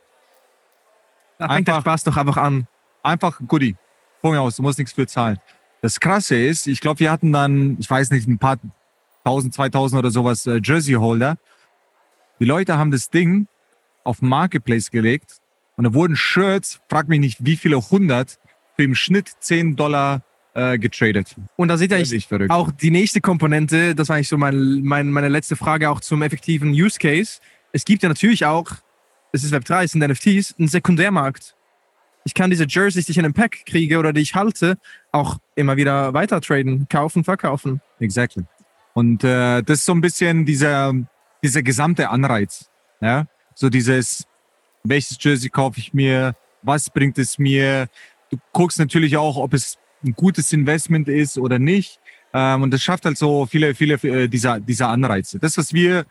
Da 1.49 1.55
fängt 1.55 1.69
der 1.69 1.77
einfach- 1.77 1.93
Spaß 1.93 2.05
doch 2.05 2.17
einfach 2.17 2.37
an. 2.37 2.67
Einfach 3.03 3.41
Goodie. 3.47 3.77
Von 4.21 4.33
mir 4.33 4.41
aus, 4.41 4.57
du 4.57 4.63
musst 4.63 4.79
nichts 4.79 4.93
für 4.93 5.07
zahlen. 5.07 5.39
Das 5.81 5.99
Krasse 5.99 6.37
ist, 6.37 6.67
ich 6.69 6.81
glaube, 6.81 7.01
wir 7.01 7.11
hatten 7.11 7.33
dann, 7.33 7.77
ich 7.81 7.91
weiß 7.91 8.11
nicht, 8.13 8.29
ein 8.29 8.39
paar 8.39 8.59
tausend, 9.25 9.53
2000 9.55 9.99
oder 9.99 10.11
sowas 10.11 10.47
äh, 10.47 10.61
Jersey-Holder. 10.63 11.37
Die 12.39 12.45
Leute 12.45 12.79
haben 12.79 12.91
das 12.91 13.11
Ding 13.11 13.47
auf 14.05 14.21
den 14.21 14.29
Marketplace 14.29 14.91
gelegt 14.91 15.39
und 15.77 15.85
da 15.85 15.95
wurden 15.95 16.17
Shirts, 16.17 16.81
frag 16.89 17.09
mich 17.09 17.21
nicht, 17.21 17.45
wie 17.45 17.57
viele 17.57 17.81
hundert, 17.91 18.39
für 18.77 18.85
im 18.85 18.95
Schnitt 18.95 19.31
10 19.41 19.77
Dollar 19.77 20.23
äh, 20.55 20.79
getradet. 20.79 21.35
Und 21.57 21.69
da 21.69 21.77
seht 21.77 21.91
ihr 21.91 21.97
eigentlich 21.97 22.29
auch 22.51 22.71
die 22.71 22.91
nächste 22.91 23.21
Komponente, 23.21 23.95
das 23.95 24.09
war 24.09 24.17
eigentlich 24.17 24.29
so 24.29 24.39
mein, 24.39 24.83
mein, 24.83 25.11
meine 25.11 25.29
letzte 25.29 25.57
Frage 25.57 25.91
auch 25.91 26.01
zum 26.01 26.23
effektiven 26.23 26.71
Use 26.71 26.99
Case. 26.99 27.41
Es 27.73 27.85
gibt 27.85 28.03
ja 28.03 28.09
natürlich 28.09 28.45
auch, 28.45 28.71
es 29.33 29.45
ist 29.45 29.53
Web3, 29.53 29.85
es 29.85 29.93
sind 29.93 30.07
NFTs, 30.07 30.55
einen 30.59 30.69
Sekundärmarkt. 30.69 31.57
Ich 32.25 32.35
kann 32.35 32.51
diese 32.51 32.67
Jerseys, 32.69 33.07
die 33.07 33.13
ich 33.13 33.19
in 33.19 33.25
einem 33.25 33.35
Pack 33.35 33.65
kriege 33.67 33.99
oder 33.99 34.13
die 34.13 34.21
ich 34.21 34.35
halte, 34.35 34.79
auch 35.11 35.39
immer 35.57 35.77
wieder 35.77 36.15
weiter 36.15 36.41
traden, 36.41 36.87
kaufen, 36.89 37.25
verkaufen. 37.25 37.81
Exactly. 37.99 38.45
Und 38.95 39.25
äh, 39.25 39.63
das 39.63 39.81
ist 39.81 39.87
so 39.87 39.93
ein 39.93 40.01
bisschen 40.01 40.45
dieser, 40.45 40.93
dieser 41.43 41.63
gesamte 41.63 42.11
Anreiz. 42.11 42.71
Ja? 43.01 43.27
So 43.55 43.71
dieses, 43.71 44.27
welches 44.85 45.17
Jersey 45.21 45.49
kaufe 45.49 45.81
ich 45.81 45.95
mir, 45.95 46.37
was 46.63 46.91
bringt 46.91 47.19
es 47.19 47.39
mir. 47.39 47.89
Du 48.31 48.37
guckst 48.53 48.79
natürlich 48.79 49.17
auch, 49.17 49.37
ob 49.37 49.55
es 49.55 49.79
ein 50.05 50.13
gutes 50.13 50.53
Investment 50.53 51.09
ist 51.09 51.39
oder 51.39 51.59
nicht. 51.59 51.99
Ähm, 52.33 52.63
und 52.63 52.71
das 52.71 52.83
schafft 52.83 53.05
halt 53.05 53.19
so 53.19 53.47
viele, 53.47 53.75
viele 53.75 53.95
äh, 53.95 54.29
dieser, 54.29 54.61
dieser 54.61 54.89
Anreize. 54.89 55.39
Das, 55.39 55.59
was 55.59 55.73
wir 55.73 56.07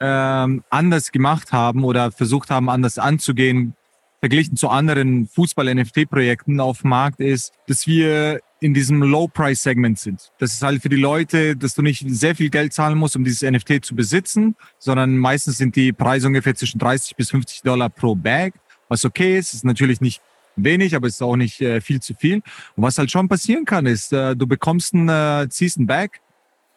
ähm, 0.00 0.62
anders 0.70 1.12
gemacht 1.12 1.52
haben 1.52 1.84
oder 1.84 2.12
versucht 2.12 2.50
haben, 2.50 2.68
anders 2.68 2.98
anzugehen, 2.98 3.74
verglichen 4.20 4.56
zu 4.56 4.68
anderen 4.68 5.26
Fußball-NFT-Projekten 5.28 6.60
auf 6.60 6.82
dem 6.82 6.90
Markt, 6.90 7.20
ist, 7.20 7.52
dass 7.66 7.86
wir 7.86 8.40
in 8.60 8.74
diesem 8.74 9.02
Low-Price-Segment 9.02 9.98
sind. 9.98 10.32
Das 10.38 10.52
ist 10.52 10.62
halt 10.62 10.82
für 10.82 10.88
die 10.88 10.96
Leute, 10.96 11.56
dass 11.56 11.74
du 11.74 11.82
nicht 11.82 12.04
sehr 12.08 12.34
viel 12.34 12.50
Geld 12.50 12.72
zahlen 12.72 12.98
musst, 12.98 13.14
um 13.14 13.24
dieses 13.24 13.42
NFT 13.42 13.84
zu 13.84 13.94
besitzen, 13.94 14.56
sondern 14.78 15.16
meistens 15.16 15.58
sind 15.58 15.76
die 15.76 15.92
Preise 15.92 16.26
ungefähr 16.26 16.54
zwischen 16.54 16.78
30 16.78 17.14
bis 17.14 17.30
50 17.30 17.62
Dollar 17.62 17.88
pro 17.88 18.16
Bag, 18.16 18.54
was 18.88 19.04
okay 19.04 19.38
ist. 19.38 19.54
Ist 19.54 19.64
natürlich 19.64 20.00
nicht 20.00 20.20
wenig, 20.56 20.96
aber 20.96 21.06
ist 21.06 21.22
auch 21.22 21.36
nicht 21.36 21.60
äh, 21.60 21.80
viel 21.80 22.00
zu 22.00 22.14
viel. 22.14 22.42
Und 22.74 22.82
was 22.82 22.98
halt 22.98 23.10
schon 23.10 23.28
passieren 23.28 23.64
kann, 23.64 23.86
ist, 23.86 24.12
äh, 24.12 24.34
du 24.34 24.46
bekommst 24.48 24.94
ein, 24.94 25.08
äh, 25.08 25.48
ziehst 25.48 25.78
ein 25.78 25.86
Bag 25.86 26.20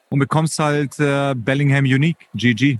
und 0.09 0.19
bekommst 0.19 0.59
halt 0.59 0.99
äh, 0.99 1.33
Bellingham 1.35 1.85
Unique, 1.85 2.29
GG. 2.35 2.77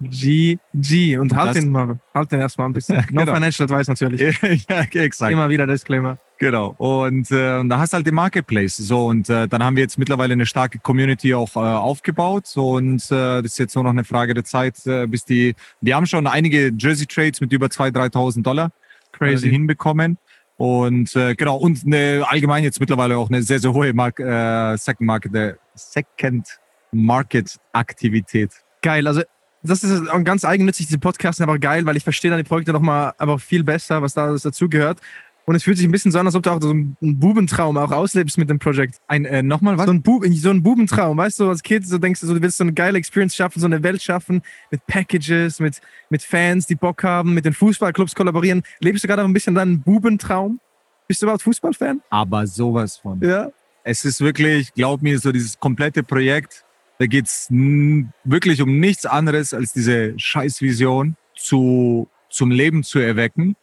GG. 0.00 1.18
Und 1.18 1.34
halt 1.34 1.48
das- 1.50 1.56
den 1.56 1.70
mal, 1.70 1.98
halt 2.14 2.32
den 2.32 2.40
erstmal 2.40 2.68
ein 2.68 2.72
bisschen. 2.72 2.96
No 3.10 3.20
Genau. 3.22 3.34
Financial 3.34 3.64
Advice 3.64 3.88
natürlich. 3.88 4.20
ja, 4.68 4.80
exakt. 5.02 5.32
Immer 5.32 5.48
wieder 5.48 5.66
Disclaimer. 5.66 6.18
Genau. 6.38 6.74
Und 6.78 7.30
äh, 7.32 7.58
und 7.58 7.68
da 7.68 7.78
hast 7.78 7.92
du 7.92 7.96
halt 7.96 8.06
den 8.06 8.14
Marketplace. 8.14 8.76
So 8.76 9.06
und 9.06 9.28
äh, 9.28 9.48
dann 9.48 9.62
haben 9.62 9.74
wir 9.76 9.82
jetzt 9.82 9.98
mittlerweile 9.98 10.34
eine 10.34 10.46
starke 10.46 10.78
Community 10.78 11.34
auch 11.34 11.56
äh, 11.56 11.58
aufgebaut. 11.58 12.46
So, 12.46 12.76
und 12.76 13.02
äh, 13.10 13.42
das 13.42 13.46
ist 13.46 13.58
jetzt 13.58 13.74
nur 13.74 13.84
noch 13.84 13.90
eine 13.90 14.04
Frage 14.04 14.34
der 14.34 14.44
Zeit, 14.44 14.86
äh, 14.86 15.06
bis 15.06 15.24
die. 15.24 15.54
Wir 15.80 15.96
haben 15.96 16.06
schon 16.06 16.26
einige 16.28 16.72
Jersey 16.78 17.06
Trades 17.06 17.40
mit 17.40 17.52
über 17.52 17.66
2.000, 17.66 17.92
3.000 18.12 18.42
Dollar 18.42 18.70
Crazy. 19.12 19.48
äh, 19.48 19.50
hinbekommen. 19.50 20.18
Und 20.56 21.14
äh, 21.16 21.34
genau 21.34 21.56
und 21.56 21.84
eine, 21.86 22.24
allgemein 22.28 22.62
jetzt 22.64 22.80
mittlerweile 22.80 23.16
auch 23.16 23.28
eine 23.30 23.42
sehr 23.42 23.58
sehr 23.60 23.72
hohe 23.72 23.92
Mark 23.92 24.18
äh, 24.20 24.76
Second 24.76 25.06
Market 25.06 25.34
äh, 25.34 25.54
Second 25.74 26.46
Market 26.92 27.56
Aktivität. 27.72 28.50
Geil. 28.82 29.06
Also, 29.08 29.22
das 29.62 29.82
ist 29.82 30.08
auch 30.08 30.22
ganz 30.24 30.44
eigennützig, 30.44 30.86
diese 30.86 30.98
Podcasts 30.98 31.38
sind 31.38 31.48
aber 31.48 31.58
geil, 31.58 31.84
weil 31.86 31.96
ich 31.96 32.04
verstehe 32.04 32.30
dann 32.30 32.38
die 32.38 32.48
Projekte 32.48 32.72
nochmal 32.72 33.12
aber 33.18 33.38
viel 33.38 33.64
besser, 33.64 34.02
was 34.02 34.14
da 34.14 34.26
alles 34.26 34.42
dazugehört. 34.42 35.00
Und 35.48 35.54
es 35.54 35.62
fühlt 35.62 35.78
sich 35.78 35.86
ein 35.86 35.90
bisschen 35.90 36.12
so 36.12 36.18
an, 36.18 36.26
als 36.26 36.34
ob 36.34 36.42
du 36.42 36.50
auch 36.50 36.60
so 36.60 36.68
einen 36.68 36.96
Bubentraum 37.00 37.78
auch 37.78 37.90
auslebst 37.90 38.36
mit 38.36 38.50
dem 38.50 38.58
Projekt. 38.58 38.98
Ein 39.06 39.24
äh, 39.24 39.42
nochmal 39.42 39.78
was? 39.78 39.86
So 39.86 39.92
ein, 39.92 40.02
Bub, 40.02 40.22
so 40.30 40.50
ein 40.50 40.62
Bubentraum, 40.62 41.16
weißt 41.16 41.40
du, 41.40 41.48
als 41.48 41.62
Kind 41.62 41.88
so 41.88 41.96
denkst 41.96 42.20
du, 42.20 42.26
so, 42.26 42.34
du 42.34 42.42
willst 42.42 42.58
so 42.58 42.64
eine 42.64 42.74
geile 42.74 42.98
Experience 42.98 43.34
schaffen, 43.34 43.58
so 43.58 43.64
eine 43.64 43.82
Welt 43.82 44.02
schaffen 44.02 44.42
mit 44.70 44.86
Packages, 44.86 45.58
mit, 45.58 45.80
mit 46.10 46.22
Fans, 46.22 46.66
die 46.66 46.74
Bock 46.74 47.02
haben, 47.02 47.32
mit 47.32 47.46
den 47.46 47.54
Fußballclubs 47.54 48.14
kollaborieren. 48.14 48.62
Lebst 48.80 49.04
du 49.04 49.08
gerade 49.08 49.22
auch 49.22 49.26
ein 49.26 49.32
bisschen 49.32 49.54
deinen 49.54 49.80
Bubentraum? 49.80 50.60
Bist 51.06 51.22
du 51.22 51.26
überhaupt 51.26 51.42
Fußballfan? 51.44 52.02
Aber 52.10 52.46
sowas 52.46 52.98
von. 52.98 53.18
Ja. 53.22 53.48
Es 53.84 54.04
ist 54.04 54.20
wirklich, 54.20 54.74
glaub 54.74 55.00
mir, 55.00 55.18
so 55.18 55.32
dieses 55.32 55.58
komplette 55.58 56.02
Projekt 56.02 56.62
Da 56.98 57.06
geht's 57.06 57.48
n- 57.50 58.12
wirklich 58.24 58.60
um 58.60 58.80
nichts 58.80 59.06
anderes 59.06 59.54
als 59.54 59.72
diese 59.72 60.18
Scheißvision 60.18 61.16
zu, 61.36 62.08
zum 62.28 62.50
Leben 62.50 62.82
zu 62.82 62.98
erwecken. 62.98 63.56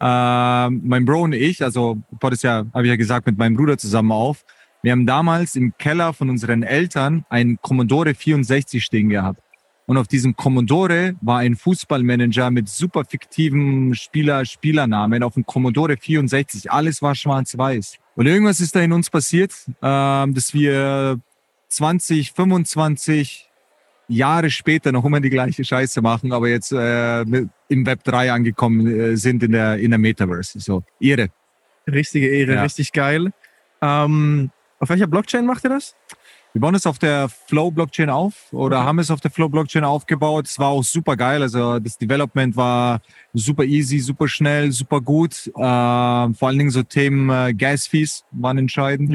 Ähm, 0.00 0.82
mein 0.84 1.04
Bro 1.04 1.22
und 1.22 1.32
ich, 1.32 1.62
also 1.64 1.98
es 2.30 2.42
ja, 2.42 2.64
habe 2.72 2.84
ich 2.84 2.90
ja 2.90 2.96
gesagt, 2.96 3.26
mit 3.26 3.38
meinem 3.38 3.56
Bruder 3.56 3.78
zusammen 3.78 4.12
auf. 4.12 4.44
Wir 4.82 4.92
haben 4.92 5.06
damals 5.06 5.56
im 5.56 5.76
Keller 5.78 6.12
von 6.12 6.30
unseren 6.30 6.62
Eltern 6.62 7.24
einen 7.28 7.58
Commodore 7.60 8.14
64 8.14 8.84
stehen 8.84 9.08
gehabt. 9.08 9.40
Und 9.86 9.96
auf 9.96 10.08
diesem 10.08 10.36
Commodore 10.36 11.14
war 11.20 11.38
ein 11.38 11.54
Fußballmanager 11.56 12.50
mit 12.50 12.68
super 12.68 13.04
fiktiven 13.04 13.94
Spieler, 13.94 14.44
Spielernamen 14.44 15.22
auf 15.22 15.34
dem 15.34 15.46
Commodore 15.46 15.96
64. 15.96 16.70
Alles 16.70 17.02
war 17.02 17.14
schwarz-weiß. 17.14 17.96
Und 18.16 18.26
irgendwas 18.26 18.60
ist 18.60 18.74
da 18.74 18.80
in 18.80 18.92
uns 18.92 19.10
passiert, 19.10 19.52
ähm, 19.82 20.34
dass 20.34 20.52
wir 20.52 21.20
20, 21.68 22.32
25 22.32 23.48
Jahre 24.08 24.50
später 24.50 24.92
noch 24.92 25.04
immer 25.04 25.20
die 25.20 25.30
gleiche 25.30 25.64
Scheiße 25.64 26.00
machen, 26.00 26.32
aber 26.32 26.48
jetzt 26.48 26.70
äh, 26.72 27.22
im 27.22 27.86
Web 27.86 28.04
3 28.04 28.30
angekommen 28.32 28.86
äh, 28.86 29.16
sind 29.16 29.42
in 29.42 29.52
der, 29.52 29.78
in 29.78 29.90
der 29.90 29.98
Metaverse. 29.98 30.60
So, 30.60 30.84
irre. 31.00 31.28
Richtige 31.88 32.28
Ehre, 32.28 32.54
Ja. 32.54 32.62
richtig 32.62 32.92
geil. 32.92 33.32
Ähm, 33.82 34.50
auf 34.78 34.88
welcher 34.90 35.06
Blockchain 35.06 35.44
macht 35.46 35.64
ihr 35.64 35.70
das? 35.70 35.94
Wir 36.52 36.60
bauen 36.60 36.74
es 36.74 36.86
auf 36.86 36.98
der 36.98 37.28
Flow-Blockchain 37.28 38.08
auf 38.08 38.50
oder 38.52 38.78
Okay. 38.78 38.86
haben 38.86 38.98
es 39.00 39.10
auf 39.10 39.20
der 39.20 39.30
Flow-Blockchain 39.30 39.84
aufgebaut. 39.84 40.46
Es 40.46 40.58
war 40.58 40.68
auch 40.68 40.82
super 40.84 41.14
geil. 41.16 41.42
Also 41.42 41.78
das 41.80 41.98
Development 41.98 42.56
war 42.56 43.02
super 43.34 43.64
easy, 43.64 43.98
super 43.98 44.26
schnell, 44.26 44.72
super 44.72 45.00
gut. 45.02 45.48
Ähm, 45.54 46.34
vor 46.34 46.48
allen 46.48 46.58
Dingen 46.58 46.70
so 46.70 46.82
Themen 46.82 47.28
äh, 47.28 47.52
Gas-Fees 47.52 48.24
waren 48.30 48.56
entscheidend. 48.56 49.10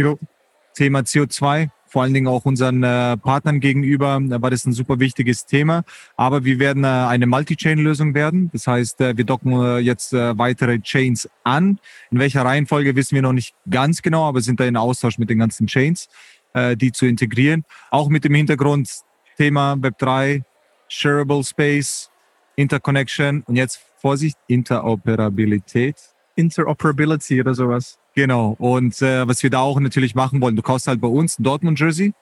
Thema 0.76 1.00
CO2, 1.00 1.70
vor 1.92 2.04
allen 2.04 2.14
Dingen 2.14 2.28
auch 2.28 2.46
unseren 2.46 2.84
äh, 2.84 3.18
Partnern 3.18 3.60
gegenüber, 3.60 4.18
da 4.24 4.42
war 4.42 4.50
das 4.50 4.66
ein 4.66 4.72
super 4.72 5.00
wichtiges 5.02 5.46
Thema. 5.46 5.84
Aber 6.16 6.46
wir 6.46 6.58
werden 6.58 6.86
äh, 6.86 6.88
eine 6.88 7.28
Multi-Chain-Lösung 7.28 8.14
werden. 8.14 8.50
Das 8.54 8.66
heißt, 8.66 9.02
äh, 9.02 9.18
wir 9.18 9.26
docken 9.26 9.52
äh, 9.62 9.80
jetzt 9.80 10.14
äh, 10.14 10.38
weitere 10.38 10.80
Chains 10.80 11.30
an. 11.44 11.80
In 12.10 12.20
welcher 12.20 12.46
Reihenfolge 12.46 12.96
wissen 12.96 13.16
wir 13.16 13.22
noch 13.22 13.34
nicht 13.34 13.54
ganz 13.70 14.02
genau, 14.02 14.26
aber 14.26 14.40
sind 14.40 14.62
da 14.62 14.64
in 14.64 14.78
Austausch 14.78 15.18
mit 15.18 15.30
den 15.30 15.40
ganzen 15.40 15.68
Chains, 15.68 16.08
äh, 16.54 16.78
die 16.78 16.94
zu 16.94 17.06
integrieren. 17.06 17.66
Auch 17.90 18.08
mit 18.08 18.24
dem 18.24 18.36
Hintergrund 18.36 18.90
Thema 19.36 19.74
Web3, 19.74 20.44
Shareable 20.88 21.44
Space, 21.44 22.10
Interconnection 22.56 23.44
und 23.48 23.58
jetzt 23.58 23.82
Vorsicht, 23.98 24.38
Interoperabilität. 24.48 25.98
Interoperability 26.36 27.42
oder 27.42 27.54
sowas. 27.54 28.00
Genau. 28.16 28.56
Und 28.60 29.02
äh, 29.02 29.28
was 29.28 29.42
wir 29.42 29.50
da 29.50 29.60
auch 29.60 29.80
natürlich 29.80 30.16
machen 30.16 30.42
wollen, 30.42 30.56
du 30.56 30.62
kaufst 30.62 30.88
halt 30.88 31.00
bei 31.00 31.08
uns 31.08 31.40
ein 31.40 31.44
Dortmund-Jersey, 31.44 32.14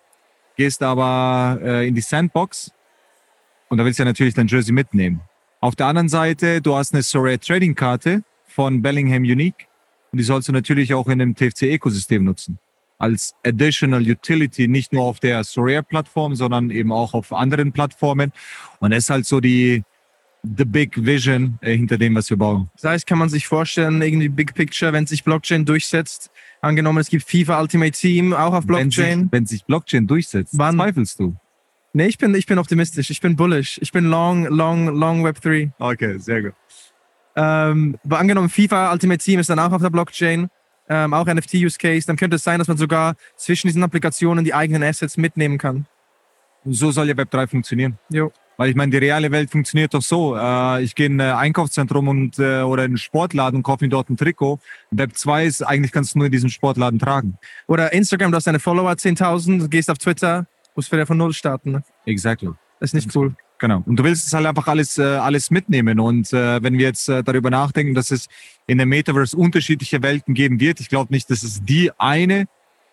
gehst 0.56 0.84
aber 0.84 1.60
äh, 1.62 1.88
in 1.88 1.96
die 1.96 2.02
Sandbox 2.02 2.72
und 3.70 3.78
da 3.78 3.86
willst 3.86 4.00
du 4.00 4.04
ja 4.04 4.06
natürlich 4.06 4.34
dein 4.34 4.48
Jersey 4.48 4.74
mitnehmen. 4.74 5.22
Auf 5.62 5.76
der 5.76 5.88
anderen 5.88 6.10
Seite, 6.10 6.62
du 6.62 6.76
hast 6.76 6.94
eine 6.94 7.04
Sorare 7.04 7.40
Trading 7.40 7.76
Karte 7.76 8.24
von 8.46 8.82
Bellingham 8.82 9.24
Unique 9.24 9.68
und 10.12 10.18
die 10.18 10.24
sollst 10.24 10.48
du 10.48 10.52
natürlich 10.52 10.94
auch 10.94 11.08
in 11.08 11.20
dem 11.20 11.36
TFC-Ökosystem 11.36 12.24
nutzen. 12.24 12.60
Als 12.98 13.34
Additional 13.46 14.02
Utility, 14.02 14.68
nicht 14.68 14.92
nur 14.92 15.04
auf 15.04 15.20
der 15.20 15.44
Sorare-Plattform, 15.44 16.36
sondern 16.36 16.70
eben 16.70 16.92
auch 16.92 17.14
auf 17.14 17.32
anderen 17.32 17.72
Plattformen. 17.72 18.34
Und 18.80 18.92
das 18.92 19.06
ist 19.06 19.10
halt 19.10 19.26
so 19.26 19.40
die 19.40 19.84
the 20.44 20.66
big 20.66 20.96
vision 21.06 21.58
äh, 21.62 21.76
hinter 21.76 21.98
dem, 21.98 22.16
was 22.16 22.30
wir 22.30 22.38
bauen. 22.38 22.70
Das 22.76 22.92
heißt, 22.92 23.08
kann 23.08 23.18
man 23.18 23.30
sich 23.30 23.48
vorstellen, 23.48 24.02
irgendwie 24.02 24.30
Big 24.30 24.54
Picture, 24.54 24.94
wenn 24.94 25.06
sich 25.06 25.24
Blockchain 25.24 25.66
durchsetzt, 25.66 26.32
angenommen, 26.62 27.00
es 27.00 27.10
gibt 27.10 27.30
FIFA 27.30 27.60
Ultimate 27.62 27.92
Team, 27.92 28.34
auch 28.34 28.54
auf 28.54 28.68
Wenn 28.68 28.90
sich, 28.90 28.98
Blockchain. 28.98 29.28
wenn 29.32 29.46
sich 29.46 29.66
Blockchain 29.66 30.08
durchsetzt, 30.08 30.58
Wann? 30.58 30.76
zweifelst 30.76 31.20
du. 31.20 31.36
Nee, 31.94 32.06
ich 32.06 32.18
bin, 32.18 32.34
ich 32.36 32.46
bin 32.46 32.60
optimistisch, 32.60 33.10
ich 33.10 33.20
bin 33.20 33.36
bullish, 33.36 33.80
ich 33.82 33.92
bin 33.92 34.06
long, 34.06 34.46
long, 34.46 34.88
long 34.88 35.24
Web 35.24 35.42
3. 35.42 35.72
Okay, 35.80 36.18
sehr 36.20 36.44
gut. 36.44 36.54
Ähm, 37.36 37.98
aber 38.04 38.20
angenommen, 38.20 38.50
FIFA 38.50 38.92
Ultimate 38.92 39.24
Team 39.24 39.40
ist 39.40 39.50
dann 39.50 39.60
auch 39.60 39.72
auf 39.72 39.82
der 39.82 39.90
Blockchain, 39.90 40.50
ähm, 40.88 41.14
auch 41.14 41.26
NFT-Use-Case, 41.28 42.06
dann 42.08 42.16
könnte 42.16 42.36
es 42.36 42.44
sein, 42.44 42.60
dass 42.60 42.68
man 42.68 42.78
sogar 42.78 43.16
zwischen 43.36 43.68
diesen 43.68 43.84
Applikationen 43.84 44.44
die 44.46 44.54
eigenen 44.54 44.84
Assets 44.84 45.18
mitnehmen 45.18 45.58
kann. 45.58 45.86
So 46.66 46.92
soll 46.92 47.08
ja 47.08 47.14
Web3 47.14 47.48
funktionieren. 47.48 47.98
Jo. 48.10 48.32
Weil 48.60 48.72
ich 48.72 48.76
meine, 48.76 48.92
die 48.92 48.98
reale 48.98 49.32
Welt 49.32 49.50
funktioniert 49.50 49.94
doch 49.94 50.02
so. 50.02 50.36
Äh, 50.36 50.84
ich 50.84 50.94
gehe 50.94 51.06
in 51.06 51.22
ein 51.22 51.32
Einkaufszentrum 51.34 52.10
und, 52.10 52.40
äh, 52.40 52.60
oder 52.60 52.84
in 52.84 52.92
einen 52.92 52.98
Sportladen 52.98 53.56
und 53.60 53.64
kaufe 53.64 53.86
mir 53.86 53.90
dort 53.90 54.10
ein 54.10 54.18
Trikot. 54.18 54.60
Web 54.92 55.16
2 55.16 55.46
ist, 55.46 55.62
eigentlich 55.62 55.94
kannst 55.94 56.14
du 56.14 56.20
nur 56.20 56.26
in 56.26 56.34
diesem 56.34 56.50
Sportladen 56.50 57.00
tragen. 57.00 57.38
Oder 57.68 57.94
Instagram, 57.94 58.32
du 58.32 58.36
hast 58.36 58.48
deine 58.48 58.60
Follower 58.60 58.92
10.000, 58.92 59.60
du 59.60 59.70
gehst 59.70 59.90
auf 59.90 59.98
Twitter, 59.98 60.46
musst 60.76 60.92
wieder 60.92 61.06
von 61.06 61.18
Null 61.18 61.32
starten. 61.32 61.72
Ne? 61.72 61.84
Exactly. 62.06 62.50
Das 62.82 62.90
ist 62.90 62.96
nicht 62.96 63.16
cool. 63.16 63.34
Genau. 63.60 63.82
Und 63.86 63.96
du 63.96 64.04
willst 64.04 64.28
es 64.28 64.34
halt 64.34 64.46
einfach 64.46 64.68
alles, 64.68 64.98
äh, 64.98 65.04
alles 65.04 65.52
mitnehmen. 65.52 65.98
Und 66.02 66.34
äh, 66.34 66.62
wenn 66.62 66.78
wir 66.78 66.88
jetzt 66.88 67.08
äh, 67.08 67.24
darüber 67.24 67.50
nachdenken, 67.50 67.94
dass 67.94 68.12
es 68.12 68.28
in 68.68 68.78
der 68.78 68.88
Metaverse 68.88 69.38
unterschiedliche 69.38 70.04
Welten 70.04 70.34
geben 70.34 70.60
wird, 70.60 70.82
ich 70.82 70.90
glaube 70.90 71.14
nicht, 71.14 71.30
dass 71.30 71.44
es 71.44 71.64
die 71.64 71.92
eine 71.98 72.44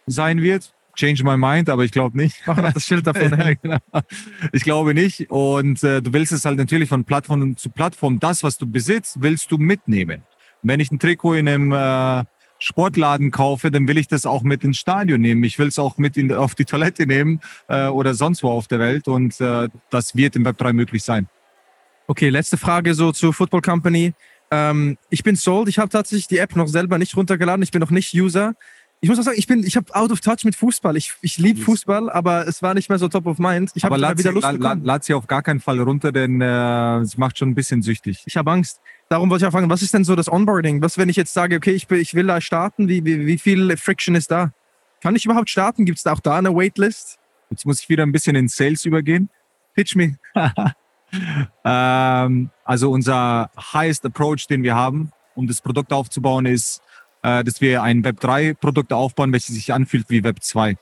sein 0.06 0.42
wird. 0.42 0.75
Change 0.96 1.22
my 1.22 1.36
mind, 1.36 1.68
aber 1.68 1.84
ich 1.84 1.92
glaube 1.92 2.16
nicht. 2.16 2.42
Mach 2.46 2.56
noch 2.56 2.72
das 2.72 2.86
Schild 2.86 3.06
davon. 3.06 3.26
Ja, 3.38 3.54
genau. 3.54 3.78
Ich 4.52 4.64
glaube 4.64 4.94
nicht. 4.94 5.30
Und 5.30 5.82
äh, 5.84 6.02
du 6.02 6.12
willst 6.12 6.32
es 6.32 6.44
halt 6.44 6.58
natürlich 6.58 6.88
von 6.88 7.04
Plattform 7.04 7.56
zu 7.56 7.70
Plattform, 7.70 8.18
das, 8.18 8.42
was 8.42 8.58
du 8.58 8.66
besitzt, 8.66 9.18
willst 9.20 9.50
du 9.50 9.58
mitnehmen. 9.58 10.22
Wenn 10.62 10.80
ich 10.80 10.90
ein 10.90 10.98
Trikot 10.98 11.34
in 11.34 11.48
einem 11.48 11.72
äh, 11.72 12.24
Sportladen 12.58 13.30
kaufe, 13.30 13.70
dann 13.70 13.86
will 13.86 13.98
ich 13.98 14.08
das 14.08 14.26
auch 14.26 14.42
mit 14.42 14.64
ins 14.64 14.78
Stadion 14.78 15.20
nehmen. 15.20 15.44
Ich 15.44 15.58
will 15.58 15.68
es 15.68 15.78
auch 15.78 15.98
mit 15.98 16.16
in, 16.16 16.32
auf 16.32 16.54
die 16.54 16.64
Toilette 16.64 17.06
nehmen 17.06 17.40
äh, 17.68 17.88
oder 17.88 18.14
sonst 18.14 18.42
wo 18.42 18.50
auf 18.50 18.66
der 18.66 18.78
Welt. 18.78 19.08
Und 19.08 19.40
äh, 19.40 19.68
das 19.90 20.16
wird 20.16 20.36
im 20.36 20.46
Web3 20.46 20.72
möglich 20.72 21.02
sein. 21.02 21.28
Okay, 22.08 22.28
letzte 22.28 22.56
Frage 22.56 22.94
so 22.94 23.12
zu 23.12 23.32
Football 23.32 23.62
Company. 23.62 24.14
Ähm, 24.50 24.96
ich 25.10 25.22
bin 25.22 25.36
sold. 25.36 25.68
Ich 25.68 25.78
habe 25.78 25.88
tatsächlich 25.88 26.28
die 26.28 26.38
App 26.38 26.56
noch 26.56 26.68
selber 26.68 26.98
nicht 26.98 27.16
runtergeladen. 27.16 27.62
Ich 27.62 27.72
bin 27.72 27.80
noch 27.80 27.90
nicht 27.90 28.14
User. 28.14 28.54
Ich 29.00 29.08
muss 29.10 29.18
auch 29.18 29.22
sagen, 29.24 29.38
ich 29.38 29.46
bin, 29.46 29.62
ich 29.64 29.76
habe 29.76 29.94
out 29.94 30.10
of 30.10 30.20
touch 30.20 30.44
mit 30.44 30.56
Fußball. 30.56 30.96
Ich, 30.96 31.12
ich 31.20 31.36
liebe. 31.38 31.60
Fußball, 31.60 32.10
aber 32.10 32.48
es 32.48 32.62
war 32.62 32.74
nicht 32.74 32.88
mehr 32.88 32.98
so 32.98 33.08
top 33.08 33.26
of 33.26 33.38
mind. 33.38 33.70
Ich 33.74 33.84
habe 33.84 33.94
Aber 33.94 34.00
lad 34.00 34.18
wieder 34.18 34.30
sie, 34.30 34.34
Lust 34.34 34.44
la, 34.44 34.52
bekommen. 34.52 34.84
lad 34.84 35.04
sie 35.04 35.14
auf 35.14 35.26
gar 35.26 35.42
keinen 35.42 35.60
Fall 35.60 35.78
runter, 35.80 36.12
denn 36.12 36.40
äh, 36.40 36.98
es 37.00 37.16
macht 37.18 37.38
schon 37.38 37.50
ein 37.50 37.54
bisschen 37.54 37.82
süchtig. 37.82 38.22
Ich 38.26 38.36
habe 38.36 38.50
Angst. 38.50 38.80
Darum 39.08 39.28
wollte 39.30 39.44
ich 39.44 39.48
auch 39.48 39.52
fragen, 39.52 39.68
was 39.70 39.82
ist 39.82 39.92
denn 39.94 40.02
so 40.04 40.16
das 40.16 40.32
Onboarding? 40.32 40.80
Was, 40.82 40.96
wenn 40.98 41.08
ich 41.10 41.16
jetzt 41.16 41.34
sage, 41.34 41.56
okay, 41.56 41.72
ich, 41.72 41.88
will- 41.90 42.00
ich 42.00 42.14
will 42.14 42.26
da 42.26 42.40
starten, 42.40 42.88
wie, 42.88 43.04
wie, 43.04 43.26
wie 43.26 43.38
viel 43.38 43.76
Friction 43.76 44.14
ist 44.14 44.30
da? 44.30 44.52
Kann 45.02 45.14
ich 45.14 45.24
überhaupt 45.26 45.50
starten? 45.50 45.84
Gibt 45.84 45.98
es 45.98 46.04
da 46.04 46.12
auch 46.14 46.20
da 46.20 46.38
eine 46.38 46.54
Waitlist? 46.54 47.18
Jetzt 47.50 47.66
muss 47.66 47.80
ich 47.80 47.88
wieder 47.88 48.02
ein 48.02 48.12
bisschen 48.12 48.34
in 48.34 48.48
Sales 48.48 48.84
übergehen. 48.86 49.28
Pitch 49.74 49.94
me. 49.94 50.16
Ähm, 51.64 52.50
also 52.64 52.90
unser 52.90 53.50
highest 53.72 54.04
approach, 54.04 54.46
den 54.48 54.62
wir 54.64 54.74
haben, 54.74 55.12
um 55.34 55.46
das 55.46 55.60
Produkt 55.60 55.92
aufzubauen, 55.92 56.46
ist, 56.46 56.80
äh, 57.26 57.42
dass 57.42 57.60
wir 57.60 57.82
ein 57.82 58.04
Web3-Produkt 58.04 58.92
aufbauen, 58.92 59.32
welches 59.32 59.56
sich 59.56 59.72
anfühlt 59.72 60.08
wie 60.08 60.22
Web 60.22 60.42
2. 60.42 60.70
Ähm, 60.70 60.76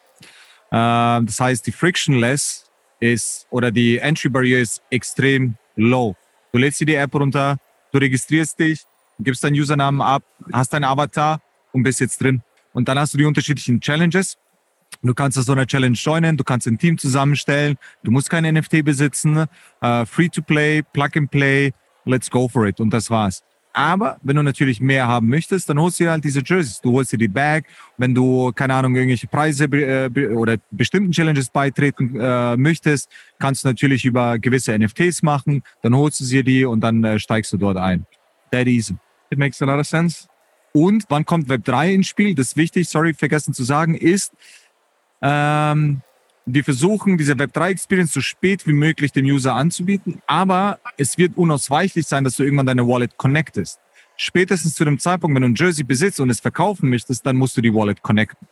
das 0.70 1.40
heißt, 1.40 1.66
die 1.66 1.72
frictionless 1.72 2.70
ist 3.00 3.46
oder 3.48 3.70
die 3.70 3.96
Entry 3.98 4.28
Barrier 4.28 4.61
ist 4.61 4.83
extrem 4.90 5.57
low. 5.76 6.14
Du 6.52 6.59
lädst 6.59 6.80
dir 6.80 6.87
die 6.87 6.96
App 6.96 7.14
runter, 7.14 7.57
du 7.92 7.98
registrierst 7.98 8.59
dich, 8.59 8.83
gibst 9.18 9.42
deinen 9.42 9.54
Usernamen 9.54 10.02
ab, 10.02 10.22
hast 10.52 10.74
deinen 10.74 10.85
Avatar 10.85 11.40
und 11.72 11.83
bist 11.83 12.00
jetzt 12.00 12.20
drin. 12.20 12.42
Und 12.74 12.88
dann 12.88 12.98
hast 12.98 13.14
du 13.14 13.18
die 13.18 13.24
unterschiedlichen 13.24 13.80
Challenges. 13.80 14.37
Du 15.02 15.14
kannst 15.14 15.38
aus 15.38 15.46
so 15.46 15.52
einer 15.52 15.66
Challenge 15.66 15.96
joinen, 15.96 16.37
du 16.37 16.44
kannst 16.44 16.66
ein 16.66 16.78
Team 16.78 16.98
zusammenstellen, 16.98 17.76
du 18.02 18.11
musst 18.11 18.28
kein 18.28 18.44
NFT 18.44 18.85
besitzen, 18.85 19.46
äh, 19.80 20.04
free 20.04 20.28
to 20.28 20.42
play, 20.42 20.83
plug 20.92 21.16
and 21.16 21.30
play, 21.30 21.72
let's 22.04 22.30
go 22.30 22.48
for 22.48 22.66
it 22.66 22.80
und 22.80 22.90
das 22.90 23.09
war's. 23.09 23.42
Aber 23.76 24.18
wenn 24.22 24.37
du 24.37 24.42
natürlich 24.42 24.80
mehr 24.80 25.08
haben 25.08 25.28
möchtest, 25.28 25.68
dann 25.68 25.80
holst 25.80 25.98
du 25.98 26.04
dir 26.04 26.12
halt 26.12 26.22
diese 26.22 26.42
Jerseys, 26.44 26.80
du 26.80 26.92
holst 26.92 27.12
dir 27.12 27.18
die 27.18 27.26
Bag. 27.26 27.64
Wenn 27.98 28.14
du, 28.14 28.52
keine 28.52 28.72
Ahnung, 28.74 28.94
irgendwelche 28.94 29.26
Preise 29.26 29.64
äh, 29.64 30.28
oder 30.28 30.58
bestimmten 30.70 31.10
Challenges 31.10 31.50
beitreten 31.50 32.16
äh, 32.18 32.56
möchtest, 32.56 33.10
kannst 33.40 33.64
du 33.64 33.68
natürlich 33.68 34.04
über 34.04 34.38
gewisse 34.38 34.78
NFTs 34.78 35.24
machen, 35.24 35.64
dann 35.82 35.96
holst 35.96 36.20
du 36.20 36.24
dir 36.24 36.44
die 36.44 36.64
und 36.64 36.82
dann 36.82 37.02
äh, 37.02 37.18
steigst 37.18 37.52
du 37.52 37.56
dort 37.56 37.76
ein. 37.76 38.06
That 38.52 38.68
easy. 38.68 38.94
It 39.30 39.38
makes 39.38 39.60
a 39.60 39.64
lot 39.64 39.80
of 39.80 39.87
sense. 39.87 40.28
Und 40.72 41.04
wann 41.08 41.24
kommt 41.24 41.48
Web 41.48 41.64
3 41.64 41.94
ins 41.94 42.06
Spiel? 42.06 42.37
Das 42.37 42.48
ist 42.48 42.56
wichtig, 42.56 42.88
sorry, 42.88 43.12
vergessen 43.12 43.54
zu 43.54 43.64
sagen, 43.64 43.96
ist, 43.96 44.32
ähm, 45.20 46.02
wir 46.46 46.64
versuchen, 46.64 47.16
diese 47.16 47.38
Web 47.38 47.52
3 47.52 47.70
Experience 47.70 48.12
so 48.12 48.20
spät 48.20 48.66
wie 48.66 48.72
möglich 48.72 49.12
dem 49.12 49.24
User 49.24 49.54
anzubieten, 49.54 50.20
aber 50.26 50.78
es 50.98 51.16
wird 51.16 51.37
unausweichlich 51.37 52.07
sein, 52.07 52.24
dass 52.24 52.37
du 52.37 52.42
irgendwann 52.42 52.66
deine 52.66 52.87
Wallet 52.87 53.16
connectest. 53.16 53.80
Spätestens 54.16 54.74
zu 54.74 54.85
dem 54.85 54.98
Zeitpunkt, 54.98 55.35
wenn 55.35 55.42
du 55.42 55.48
ein 55.48 55.54
Jersey 55.54 55.85
besitzt 55.85 56.20
und 56.20 56.30
es 56.30 56.40
verkaufen 56.40 56.90
möchtest, 56.90 57.26
dann 57.26 57.37
musst 57.37 57.57
du 57.57 57.61
die 57.61 57.72
Wallet 57.74 58.02
connecten. 58.02 58.46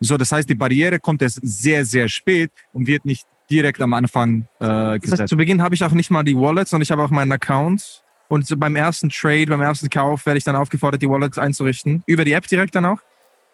So, 0.00 0.16
das 0.16 0.32
heißt, 0.32 0.48
die 0.48 0.54
Barriere 0.54 0.98
kommt 0.98 1.22
erst 1.22 1.40
sehr, 1.42 1.84
sehr 1.84 2.08
spät 2.08 2.50
und 2.72 2.86
wird 2.86 3.04
nicht 3.04 3.26
direkt 3.50 3.80
am 3.80 3.92
Anfang 3.92 4.42
äh, 4.58 4.64
Das 4.64 4.92
heißt, 4.92 5.02
gesetzt. 5.02 5.28
zu 5.28 5.36
Beginn 5.36 5.62
habe 5.62 5.74
ich 5.74 5.84
auch 5.84 5.92
nicht 5.92 6.10
mal 6.10 6.24
die 6.24 6.36
Wallet, 6.36 6.68
sondern 6.68 6.82
ich 6.82 6.90
habe 6.90 7.02
auch 7.02 7.10
meinen 7.10 7.32
Account. 7.32 8.02
Und 8.28 8.46
so 8.46 8.56
beim 8.56 8.74
ersten 8.74 9.10
Trade, 9.10 9.46
beim 9.46 9.60
ersten 9.60 9.90
Kauf 9.90 10.26
werde 10.26 10.38
ich 10.38 10.44
dann 10.44 10.56
aufgefordert, 10.56 11.02
die 11.02 11.08
Wallet 11.08 11.38
einzurichten. 11.38 12.02
Über 12.06 12.24
die 12.24 12.32
App 12.32 12.46
direkt 12.48 12.74
dann 12.74 12.86
auch? 12.86 12.98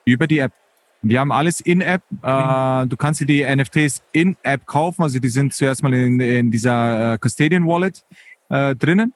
Über 0.04 0.26
die 0.26 0.38
App. 0.38 0.52
Wir 1.02 1.20
haben 1.20 1.32
alles 1.32 1.60
in-App. 1.60 2.02
Äh, 2.22 2.86
du 2.86 2.96
kannst 2.96 3.20
dir 3.20 3.26
die 3.26 3.44
NFTs 3.44 4.02
in-App 4.12 4.66
kaufen. 4.66 5.02
Also 5.02 5.18
die 5.18 5.28
sind 5.28 5.54
zuerst 5.54 5.82
mal 5.82 5.94
in, 5.94 6.20
in 6.20 6.50
dieser 6.50 7.14
äh, 7.14 7.18
Custodian 7.18 7.66
Wallet 7.66 8.04
äh, 8.50 8.74
drinnen. 8.76 9.14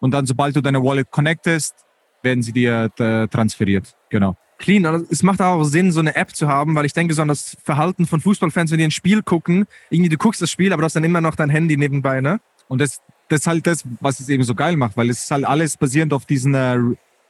Und 0.00 0.12
dann, 0.12 0.26
sobald 0.26 0.56
du 0.56 0.60
deine 0.60 0.82
Wallet 0.82 1.10
connectest, 1.10 1.74
werden 2.22 2.42
sie 2.42 2.52
dir 2.52 2.90
äh, 2.98 3.28
transferiert. 3.28 3.94
Genau. 4.08 4.36
Clean. 4.58 4.86
Also 4.86 5.06
es 5.10 5.22
macht 5.22 5.42
auch 5.42 5.64
Sinn, 5.64 5.92
so 5.92 6.00
eine 6.00 6.16
App 6.16 6.34
zu 6.34 6.48
haben, 6.48 6.74
weil 6.74 6.86
ich 6.86 6.94
denke, 6.94 7.12
so 7.12 7.22
an 7.22 7.28
das 7.28 7.56
Verhalten 7.62 8.06
von 8.06 8.20
Fußballfans, 8.20 8.70
wenn 8.70 8.78
die 8.78 8.84
ein 8.84 8.90
Spiel 8.90 9.22
gucken, 9.22 9.66
irgendwie 9.90 10.08
du 10.08 10.16
guckst 10.16 10.40
das 10.40 10.50
Spiel, 10.50 10.72
aber 10.72 10.82
du 10.82 10.86
hast 10.86 10.96
dann 10.96 11.04
immer 11.04 11.20
noch 11.20 11.34
dein 11.34 11.50
Handy 11.50 11.76
nebenbei, 11.76 12.20
ne? 12.20 12.40
Und 12.68 12.80
das, 12.80 13.00
das 13.28 13.40
ist 13.40 13.46
halt 13.46 13.66
das, 13.66 13.84
was 14.00 14.20
es 14.20 14.28
eben 14.28 14.42
so 14.42 14.54
geil 14.54 14.76
macht, 14.76 14.96
weil 14.96 15.10
es 15.10 15.24
ist 15.24 15.30
halt 15.30 15.44
alles 15.44 15.76
basierend 15.76 16.12
auf 16.12 16.24
diesen 16.24 16.54
äh, 16.54 16.78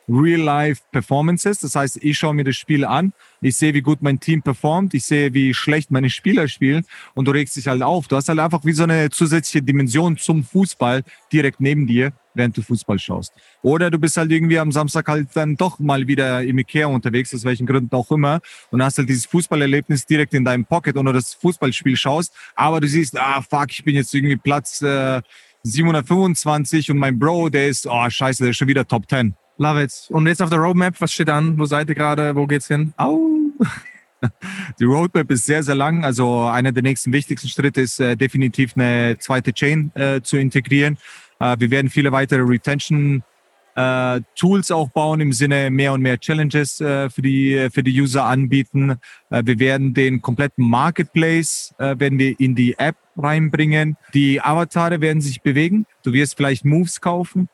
Real-Life-Performances. 0.09 1.59
Das 1.61 1.75
heißt, 1.75 1.99
ich 2.03 2.19
schaue 2.19 2.35
mir 2.35 2.45
das 2.45 2.57
Spiel 2.57 2.85
an, 2.85 3.13
ich 3.41 3.57
sehe, 3.57 3.75
wie 3.75 3.83
gut 3.83 4.03
mein 4.03 4.21
Team 4.21 4.43
performt, 4.43 4.95
ich 4.95 5.05
sehe, 5.05 5.35
wie 5.35 5.55
schlecht 5.55 5.91
meine 5.91 6.11
Spieler 6.11 6.49
spielen 6.49 6.85
und 7.15 7.27
du 7.27 7.33
regst 7.33 7.57
dich 7.57 7.67
halt 7.67 7.83
auf. 7.83 8.09
Du 8.09 8.17
hast 8.17 8.29
halt 8.29 8.39
einfach 8.39 8.65
wie 8.65 8.73
so 8.73 8.85
eine 8.85 9.11
zusätzliche 9.11 9.63
Dimension 9.63 10.17
zum 10.17 10.45
Fußball 10.45 11.03
direkt 11.33 11.61
neben 11.61 11.87
dir, 11.87 12.13
während 12.35 12.57
du 12.57 12.63
Fußball 12.63 12.99
schaust. 12.99 13.33
Oder 13.63 13.91
du 13.91 13.99
bist 13.99 14.17
halt 14.17 14.31
irgendwie 14.31 14.59
am 14.59 14.73
Samstag 14.73 15.09
halt 15.09 15.29
dann 15.35 15.57
doch 15.57 15.79
mal 15.79 16.07
wieder 16.07 16.43
im 16.43 16.59
Ikea 16.59 16.87
unterwegs, 16.87 17.35
aus 17.35 17.45
welchen 17.45 17.67
Gründen 17.67 17.95
auch 17.95 18.11
immer, 18.11 18.41
und 18.71 18.83
hast 18.83 18.99
halt 18.99 19.09
dieses 19.09 19.27
Fußballerlebnis 19.27 20.07
direkt 20.07 20.35
in 20.35 20.45
deinem 20.45 20.65
Pocket 20.65 20.97
du 20.97 21.03
das 21.13 21.35
Fußballspiel 21.35 21.97
schaust, 21.97 22.33
aber 22.55 22.81
du 22.81 22.89
siehst, 22.89 23.19
ah 23.19 23.43
fuck, 23.43 23.71
ich 23.71 23.85
bin 23.85 23.95
jetzt 23.95 24.15
irgendwie 24.15 24.37
Platz 24.37 24.83
äh, 24.83 25.21
725 25.63 26.91
und 26.91 26.99
mein 26.99 27.19
Bro, 27.19 27.51
der 27.51 27.69
ist, 27.69 27.87
oh 27.87 28.09
scheiße, 28.09 28.45
der 28.45 28.51
ist 28.51 28.57
schon 28.57 28.69
wieder 28.69 28.87
Top 28.87 29.09
10. 29.09 29.35
Love 29.59 29.83
it. 29.83 30.07
Und 30.11 30.27
jetzt 30.27 30.43
auf 30.43 30.51
der 30.51 30.59
Roadmap, 30.59 31.01
was 31.01 31.13
steht 31.13 31.31
an? 31.31 31.59
Wo 31.59 31.65
seid 31.65 31.89
ihr 31.89 31.95
gerade? 31.95 32.35
Wo 32.35 32.47
geht's 32.47 32.69
hin? 32.69 32.93
Au. 32.97 33.19
Die 34.79 34.85
Roadmap 34.85 35.31
ist 35.31 35.47
sehr, 35.47 35.63
sehr 35.63 35.75
lang. 35.75 36.05
Also 36.05 36.43
einer 36.45 36.73
der 36.73 36.83
nächsten 36.83 37.13
wichtigsten 37.13 37.49
Schritte 37.49 37.81
ist 37.81 38.01
äh, 38.01 38.17
definitiv 38.17 38.77
eine 38.77 39.17
zweite 39.19 39.53
Chain 39.53 39.93
äh, 39.95 40.21
zu 40.23 40.37
integrieren. 40.37 40.99
Äh, 41.39 41.57
wir 41.59 41.71
werden 41.71 41.91
viele 41.91 42.13
weitere 42.13 42.43
Retention 42.43 43.23
äh, 43.77 44.23
Tools 44.35 44.71
auch 44.71 44.89
bauen 44.89 45.21
im 45.21 45.33
Sinne 45.33 45.71
mehr 45.71 45.93
und 45.93 46.01
mehr 46.01 46.19
Challenges 46.19 46.81
äh, 46.81 47.11
für 47.11 47.23
die 47.23 47.69
für 47.71 47.83
die 47.83 48.01
User 48.01 48.25
anbieten. 48.25 48.97
Äh, 49.31 49.43
wir 49.45 49.59
werden 49.59 49.93
den 49.93 50.23
kompletten 50.23 50.69
Marketplace 50.69 51.75
äh, 51.79 51.99
werden 51.99 52.19
wir 52.19 52.41
in 52.41 52.55
die 52.55 52.79
App 52.79 52.97
reinbringen. 53.17 53.97
Die 54.15 54.41
Avatare 54.41 55.01
werden 55.01 55.21
sich 55.21 55.43
bewegen. 55.43 55.87
Du 56.03 56.13
wirst 56.13 56.37
vielleicht 56.37 56.65
Moves 56.65 57.01
kaufen. 57.01 57.49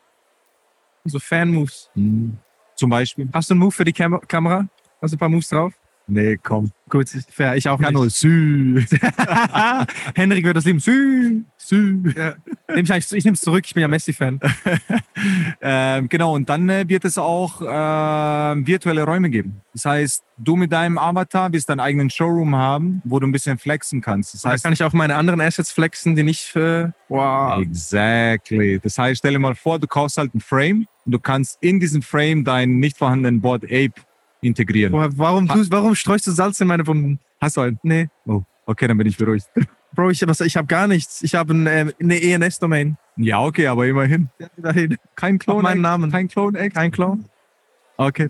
So 1.04 1.18
Fan-Moves. 1.18 1.90
Hm. 1.94 2.38
Zum 2.76 2.90
Beispiel. 2.90 3.28
Hast 3.32 3.50
du 3.50 3.54
einen 3.54 3.60
Move 3.60 3.72
für 3.72 3.84
die 3.84 3.92
Kam 3.92 4.20
Kamera? 4.22 4.68
Hast 5.00 5.12
du 5.12 5.16
ein 5.16 5.18
paar 5.18 5.28
Moves 5.28 5.48
drauf? 5.48 5.72
Nee, 6.12 6.38
komm. 6.42 6.72
Gut, 6.90 7.08
fair. 7.30 7.56
Ich 7.56 7.70
auch 7.70 7.80
Kann 7.80 7.94
nur 7.94 8.04
nicht. 8.04 8.16
Sü. 8.16 8.84
Henrik 10.14 10.44
wird 10.44 10.58
das 10.58 10.66
lieben. 10.66 10.78
Sü, 10.78 11.42
Sü. 11.56 12.12
Ja. 12.14 12.34
Nehm 12.68 12.84
ich 12.84 13.12
ich 13.12 13.24
nehme 13.24 13.34
es 13.34 13.40
zurück. 13.40 13.64
Ich 13.64 13.72
bin 13.72 13.80
ja 13.80 13.88
Messi-Fan. 13.88 14.38
ähm, 15.62 16.08
genau, 16.10 16.34
und 16.34 16.50
dann 16.50 16.68
äh, 16.68 16.86
wird 16.86 17.06
es 17.06 17.16
auch 17.16 17.62
äh, 17.62 17.66
virtuelle 18.66 19.04
Räume 19.04 19.30
geben. 19.30 19.62
Das 19.72 19.86
heißt, 19.86 20.22
du 20.36 20.54
mit 20.56 20.70
deinem 20.70 20.98
Avatar 20.98 21.50
wirst 21.54 21.70
deinen 21.70 21.80
eigenen 21.80 22.10
Showroom 22.10 22.54
haben, 22.54 23.00
wo 23.04 23.18
du 23.18 23.26
ein 23.26 23.32
bisschen 23.32 23.56
flexen 23.56 24.02
kannst. 24.02 24.34
Das 24.34 24.42
Da 24.42 24.50
heißt, 24.50 24.62
kann 24.62 24.74
ich 24.74 24.84
auch 24.84 24.92
meine 24.92 25.14
anderen 25.14 25.40
Assets 25.40 25.72
flexen, 25.72 26.14
die 26.14 26.24
nicht 26.24 26.42
für. 26.42 26.92
Wow. 27.08 27.62
Exactly. 27.62 28.78
Das 28.80 28.98
heißt, 28.98 29.20
stell 29.20 29.32
dir 29.32 29.38
mal 29.38 29.54
vor, 29.54 29.78
du 29.78 29.86
kaufst 29.86 30.18
halt 30.18 30.34
ein 30.34 30.40
Frame 30.40 30.86
und 31.06 31.12
du 31.12 31.18
kannst 31.18 31.56
in 31.62 31.80
diesem 31.80 32.02
Frame 32.02 32.44
deinen 32.44 32.80
nicht 32.80 32.98
vorhandenen 32.98 33.40
Board 33.40 33.64
Ape 33.64 33.94
integrieren. 34.42 34.92
Boah, 34.92 35.08
warum, 35.16 35.48
du, 35.48 35.70
warum 35.70 35.94
streust 35.94 36.26
du 36.26 36.30
Salz 36.32 36.60
in 36.60 36.68
meine 36.68 36.86
Wunden? 36.86 37.18
Hast 37.40 37.56
du 37.56 37.62
einen? 37.62 37.78
Nee. 37.82 38.08
Oh, 38.26 38.42
okay, 38.66 38.86
dann 38.86 38.98
bin 38.98 39.06
ich 39.06 39.16
beruhigt. 39.16 39.46
Bro, 39.94 40.10
ich, 40.10 40.22
ich 40.22 40.56
habe 40.56 40.66
gar 40.66 40.86
nichts. 40.86 41.22
Ich 41.22 41.34
habe 41.34 41.52
ein, 41.52 41.66
äh, 41.66 41.92
eine 42.00 42.22
ENS-Domain. 42.22 42.96
Ja, 43.16 43.40
okay, 43.42 43.66
aber 43.66 43.86
immerhin. 43.86 44.30
Dahin. 44.56 44.96
Kein 45.16 45.34
Auf 45.36 45.40
Clone. 45.40 45.62
meinen 45.62 45.80
Namen. 45.82 46.10
Kein 46.10 46.28
Clone 46.28 46.58
Egg. 46.58 46.74
Kein 46.74 46.90
Clone. 46.90 47.24
Okay. 47.98 48.28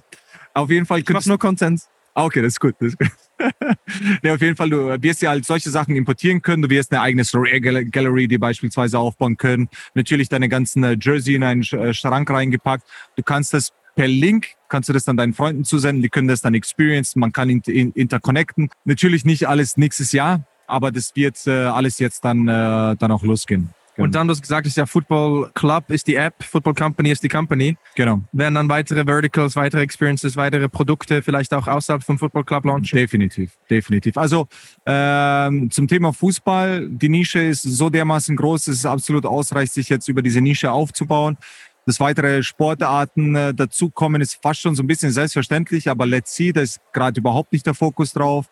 Auf 0.55 0.70
jeden 0.70 0.87
Fall 0.87 1.01
Ich 1.01 1.09
mach 1.09 1.25
nur 1.25 1.38
Content. 1.38 1.83
Ah, 2.14 2.25
Okay, 2.25 2.42
das 2.42 2.55
ist 2.55 2.61
gut. 2.61 2.75
Das 2.81 2.88
ist 2.94 2.98
gut. 2.98 3.09
nee, 4.22 4.31
auf 4.31 4.40
jeden 4.40 4.57
Fall, 4.57 4.70
du 4.70 5.03
wirst 5.03 5.22
ja 5.22 5.31
halt 5.31 5.44
solche 5.46 5.70
Sachen 5.70 5.94
importieren 5.96 6.42
können. 6.42 6.62
Du 6.62 6.70
wirst 6.70 6.92
eine 6.92 7.01
eigene 7.01 7.25
Story 7.25 7.61
Gal- 7.61 7.85
Gallery, 7.87 8.27
die 8.29 8.38
beispielsweise 8.38 8.98
aufbauen 8.98 9.37
können. 9.37 9.68
Natürlich 9.94 10.29
deine 10.29 10.48
ganzen 10.48 10.83
äh, 10.85 10.96
Jersey 11.01 11.37
in 11.37 11.42
einen 11.44 11.62
äh, 11.62 11.94
Schrank 11.94 12.29
reingepackt. 12.29 12.85
Du 13.16 13.22
kannst 13.22 13.55
das 13.55 13.72
per 13.94 14.09
Link, 14.09 14.48
kannst 14.68 14.88
du 14.88 14.92
das 14.92 15.05
dann 15.05 15.16
deinen 15.16 15.35
Freunden 15.35 15.64
zusenden. 15.64 16.02
Die 16.02 16.09
können 16.09 16.28
das 16.28 16.40
dann 16.40 16.55
experiencen. 16.55 17.20
Man 17.20 17.33
kann 17.33 17.50
in, 17.50 17.61
in, 17.66 17.92
interconnecten. 17.92 18.70
Natürlich 18.85 19.24
nicht 19.24 19.48
alles 19.48 19.76
nächstes 19.76 20.12
Jahr, 20.12 20.46
aber 20.66 20.90
das 20.90 21.14
wird 21.14 21.46
äh, 21.46 21.50
alles 21.50 21.98
jetzt 21.98 22.24
dann, 22.24 22.48
äh, 22.48 22.96
dann 22.96 23.11
auch 23.11 23.22
losgehen. 23.22 23.70
Und 23.98 24.14
dann, 24.14 24.26
du 24.26 24.33
hast 24.33 24.40
gesagt, 24.40 24.66
ist 24.66 24.76
ja 24.76 24.87
Football 24.87 25.50
Club 25.55 25.90
ist 25.90 26.07
die 26.07 26.14
App, 26.14 26.42
Football 26.42 26.74
Company 26.74 27.11
ist 27.11 27.22
die 27.22 27.28
Company. 27.28 27.76
Genau. 27.94 28.22
Werden 28.33 28.55
dann 28.55 28.68
weitere 28.68 29.05
Verticals, 29.05 29.55
weitere 29.55 29.83
Experiences, 29.83 30.35
weitere 30.37 30.68
Produkte 30.68 31.20
vielleicht 31.22 31.52
auch 31.52 31.68
außerhalb 31.68 32.02
vom 32.02 32.18
Football 32.18 32.44
Club 32.44 32.64
launchen? 32.64 32.96
Definitiv, 32.96 33.52
definitiv. 33.68 34.16
Also 34.16 34.48
ähm, 34.87 35.70
zum 35.70 35.88
Thema 35.88 36.12
Fußball, 36.14 36.88
die 36.88 37.11
Nische 37.11 37.40
ist 37.40 37.62
so 37.62 37.90
dermaßen 37.90 38.35
groß, 38.35 38.64
dass 38.64 38.76
es 38.76 38.87
absolut 38.87 39.26
ausreicht, 39.26 39.74
sich 39.74 39.90
jetzt 39.90 40.09
über 40.09 40.22
diese 40.22 40.40
Nische 40.40 40.72
aufzubauen. 40.72 41.37
Dass 41.86 41.98
weitere 41.98 42.42
Sportarten 42.42 43.34
äh, 43.34 43.54
dazukommen, 43.54 44.22
ist 44.22 44.38
fast 44.42 44.60
schon 44.60 44.74
so 44.74 44.82
ein 44.82 44.86
bisschen 44.86 45.10
selbstverständlich, 45.10 45.88
aber 45.90 46.06
let's 46.06 46.34
see, 46.34 46.52
da 46.52 46.60
ist 46.60 46.80
gerade 46.92 47.20
überhaupt 47.20 47.52
nicht 47.52 47.66
der 47.66 47.74
Fokus 47.74 48.12
drauf. 48.12 48.46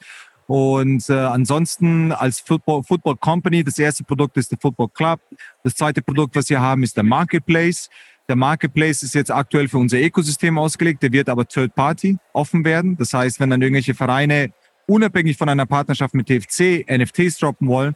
Und 0.46 1.08
äh, 1.08 1.12
ansonsten 1.12 2.10
als 2.10 2.40
Football, 2.40 2.82
Football 2.82 3.16
Company, 3.16 3.62
das 3.62 3.78
erste 3.78 4.02
Produkt 4.02 4.36
ist 4.36 4.50
der 4.50 4.58
Football 4.60 4.88
Club. 4.88 5.20
Das 5.62 5.76
zweite 5.76 6.02
Produkt, 6.02 6.34
was 6.34 6.50
wir 6.50 6.60
haben, 6.60 6.82
ist 6.82 6.96
der 6.96 7.04
Marketplace. 7.04 7.88
Der 8.28 8.34
Marketplace 8.36 9.04
ist 9.04 9.14
jetzt 9.14 9.30
aktuell 9.30 9.68
für 9.68 9.78
unser 9.78 9.98
Ökosystem 9.98 10.58
ausgelegt, 10.58 11.02
der 11.02 11.12
wird 11.12 11.28
aber 11.28 11.46
Third 11.46 11.74
Party 11.74 12.18
offen 12.32 12.64
werden. 12.64 12.96
Das 12.96 13.12
heißt, 13.12 13.38
wenn 13.38 13.50
dann 13.50 13.62
irgendwelche 13.62 13.94
Vereine 13.94 14.52
unabhängig 14.86 15.36
von 15.36 15.48
einer 15.48 15.66
Partnerschaft 15.66 16.14
mit 16.14 16.26
TFC 16.26 16.84
NFTs 16.88 17.38
droppen 17.38 17.68
wollen, 17.68 17.94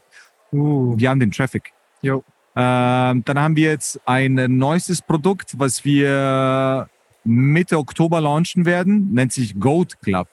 Uh, 0.54 0.96
wir 0.96 1.10
haben 1.10 1.18
den 1.18 1.32
Traffic. 1.32 1.72
jo. 2.02 2.22
Ähm, 2.56 3.24
dann 3.24 3.38
haben 3.38 3.56
wir 3.56 3.70
jetzt 3.70 4.00
ein 4.06 4.34
neuestes 4.58 5.02
Produkt, 5.02 5.58
was 5.58 5.84
wir 5.84 6.88
Mitte 7.24 7.78
Oktober 7.78 8.20
launchen 8.20 8.64
werden, 8.66 9.12
nennt 9.12 9.32
sich 9.32 9.58
Goat 9.58 10.00
Club. 10.02 10.28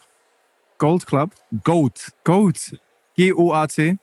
Gold 0.77 1.05
Club. 1.05 1.31
Goat, 1.63 2.11
Goat. 2.23 2.79
G-O-A-T. 3.15 3.97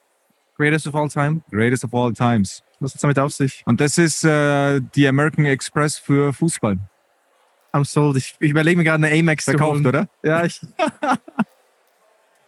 Greatest 0.57 0.87
of 0.87 0.95
all 0.95 1.09
time. 1.09 1.43
greatest 1.51 1.85
of 1.85 1.95
all 1.95 2.13
times. 2.13 2.63
Was 2.81 2.93
hat's 2.93 3.03
damit 3.03 3.19
auf 3.19 3.33
sich? 3.33 3.63
Und 3.67 3.81
das 3.81 3.99
ist 3.99 4.25
äh, 4.25 4.81
die 4.95 5.07
American 5.07 5.45
Express 5.45 5.99
für 5.99 6.33
Fußball. 6.33 6.79
I'm 7.73 7.85
sold. 7.85 8.17
Ich, 8.17 8.37
ich 8.41 8.51
überlege 8.51 8.77
mir 8.79 8.85
gerade 8.85 9.05
eine 9.07 9.19
Amex 9.19 9.45
zu 9.45 9.53
Verkauft, 9.53 9.75
holen. 9.75 9.87
oder? 9.87 10.09
Ja, 10.23 10.45
ich, 10.45 10.61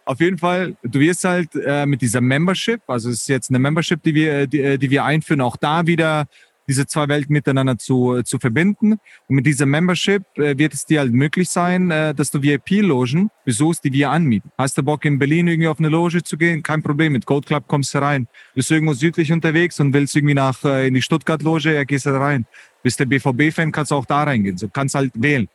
Auf 0.05 0.19
jeden 0.19 0.37
Fall, 0.37 0.75
du 0.83 0.99
wirst 0.99 1.23
halt 1.23 1.49
äh, 1.55 1.85
mit 1.85 2.01
dieser 2.01 2.21
Membership, 2.21 2.81
also 2.87 3.09
es 3.09 3.21
ist 3.21 3.29
jetzt 3.29 3.49
eine 3.49 3.59
Membership, 3.59 4.01
die 4.03 4.15
wir, 4.15 4.47
die, 4.47 4.61
äh, 4.61 4.77
die 4.77 4.89
wir 4.89 5.05
einführen, 5.05 5.41
auch 5.41 5.57
da 5.57 5.85
wieder 5.85 6.27
diese 6.67 6.87
zwei 6.87 7.07
Welten 7.07 7.33
miteinander 7.33 7.77
zu, 7.77 8.21
zu 8.23 8.39
verbinden. 8.39 8.93
Und 8.93 9.35
mit 9.35 9.45
dieser 9.45 9.65
Membership 9.65 10.23
äh, 10.37 10.57
wird 10.57 10.73
es 10.73 10.85
dir 10.85 10.99
halt 10.99 11.11
möglich 11.11 11.49
sein, 11.49 11.91
äh, 11.91 12.13
dass 12.13 12.31
du 12.31 12.41
VIP-Logen 12.41 13.29
besuchst, 13.43 13.83
die 13.83 13.91
wir 13.91 14.09
anmieten. 14.09 14.51
Hast 14.57 14.77
du 14.77 14.83
Bock 14.83 15.03
in 15.05 15.19
Berlin 15.19 15.47
irgendwie 15.47 15.67
auf 15.67 15.79
eine 15.79 15.89
Loge 15.89 16.23
zu 16.23 16.37
gehen? 16.37 16.63
Kein 16.63 16.81
Problem, 16.81 17.13
mit 17.13 17.25
Gold 17.25 17.45
Club 17.45 17.67
kommst 17.67 17.93
du 17.93 17.99
rein. 17.99 18.27
Bist 18.53 18.69
du 18.69 18.75
irgendwo 18.75 18.93
südlich 18.93 19.31
unterwegs 19.31 19.79
und 19.79 19.93
willst 19.93 20.15
irgendwie 20.15 20.35
nach 20.35 20.63
äh, 20.63 20.87
in 20.87 20.93
die 20.93 21.01
Stuttgart-Loge, 21.01 21.73
ja, 21.73 21.83
gehst 21.83 22.05
du 22.05 22.11
da 22.11 22.19
rein. 22.19 22.45
Bist 22.83 22.99
der 22.99 23.05
BVB-Fan, 23.05 23.71
kannst 23.71 23.91
du 23.91 23.95
auch 23.95 24.05
da 24.05 24.23
reingehen. 24.23 24.57
So 24.57 24.69
kannst 24.69 24.95
halt 24.95 25.11
wählen. 25.15 25.47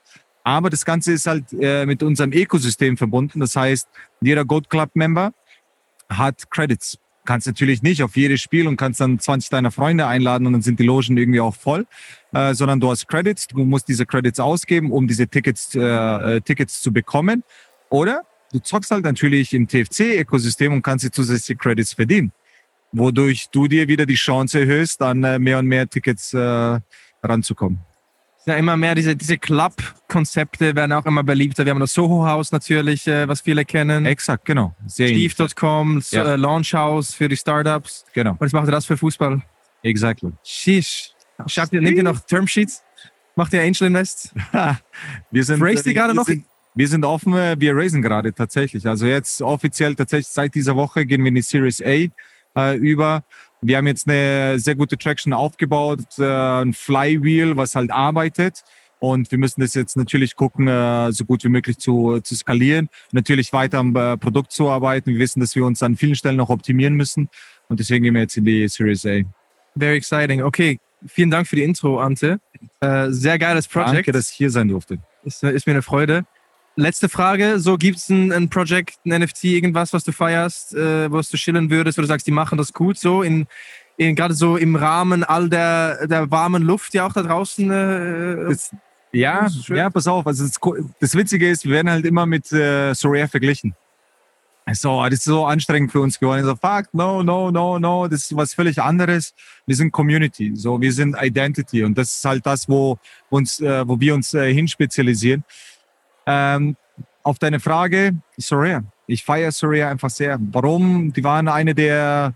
Aber 0.47 0.71
das 0.71 0.85
Ganze 0.85 1.13
ist 1.13 1.27
halt 1.27 1.53
äh, 1.61 1.87
mit 1.87 2.05
unserem 2.05 2.33
Ökosystem 2.33 2.97
verbunden. 2.97 3.41
Das 3.41 3.57
heißt, 3.57 3.89
jeder 4.21 4.45
Gold 4.45 4.71
Club 4.71 4.91
Member 4.95 5.33
hat 6.09 6.49
Credits. 6.53 6.99
Kannst 7.25 7.49
natürlich 7.49 7.83
nicht 7.83 8.01
auf 8.05 8.17
jedes 8.17 8.43
Spiel 8.43 8.69
und 8.69 8.77
kannst 8.77 9.01
dann 9.01 9.19
20 9.19 9.51
deiner 9.51 9.73
Freunde 9.73 10.07
einladen 10.07 10.47
und 10.47 10.53
dann 10.53 10.63
sind 10.63 10.79
die 10.79 10.85
Logen 10.85 11.17
irgendwie 11.17 11.41
auch 11.41 11.57
voll, 11.57 11.85
äh, 12.33 12.55
sondern 12.55 12.79
du 12.79 12.89
hast 12.89 13.09
Credits. 13.09 13.49
Du 13.49 13.65
musst 13.65 13.89
diese 13.89 14.07
Credits 14.07 14.39
ausgeben, 14.39 14.93
um 14.93 15.09
diese 15.09 15.27
Tickets, 15.27 15.75
äh, 15.75 15.81
äh, 15.81 16.41
Tickets 16.43 16.81
zu 16.81 16.93
bekommen. 16.93 17.43
Oder 17.91 18.23
du 18.53 18.61
zockst 18.61 18.93
halt 18.93 19.03
natürlich 19.03 19.53
im 19.53 19.67
TFC-Ökosystem 19.67 20.73
und 20.73 20.83
kannst 20.83 21.05
die 21.05 21.11
zusätzliche 21.11 21.59
Credits 21.59 21.95
verdienen, 21.95 22.31
wodurch 22.93 23.49
du 23.51 23.67
dir 23.67 23.89
wieder 23.89 24.07
die 24.07 24.15
Chance 24.15 24.61
erhöhst, 24.61 25.03
an 25.03 25.25
äh, 25.25 25.41
mehr 25.41 25.59
und 25.59 25.67
mehr 25.67 25.89
Tickets 25.89 26.33
äh, 26.35 26.79
ranzukommen. 27.25 27.81
Ja 28.47 28.55
immer 28.55 28.77
mehr 28.77 28.95
diese, 28.95 29.17
diese 29.17 29.39
Club-Konzepte 29.39 30.75
werden 30.77 30.93
auch 30.93 31.07
immer 31.07 31.23
beliebter. 31.23 31.65
Wir 31.65 31.71
haben 31.71 31.81
das 31.81 31.93
Soho-Haus 31.95 32.53
natürlich, 32.53 33.07
äh, 33.07 33.27
was 33.29 33.41
viele 33.41 33.65
kennen. 33.65 34.07
Exakt, 34.07 34.45
genau. 34.45 34.75
Steve.com, 34.89 36.03
Ja. 36.11 36.25
äh, 36.35 36.37
Launch-Haus 36.37 37.15
für 37.15 37.29
die 37.29 37.37
Startups. 37.37 38.05
Genau, 38.15 38.33
Und 38.33 38.43
jetzt 38.43 38.53
macht 38.53 38.69
ihr 38.69 38.73
das 38.73 38.87
für 38.87 38.97
Fußball. 38.97 39.43
exactly. 39.83 40.33
Schreibt 41.47 41.73
ihr, 41.73 41.81
nehmt 41.81 41.97
ihr 41.97 42.03
noch 42.03 42.21
Termsheets? 42.21 42.83
Macht 43.35 43.53
ihr 43.53 43.61
Angel 43.63 43.89
Invest? 43.89 44.33
Wir 45.31 45.45
sind, 45.45 45.63
Race 45.63 45.83
die 45.83 45.91
äh, 45.91 45.95
gerade 45.95 46.13
wir 46.13 46.17
noch? 46.17 46.25
Sind, 46.25 46.47
Wir 46.75 46.89
sind 46.89 47.05
offen, 47.05 47.35
äh, 47.35 47.57
wir 47.59 47.77
raisen 47.77 48.01
gerade 48.01 48.33
tatsächlich. 48.33 48.87
Also 48.87 49.07
jetzt 49.07 49.43
offiziell 49.43 49.95
tatsächlich 49.95 50.29
seit 50.29 50.55
dieser 50.55 50.75
Woche 50.77 51.05
gehen 51.05 51.23
wir 51.23 51.29
in 51.29 51.35
die 51.35 51.43
Series 51.43 51.83
A 51.83 52.09
äh, 52.73 52.77
über. 52.77 53.25
Wir 53.63 53.79
haben 53.79 53.87
jetzt 53.87 54.09
eine 54.09 54.59
sehr 54.59 54.75
gute 54.75 54.99
Traction 54.99 55.33
aufgebaut, 55.33 56.19
äh, 56.19 56.25
ein 56.25 56.73
Flywheel, 56.73 57.57
was 57.57 57.75
halt 57.75 57.91
arbeitet. 57.91 58.63
Und 58.99 59.31
wir 59.31 59.39
müssen 59.39 59.61
das 59.61 59.75
jetzt 59.75 59.97
natürlich 59.97 60.37
gucken, 60.37 60.69
äh, 60.69 61.13
so 61.13 61.25
gut 61.25 61.45
wie 61.45 61.49
möglich 61.49 61.79
zu, 61.79 62.21
zu 62.21 62.35
skalieren. 62.35 62.89
Natürlich 63.13 63.53
weiter 63.53 63.79
am 63.79 63.95
äh, 63.95 64.17
Produkt 64.17 64.53
zu 64.53 64.69
arbeiten. 64.69 65.11
Wir 65.13 65.19
wissen, 65.19 65.41
dass 65.41 65.55
wir 65.55 65.65
uns 65.65 65.83
an 65.83 65.97
vielen 65.97 66.15
Stellen 66.15 66.37
noch 66.37 66.49
optimieren 66.49 66.95
müssen. 66.95 67.29
Und 67.69 67.81
deswegen 67.81 68.05
gehen 68.05 68.15
wir 68.15 68.23
jetzt 68.23 68.37
in 68.37 68.45
die 68.45 68.67
Series 68.69 69.05
A. 69.07 69.21
Very 69.77 69.97
exciting. 69.97 70.43
Okay, 70.43 70.79
vielen 71.07 71.31
Dank 71.31 71.47
für 71.47 71.57
die 71.57 71.65
Intro, 71.65 72.01
Ante. 72.01 72.41
Sehr 73.09 73.39
geiles 73.39 73.69
Projekt. 73.69 73.95
Danke, 73.95 74.13
dass 74.13 74.31
ich 74.31 74.37
hier 74.37 74.51
sein 74.51 74.69
durfte. 74.69 74.99
Ist, 75.25 75.43
ist 75.43 75.67
mir 75.67 75.75
eine 75.75 75.83
Freude. 75.83 76.25
Letzte 76.79 77.09
Frage. 77.09 77.59
So, 77.59 77.79
gibt 77.79 77.97
es 77.97 78.11
ein, 78.11 78.33
ein 78.33 78.51
Projekt, 78.51 78.99
ein 79.07 79.23
NFT, 79.23 79.45
irgendwas, 79.45 79.95
was 79.95 80.05
du 80.05 80.13
feierst, 80.13 80.75
äh, 80.75 81.11
was 81.11 81.31
du 81.31 81.39
chillen 81.39 81.71
würdest, 81.71 81.97
wo 81.97 82.03
du 82.03 82.09
sagst, 82.09 82.27
die 82.27 82.33
machen 82.33 82.59
das 82.59 82.73
gut 82.73 82.99
so 82.99 83.23
in, 83.23 83.47
in 83.97 84.15
gerade 84.15 84.35
so 84.35 84.59
im 84.59 84.77
Rahmen 84.77 85.25
all 85.25 85.49
der, 85.49 86.07
der 86.07 86.31
warmen 86.31 86.63
Luft, 86.63 86.93
die 86.93 87.01
auch 87.01 87.15
da 87.15 87.23
draußen. 87.23 87.71
Äh, 87.71 88.49
Das, 88.49 88.71
ja, 89.13 89.49
ja, 89.69 89.89
pass 89.89 90.07
auf. 90.07 90.27
Also 90.27 90.45
das, 90.45 90.61
das 91.01 91.15
Witzige 91.15 91.49
ist, 91.49 91.65
wir 91.65 91.73
werden 91.73 91.91
halt 91.91 92.05
immer 92.05 92.27
mit 92.27 92.53
äh, 92.53 92.93
Sorare 92.93 93.29
verglichen. 93.29 93.75
So, 94.73 95.03
das 95.05 95.21
ist 95.21 95.25
so 95.25 95.47
anstrengend 95.47 95.93
für 95.93 96.01
uns 96.01 96.19
geworden. 96.19 96.45
So, 96.45 96.57
fuck, 96.57 96.93
no, 96.93 97.23
no, 97.23 97.51
no, 97.53 97.79
no, 97.79 98.09
das 98.09 98.25
ist 98.25 98.37
was 98.37 98.53
völlig 98.53 98.83
anderes. 98.83 99.33
Wir 99.65 99.77
sind 99.77 99.93
Community, 99.93 100.53
so, 100.57 100.81
wir 100.81 100.93
sind 100.93 101.17
Identity 101.19 101.85
und 101.85 101.97
das 101.97 102.17
ist 102.17 102.25
halt 102.25 102.45
das, 102.45 102.69
wo 102.69 102.99
uns, 103.31 103.61
äh, 103.61 103.87
wo 103.89 103.99
wir 104.01 104.13
uns 104.13 104.35
äh, 104.35 104.53
hinspezialisieren. 104.53 105.45
Ähm, 106.27 106.77
auf 107.23 107.39
deine 107.39 107.61
Frage, 107.61 108.13
Sorare. 108.37 108.85
Ich 109.07 109.25
feiere 109.25 109.53
Sorare 109.53 109.89
einfach 109.89 110.11
sehr. 110.11 110.39
Warum? 110.41 111.13
Die 111.13 111.25
waren 111.25 111.49
eine 111.49 111.75
der 111.75 112.35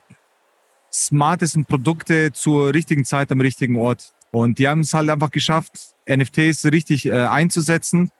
smartesten 0.92 1.64
Produkte 1.64 2.32
zur 2.32 2.74
richtigen 2.74 3.04
Zeit 3.04 3.30
am 3.30 3.40
richtigen 3.40 3.76
Ort. 3.76 4.12
Und 4.32 4.58
die 4.58 4.68
haben 4.68 4.80
es 4.80 4.94
halt 4.94 5.10
einfach 5.10 5.30
geschafft, 5.30 5.72
NFTs 6.08 6.66
richtig 6.66 7.06
äh, 7.06 7.12
einzusetzen, 7.12 8.10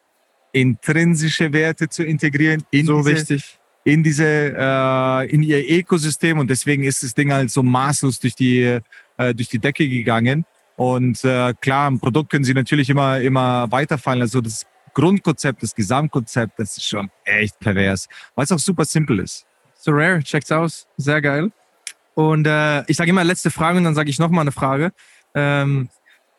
intrinsische 0.52 1.52
Werte 1.52 1.88
zu 1.88 2.02
integrieren 2.04 2.64
in 2.70 2.86
so 2.86 2.98
diese, 2.98 3.10
wichtig. 3.10 3.58
in 3.84 4.02
diese 4.02 4.24
äh, 4.26 5.30
in 5.30 5.42
ihr 5.42 5.68
Ökosystem 5.68 6.38
und 6.38 6.50
deswegen 6.50 6.82
ist 6.82 7.02
das 7.02 7.14
Ding 7.14 7.32
halt 7.32 7.50
so 7.50 7.62
maßlos 7.62 8.18
durch 8.20 8.34
die 8.34 8.80
äh, 9.16 9.34
durch 9.34 9.48
die 9.48 9.60
Decke 9.60 9.88
gegangen 9.88 10.44
und 10.76 11.24
äh, 11.24 11.54
klar 11.60 11.86
im 11.86 12.00
Produkt 12.00 12.30
können 12.30 12.44
sie 12.44 12.54
natürlich 12.54 12.90
immer 12.90 13.20
immer 13.20 13.70
weiterfallen 13.70 14.22
also 14.22 14.40
das 14.40 14.66
Grundkonzept 14.94 15.62
das 15.62 15.74
Gesamtkonzept 15.74 16.58
das 16.58 16.76
ist 16.76 16.86
schon 16.86 17.10
echt 17.24 17.58
pervers 17.58 18.08
weil 18.34 18.44
es 18.44 18.52
auch 18.52 18.58
super 18.58 18.84
simpel 18.84 19.20
ist 19.20 19.46
So 19.74 19.92
rare, 19.92 20.22
checkt's 20.22 20.52
aus. 20.52 20.86
Sehr 20.96 21.22
geil. 21.22 21.50
Und 22.14 22.46
äh, 22.46 22.84
ich 22.86 22.96
sage 22.96 23.10
immer 23.10 23.24
letzte 23.24 23.50
Frage 23.50 23.78
und 23.78 23.84
dann 23.84 23.94
sage 23.94 24.10
ich 24.10 24.18
nochmal 24.18 24.42
eine 24.42 24.52
Frage. 24.52 24.92
Ähm, 25.34 25.88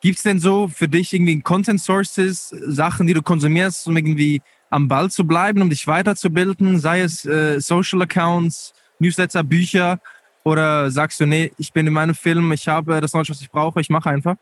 Gibt 0.01 0.17
es 0.17 0.23
denn 0.23 0.39
so 0.39 0.67
für 0.67 0.87
dich 0.87 1.13
irgendwie 1.13 1.41
Content 1.41 1.81
Sources, 1.81 2.49
Sachen, 2.49 3.07
die 3.07 3.13
du 3.13 3.21
konsumierst, 3.21 3.87
um 3.87 3.97
irgendwie 3.97 4.41
am 4.69 4.87
Ball 4.87 5.11
zu 5.11 5.25
bleiben, 5.25 5.61
um 5.61 5.69
dich 5.69 5.85
weiterzubilden, 5.87 6.79
sei 6.79 7.01
es 7.01 7.25
äh, 7.25 7.59
Social 7.59 8.01
Accounts, 8.01 8.73
Newsletter, 8.99 9.43
Bücher 9.43 9.99
oder 10.43 10.89
sagst 10.89 11.19
du, 11.19 11.25
nee, 11.25 11.51
ich 11.57 11.71
bin 11.71 11.85
in 11.85 11.93
meinem 11.93 12.15
Film, 12.15 12.51
ich 12.51 12.67
habe 12.67 12.99
das 12.99 13.11
Knowledge, 13.11 13.33
was 13.33 13.41
ich 13.41 13.51
brauche, 13.51 13.79
ich 13.79 13.89
mache 13.89 14.09
einfach? 14.09 14.35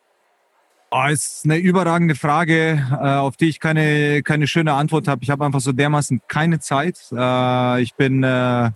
Oh, 0.91 1.05
ist 1.07 1.45
eine 1.45 1.57
überragende 1.57 2.15
Frage, 2.15 2.83
äh, 2.91 2.95
auf 2.95 3.37
die 3.37 3.47
ich 3.47 3.59
keine, 3.59 4.23
keine 4.23 4.47
schöne 4.47 4.73
Antwort 4.73 5.07
habe. 5.07 5.21
Ich 5.21 5.29
habe 5.29 5.45
einfach 5.45 5.59
so 5.59 5.71
dermaßen 5.71 6.21
keine 6.27 6.59
Zeit. 6.59 6.97
Äh, 7.11 7.81
ich 7.83 7.93
bin 7.93 8.23
äh, 8.23 8.71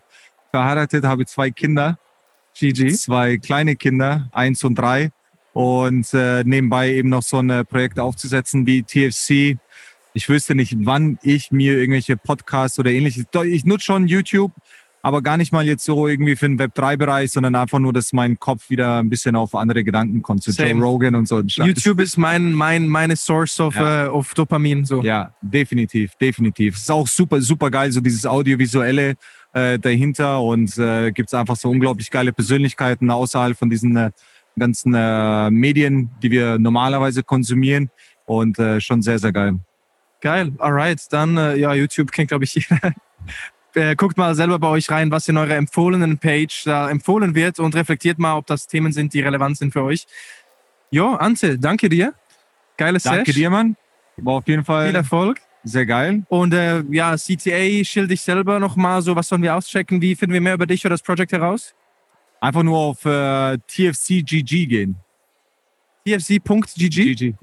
verheiratet, 0.52 1.06
habe 1.06 1.26
zwei 1.26 1.50
Kinder, 1.50 1.98
GG. 2.54 2.94
zwei 2.94 3.38
kleine 3.38 3.76
Kinder, 3.76 4.30
eins 4.32 4.64
und 4.64 4.76
drei. 4.76 5.12
Und 5.54 6.12
nebenbei 6.14 6.94
eben 6.94 7.10
noch 7.10 7.22
so 7.22 7.38
ein 7.38 7.64
Projekt 7.68 8.00
aufzusetzen 8.00 8.66
wie 8.66 8.82
TFC. 8.82 9.60
Ich 10.16 10.28
wüsste 10.28 10.56
nicht, 10.56 10.76
wann 10.80 11.20
ich 11.22 11.52
mir 11.52 11.78
irgendwelche 11.78 12.18
Podcasts 12.18 12.80
oder 12.80 12.90
ähnliches. 12.90 13.26
Ich 13.44 13.64
nutze 13.64 13.86
schon 13.86 14.08
YouTube, 14.08 14.52
aber 15.06 15.22
gar 15.22 15.36
nicht 15.36 15.52
mal 15.52 15.66
jetzt 15.66 15.84
so 15.84 16.08
irgendwie 16.08 16.38
für 16.38 16.48
den 16.48 16.58
Web3-Bereich, 16.58 17.32
sondern 17.32 17.56
einfach 17.56 17.78
nur, 17.78 17.92
dass 17.92 18.14
mein 18.14 18.40
Kopf 18.40 18.70
wieder 18.70 19.00
ein 19.00 19.10
bisschen 19.10 19.36
auf 19.36 19.54
andere 19.54 19.84
Gedanken 19.84 20.22
kommt. 20.22 20.44
Zu 20.44 20.52
Joe 20.52 20.70
Same. 20.70 20.82
Rogan 20.82 21.16
und 21.16 21.28
so. 21.28 21.42
YouTube 21.42 22.00
ist 22.00 22.16
mein, 22.18 22.54
mein, 22.54 22.88
meine 22.88 23.18
Source 23.18 23.60
of, 23.60 23.76
Ja. 23.76 24.06
äh, 24.06 24.08
of 24.08 24.34
Dopamin. 24.34 24.86
So. 24.86 25.04
Ja, 25.04 25.36
definitiv, 25.42 26.16
definitiv. 26.16 26.76
Es 26.78 26.84
ist 26.84 26.92
auch 26.92 27.06
super, 27.06 27.42
super 27.42 27.70
geil, 27.70 27.92
so 27.92 28.00
dieses 28.00 28.26
Audiovisuelle 28.26 29.16
äh, 29.52 29.78
dahinter 29.78 30.42
und 30.42 30.78
äh, 30.78 31.12
gibt 31.12 31.28
es 31.30 31.34
einfach 31.34 31.58
so 31.58 31.70
unglaublich 31.70 32.10
geile 32.10 32.32
Persönlichkeiten 32.32 33.12
außerhalb 33.12 33.58
von 33.58 33.70
diesen 33.70 33.98
äh, 33.98 34.12
ganzen 34.58 34.94
äh, 34.96 35.52
Medien, 35.52 36.12
die 36.22 36.32
wir 36.32 36.58
normalerweise 36.58 37.24
konsumieren 37.24 37.90
und 38.26 38.58
äh, 38.58 38.80
schon 38.80 39.02
sehr, 39.02 39.20
sehr 39.20 39.34
geil. 39.34 39.60
Geil, 40.22 40.54
alright. 40.60 41.02
Dann, 41.12 41.36
äh, 41.36 41.58
ja, 41.58 41.74
YouTube 41.74 42.10
kennt, 42.14 42.30
glaube 42.30 42.46
ich, 42.46 42.54
jeder. 42.56 42.94
Äh, 43.76 43.96
guckt 43.96 44.18
mal 44.18 44.36
selber 44.36 44.60
bei 44.60 44.68
euch 44.68 44.90
rein, 44.92 45.10
was 45.10 45.28
in 45.28 45.38
eurer 45.38 45.56
empfohlenen 45.56 46.20
Page 46.20 46.64
da 46.66 46.90
empfohlen 46.90 47.34
wird 47.34 47.60
und 47.60 47.76
reflektiert 47.76 48.20
mal, 48.20 48.38
ob 48.38 48.46
das 48.46 48.68
Themen 48.68 48.92
sind, 48.92 49.14
die 49.14 49.22
relevant 49.22 49.58
sind 49.58 49.74
für 49.74 49.84
euch. 49.84 50.06
Jo, 50.92 51.14
Ante, 51.16 51.58
danke 51.58 51.90
dir. 51.90 52.14
Geile 52.78 53.00
Danke 53.00 53.26
Sesh. 53.26 53.36
dir, 53.36 53.50
Mann. 53.50 53.76
War 54.18 54.36
auf 54.36 54.48
jeden 54.48 54.62
Viel 54.62 54.66
Fall 54.66 54.96
Erfolg. 54.96 55.42
sehr 55.64 55.86
geil. 55.88 56.24
Und 56.30 56.54
äh, 56.54 56.84
ja, 56.92 57.16
CTA, 57.16 57.84
schild 57.84 58.12
dich 58.12 58.22
selber 58.22 58.60
nochmal 58.60 59.02
so, 59.02 59.16
was 59.16 59.28
sollen 59.28 59.42
wir 59.42 59.56
auschecken? 59.56 60.02
Wie 60.02 60.16
finden 60.16 60.34
wir 60.34 60.42
mehr 60.42 60.54
über 60.54 60.68
dich 60.68 60.86
oder 60.86 60.94
das 60.94 61.02
Projekt 61.02 61.32
heraus? 61.32 61.74
Einfach 62.40 62.62
nur 62.62 62.78
auf 62.78 63.06
äh, 63.06 63.58
TFCGG 63.68 64.68
gehen. 64.68 64.96
tfc.gg. 66.06 66.90
GG. 66.90 67.34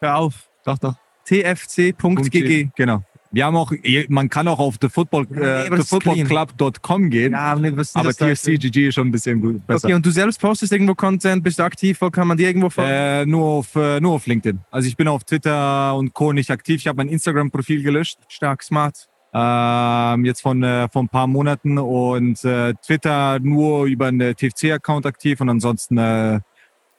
Hör 0.00 0.16
auf. 0.16 0.48
Doch, 0.64 0.78
doch. 0.78 0.94
tfc.gg. 1.24 2.70
Genau. 2.76 3.02
Wir 3.36 3.44
haben 3.44 3.56
auch, 3.56 3.70
man 4.08 4.30
kann 4.30 4.48
auch 4.48 4.58
auf 4.58 4.78
thefootball, 4.78 5.26
Nee, 5.28 5.40
äh, 5.40 5.68
thefootballclub.com 5.68 7.10
gehen. 7.10 7.32
Ja, 7.32 7.54
nee, 7.54 7.70
aber? 7.92 8.14
TFCGG 8.14 8.88
ist 8.88 8.94
schon 8.94 9.08
ein 9.08 9.10
bisschen 9.10 9.42
gut, 9.42 9.66
besser. 9.66 9.88
Okay, 9.88 9.94
und 9.94 10.06
du 10.06 10.10
selbst 10.10 10.40
postest 10.40 10.72
irgendwo 10.72 10.94
Content, 10.94 11.44
bist 11.44 11.58
du 11.58 11.62
aktiv, 11.62 11.98
wo 12.00 12.08
kann 12.08 12.28
man 12.28 12.38
dir 12.38 12.46
irgendwo 12.46 12.70
folgen? 12.70 12.90
Äh, 12.90 13.26
nur, 13.26 13.44
auf, 13.44 13.76
äh, 13.76 14.00
nur 14.00 14.14
auf 14.14 14.26
LinkedIn. 14.26 14.60
Also 14.70 14.88
ich 14.88 14.96
bin 14.96 15.06
auf 15.06 15.22
Twitter 15.24 15.94
und 15.96 16.14
Co. 16.14 16.32
nicht 16.32 16.50
aktiv. 16.50 16.76
Ich 16.76 16.86
habe 16.86 16.96
mein 16.96 17.10
Instagram-Profil 17.10 17.82
gelöscht. 17.82 18.20
Stark, 18.28 18.62
smart. 18.62 19.06
Ähm, 19.34 20.24
jetzt 20.24 20.40
von, 20.40 20.62
äh, 20.62 20.88
von 20.88 21.04
ein 21.04 21.08
paar 21.10 21.26
Monaten. 21.26 21.76
Und 21.76 22.42
äh, 22.42 22.72
Twitter 22.86 23.38
nur 23.38 23.84
über 23.84 24.06
einen 24.06 24.34
TFC-Account 24.34 25.04
aktiv 25.04 25.42
und 25.42 25.50
ansonsten 25.50 25.98
äh, 25.98 26.40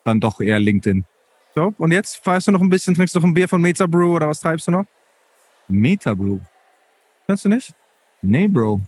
dann 0.04 0.20
doch 0.20 0.40
eher 0.40 0.60
LinkedIn. 0.60 1.04
So, 1.56 1.74
und 1.80 1.92
jetzt 1.92 2.24
feierst 2.24 2.48
du 2.48 2.52
noch 2.52 2.62
ein 2.62 2.70
bisschen, 2.70 2.94
trinkst 2.94 3.16
du 3.16 3.20
noch 3.22 3.26
ein 3.26 3.34
Bier 3.34 3.50
von 3.50 3.60
Meta 3.60 3.88
Brew 3.88 4.18
oder 4.18 4.28
was 4.28 4.40
treibst 4.40 4.68
du 4.68 4.72
noch? 4.72 4.86
Meta, 5.68 6.14
Bro. 6.14 6.40
Kennst 7.26 7.46
du 7.46 7.50
nicht? 7.50 7.74
Nee, 8.22 8.48
Bro. 8.48 8.82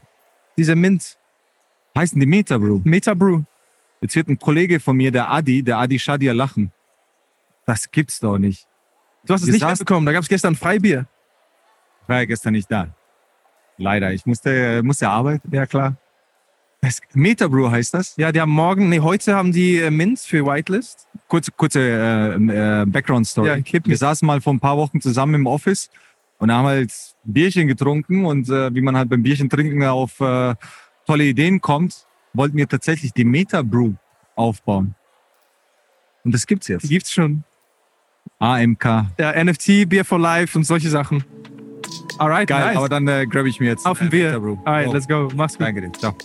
Diese 0.58 0.76
Mint. 0.76 1.18
Heißen 1.98 2.20
die 2.20 2.26
Meta, 2.26 2.58
Bro. 2.58 2.82
Meta 2.84 3.14
Brew. 3.14 3.44
Jetzt 4.02 4.16
wird 4.16 4.30
ein 4.30 4.40
Kollege 4.40 4.80
von 4.80 4.96
mir, 4.96 5.12
der 5.12 5.30
Adi, 5.30 5.62
der 5.62 5.78
Adi 5.78 6.00
Shadia 6.00 6.34
lachen. 6.34 6.72
Das 7.66 7.92
gibt's 7.92 8.20
doch 8.20 8.38
nicht. 8.38 8.68
Du 9.26 9.34
hast 9.34 9.42
es 9.42 9.48
Wir 9.48 9.54
nicht 9.54 9.68
mitbekommen, 9.68 10.06
da 10.06 10.14
gab 10.14 10.24
es 10.24 10.30
gestern 10.30 10.56
Freibier. 10.56 11.06
Ich 12.04 12.10
war 12.10 12.20
ja 12.20 12.26
gestern 12.26 12.54
nicht 12.54 12.72
da. 12.72 12.88
Leider. 13.78 14.14
Ich 14.14 14.26
musste, 14.26 14.82
musste 14.84 15.10
arbeiten. 15.10 15.54
Ja, 15.54 15.66
klar. 15.66 15.98
Das, 16.82 17.02
Meta, 17.14 17.48
Bro 17.48 17.72
heißt 17.72 17.94
das? 17.94 18.16
Ja, 18.16 18.32
die 18.32 18.40
haben 18.40 18.52
morgen, 18.52 18.88
nee, 18.88 19.02
heute 19.02 19.36
haben 19.36 19.52
die 19.52 19.80
äh, 19.80 19.92
Mint 19.92 20.20
für 20.20 20.46
Whitelist. 20.46 21.08
kurze, 21.28 21.52
kurze 21.52 21.80
äh, 21.82 22.82
äh, 22.82 22.86
Background-Story. 22.86 23.64
Ja, 23.66 23.80
wir 23.84 23.98
saßen 23.98 24.26
mal 24.26 24.40
vor 24.40 24.54
ein 24.54 24.62
paar 24.62 24.78
Wochen 24.78 25.02
zusammen 25.02 25.36
im 25.36 25.46
Office 25.46 25.90
und 26.40 26.52
haben 26.52 26.66
halt 26.66 26.92
Bierchen 27.24 27.68
getrunken 27.68 28.26
und 28.26 28.50
äh, 28.50 28.74
wie 28.74 28.82
man 28.82 28.98
halt 28.98 29.10
beim 29.10 29.22
Bierchen 29.24 29.50
trinken 29.50 29.84
auf 29.84 30.20
äh, 30.20 30.56
tolle 31.06 31.24
Ideen 31.26 31.62
kommt, 31.62 32.06
wollten 32.34 32.58
wir 32.58 32.68
tatsächlich 32.68 33.14
die 33.14 33.26
Meta 33.26 33.62
Brew 33.62 33.94
aufbauen. 34.36 34.96
Und 36.24 36.34
das 36.34 36.46
gibt's 36.48 36.68
Die 36.68 36.74
jetzt. 36.74 36.90
gibt's 36.90 37.12
schon. 37.14 37.44
AMK. 38.40 38.86
Ja, 39.20 39.44
NFT, 39.44 39.88
Beer 39.90 40.06
for 40.06 40.20
Life 40.20 40.58
und 40.58 40.64
solche 40.64 40.90
Sachen. 40.90 41.24
Alright, 42.18 42.48
Geil, 42.48 42.66
nice. 42.68 42.78
aber 42.78 42.90
dann 42.90 43.08
äh, 43.08 43.26
grab 43.26 43.46
ich 43.46 43.60
mir 43.60 43.68
jetzt 43.68 43.86
Auf 43.86 44.02
ein 44.02 44.08
äh, 44.08 44.12
Bier. 44.12 44.34
Alright, 44.66 44.88
Oh, 44.88 44.94
let's 44.94 45.08
go. 45.08 45.30
Mach's 45.36 45.58
gut. 45.58 45.68
Danke 45.68 45.82
dir. 45.82 45.92
Ciao. 45.94 46.16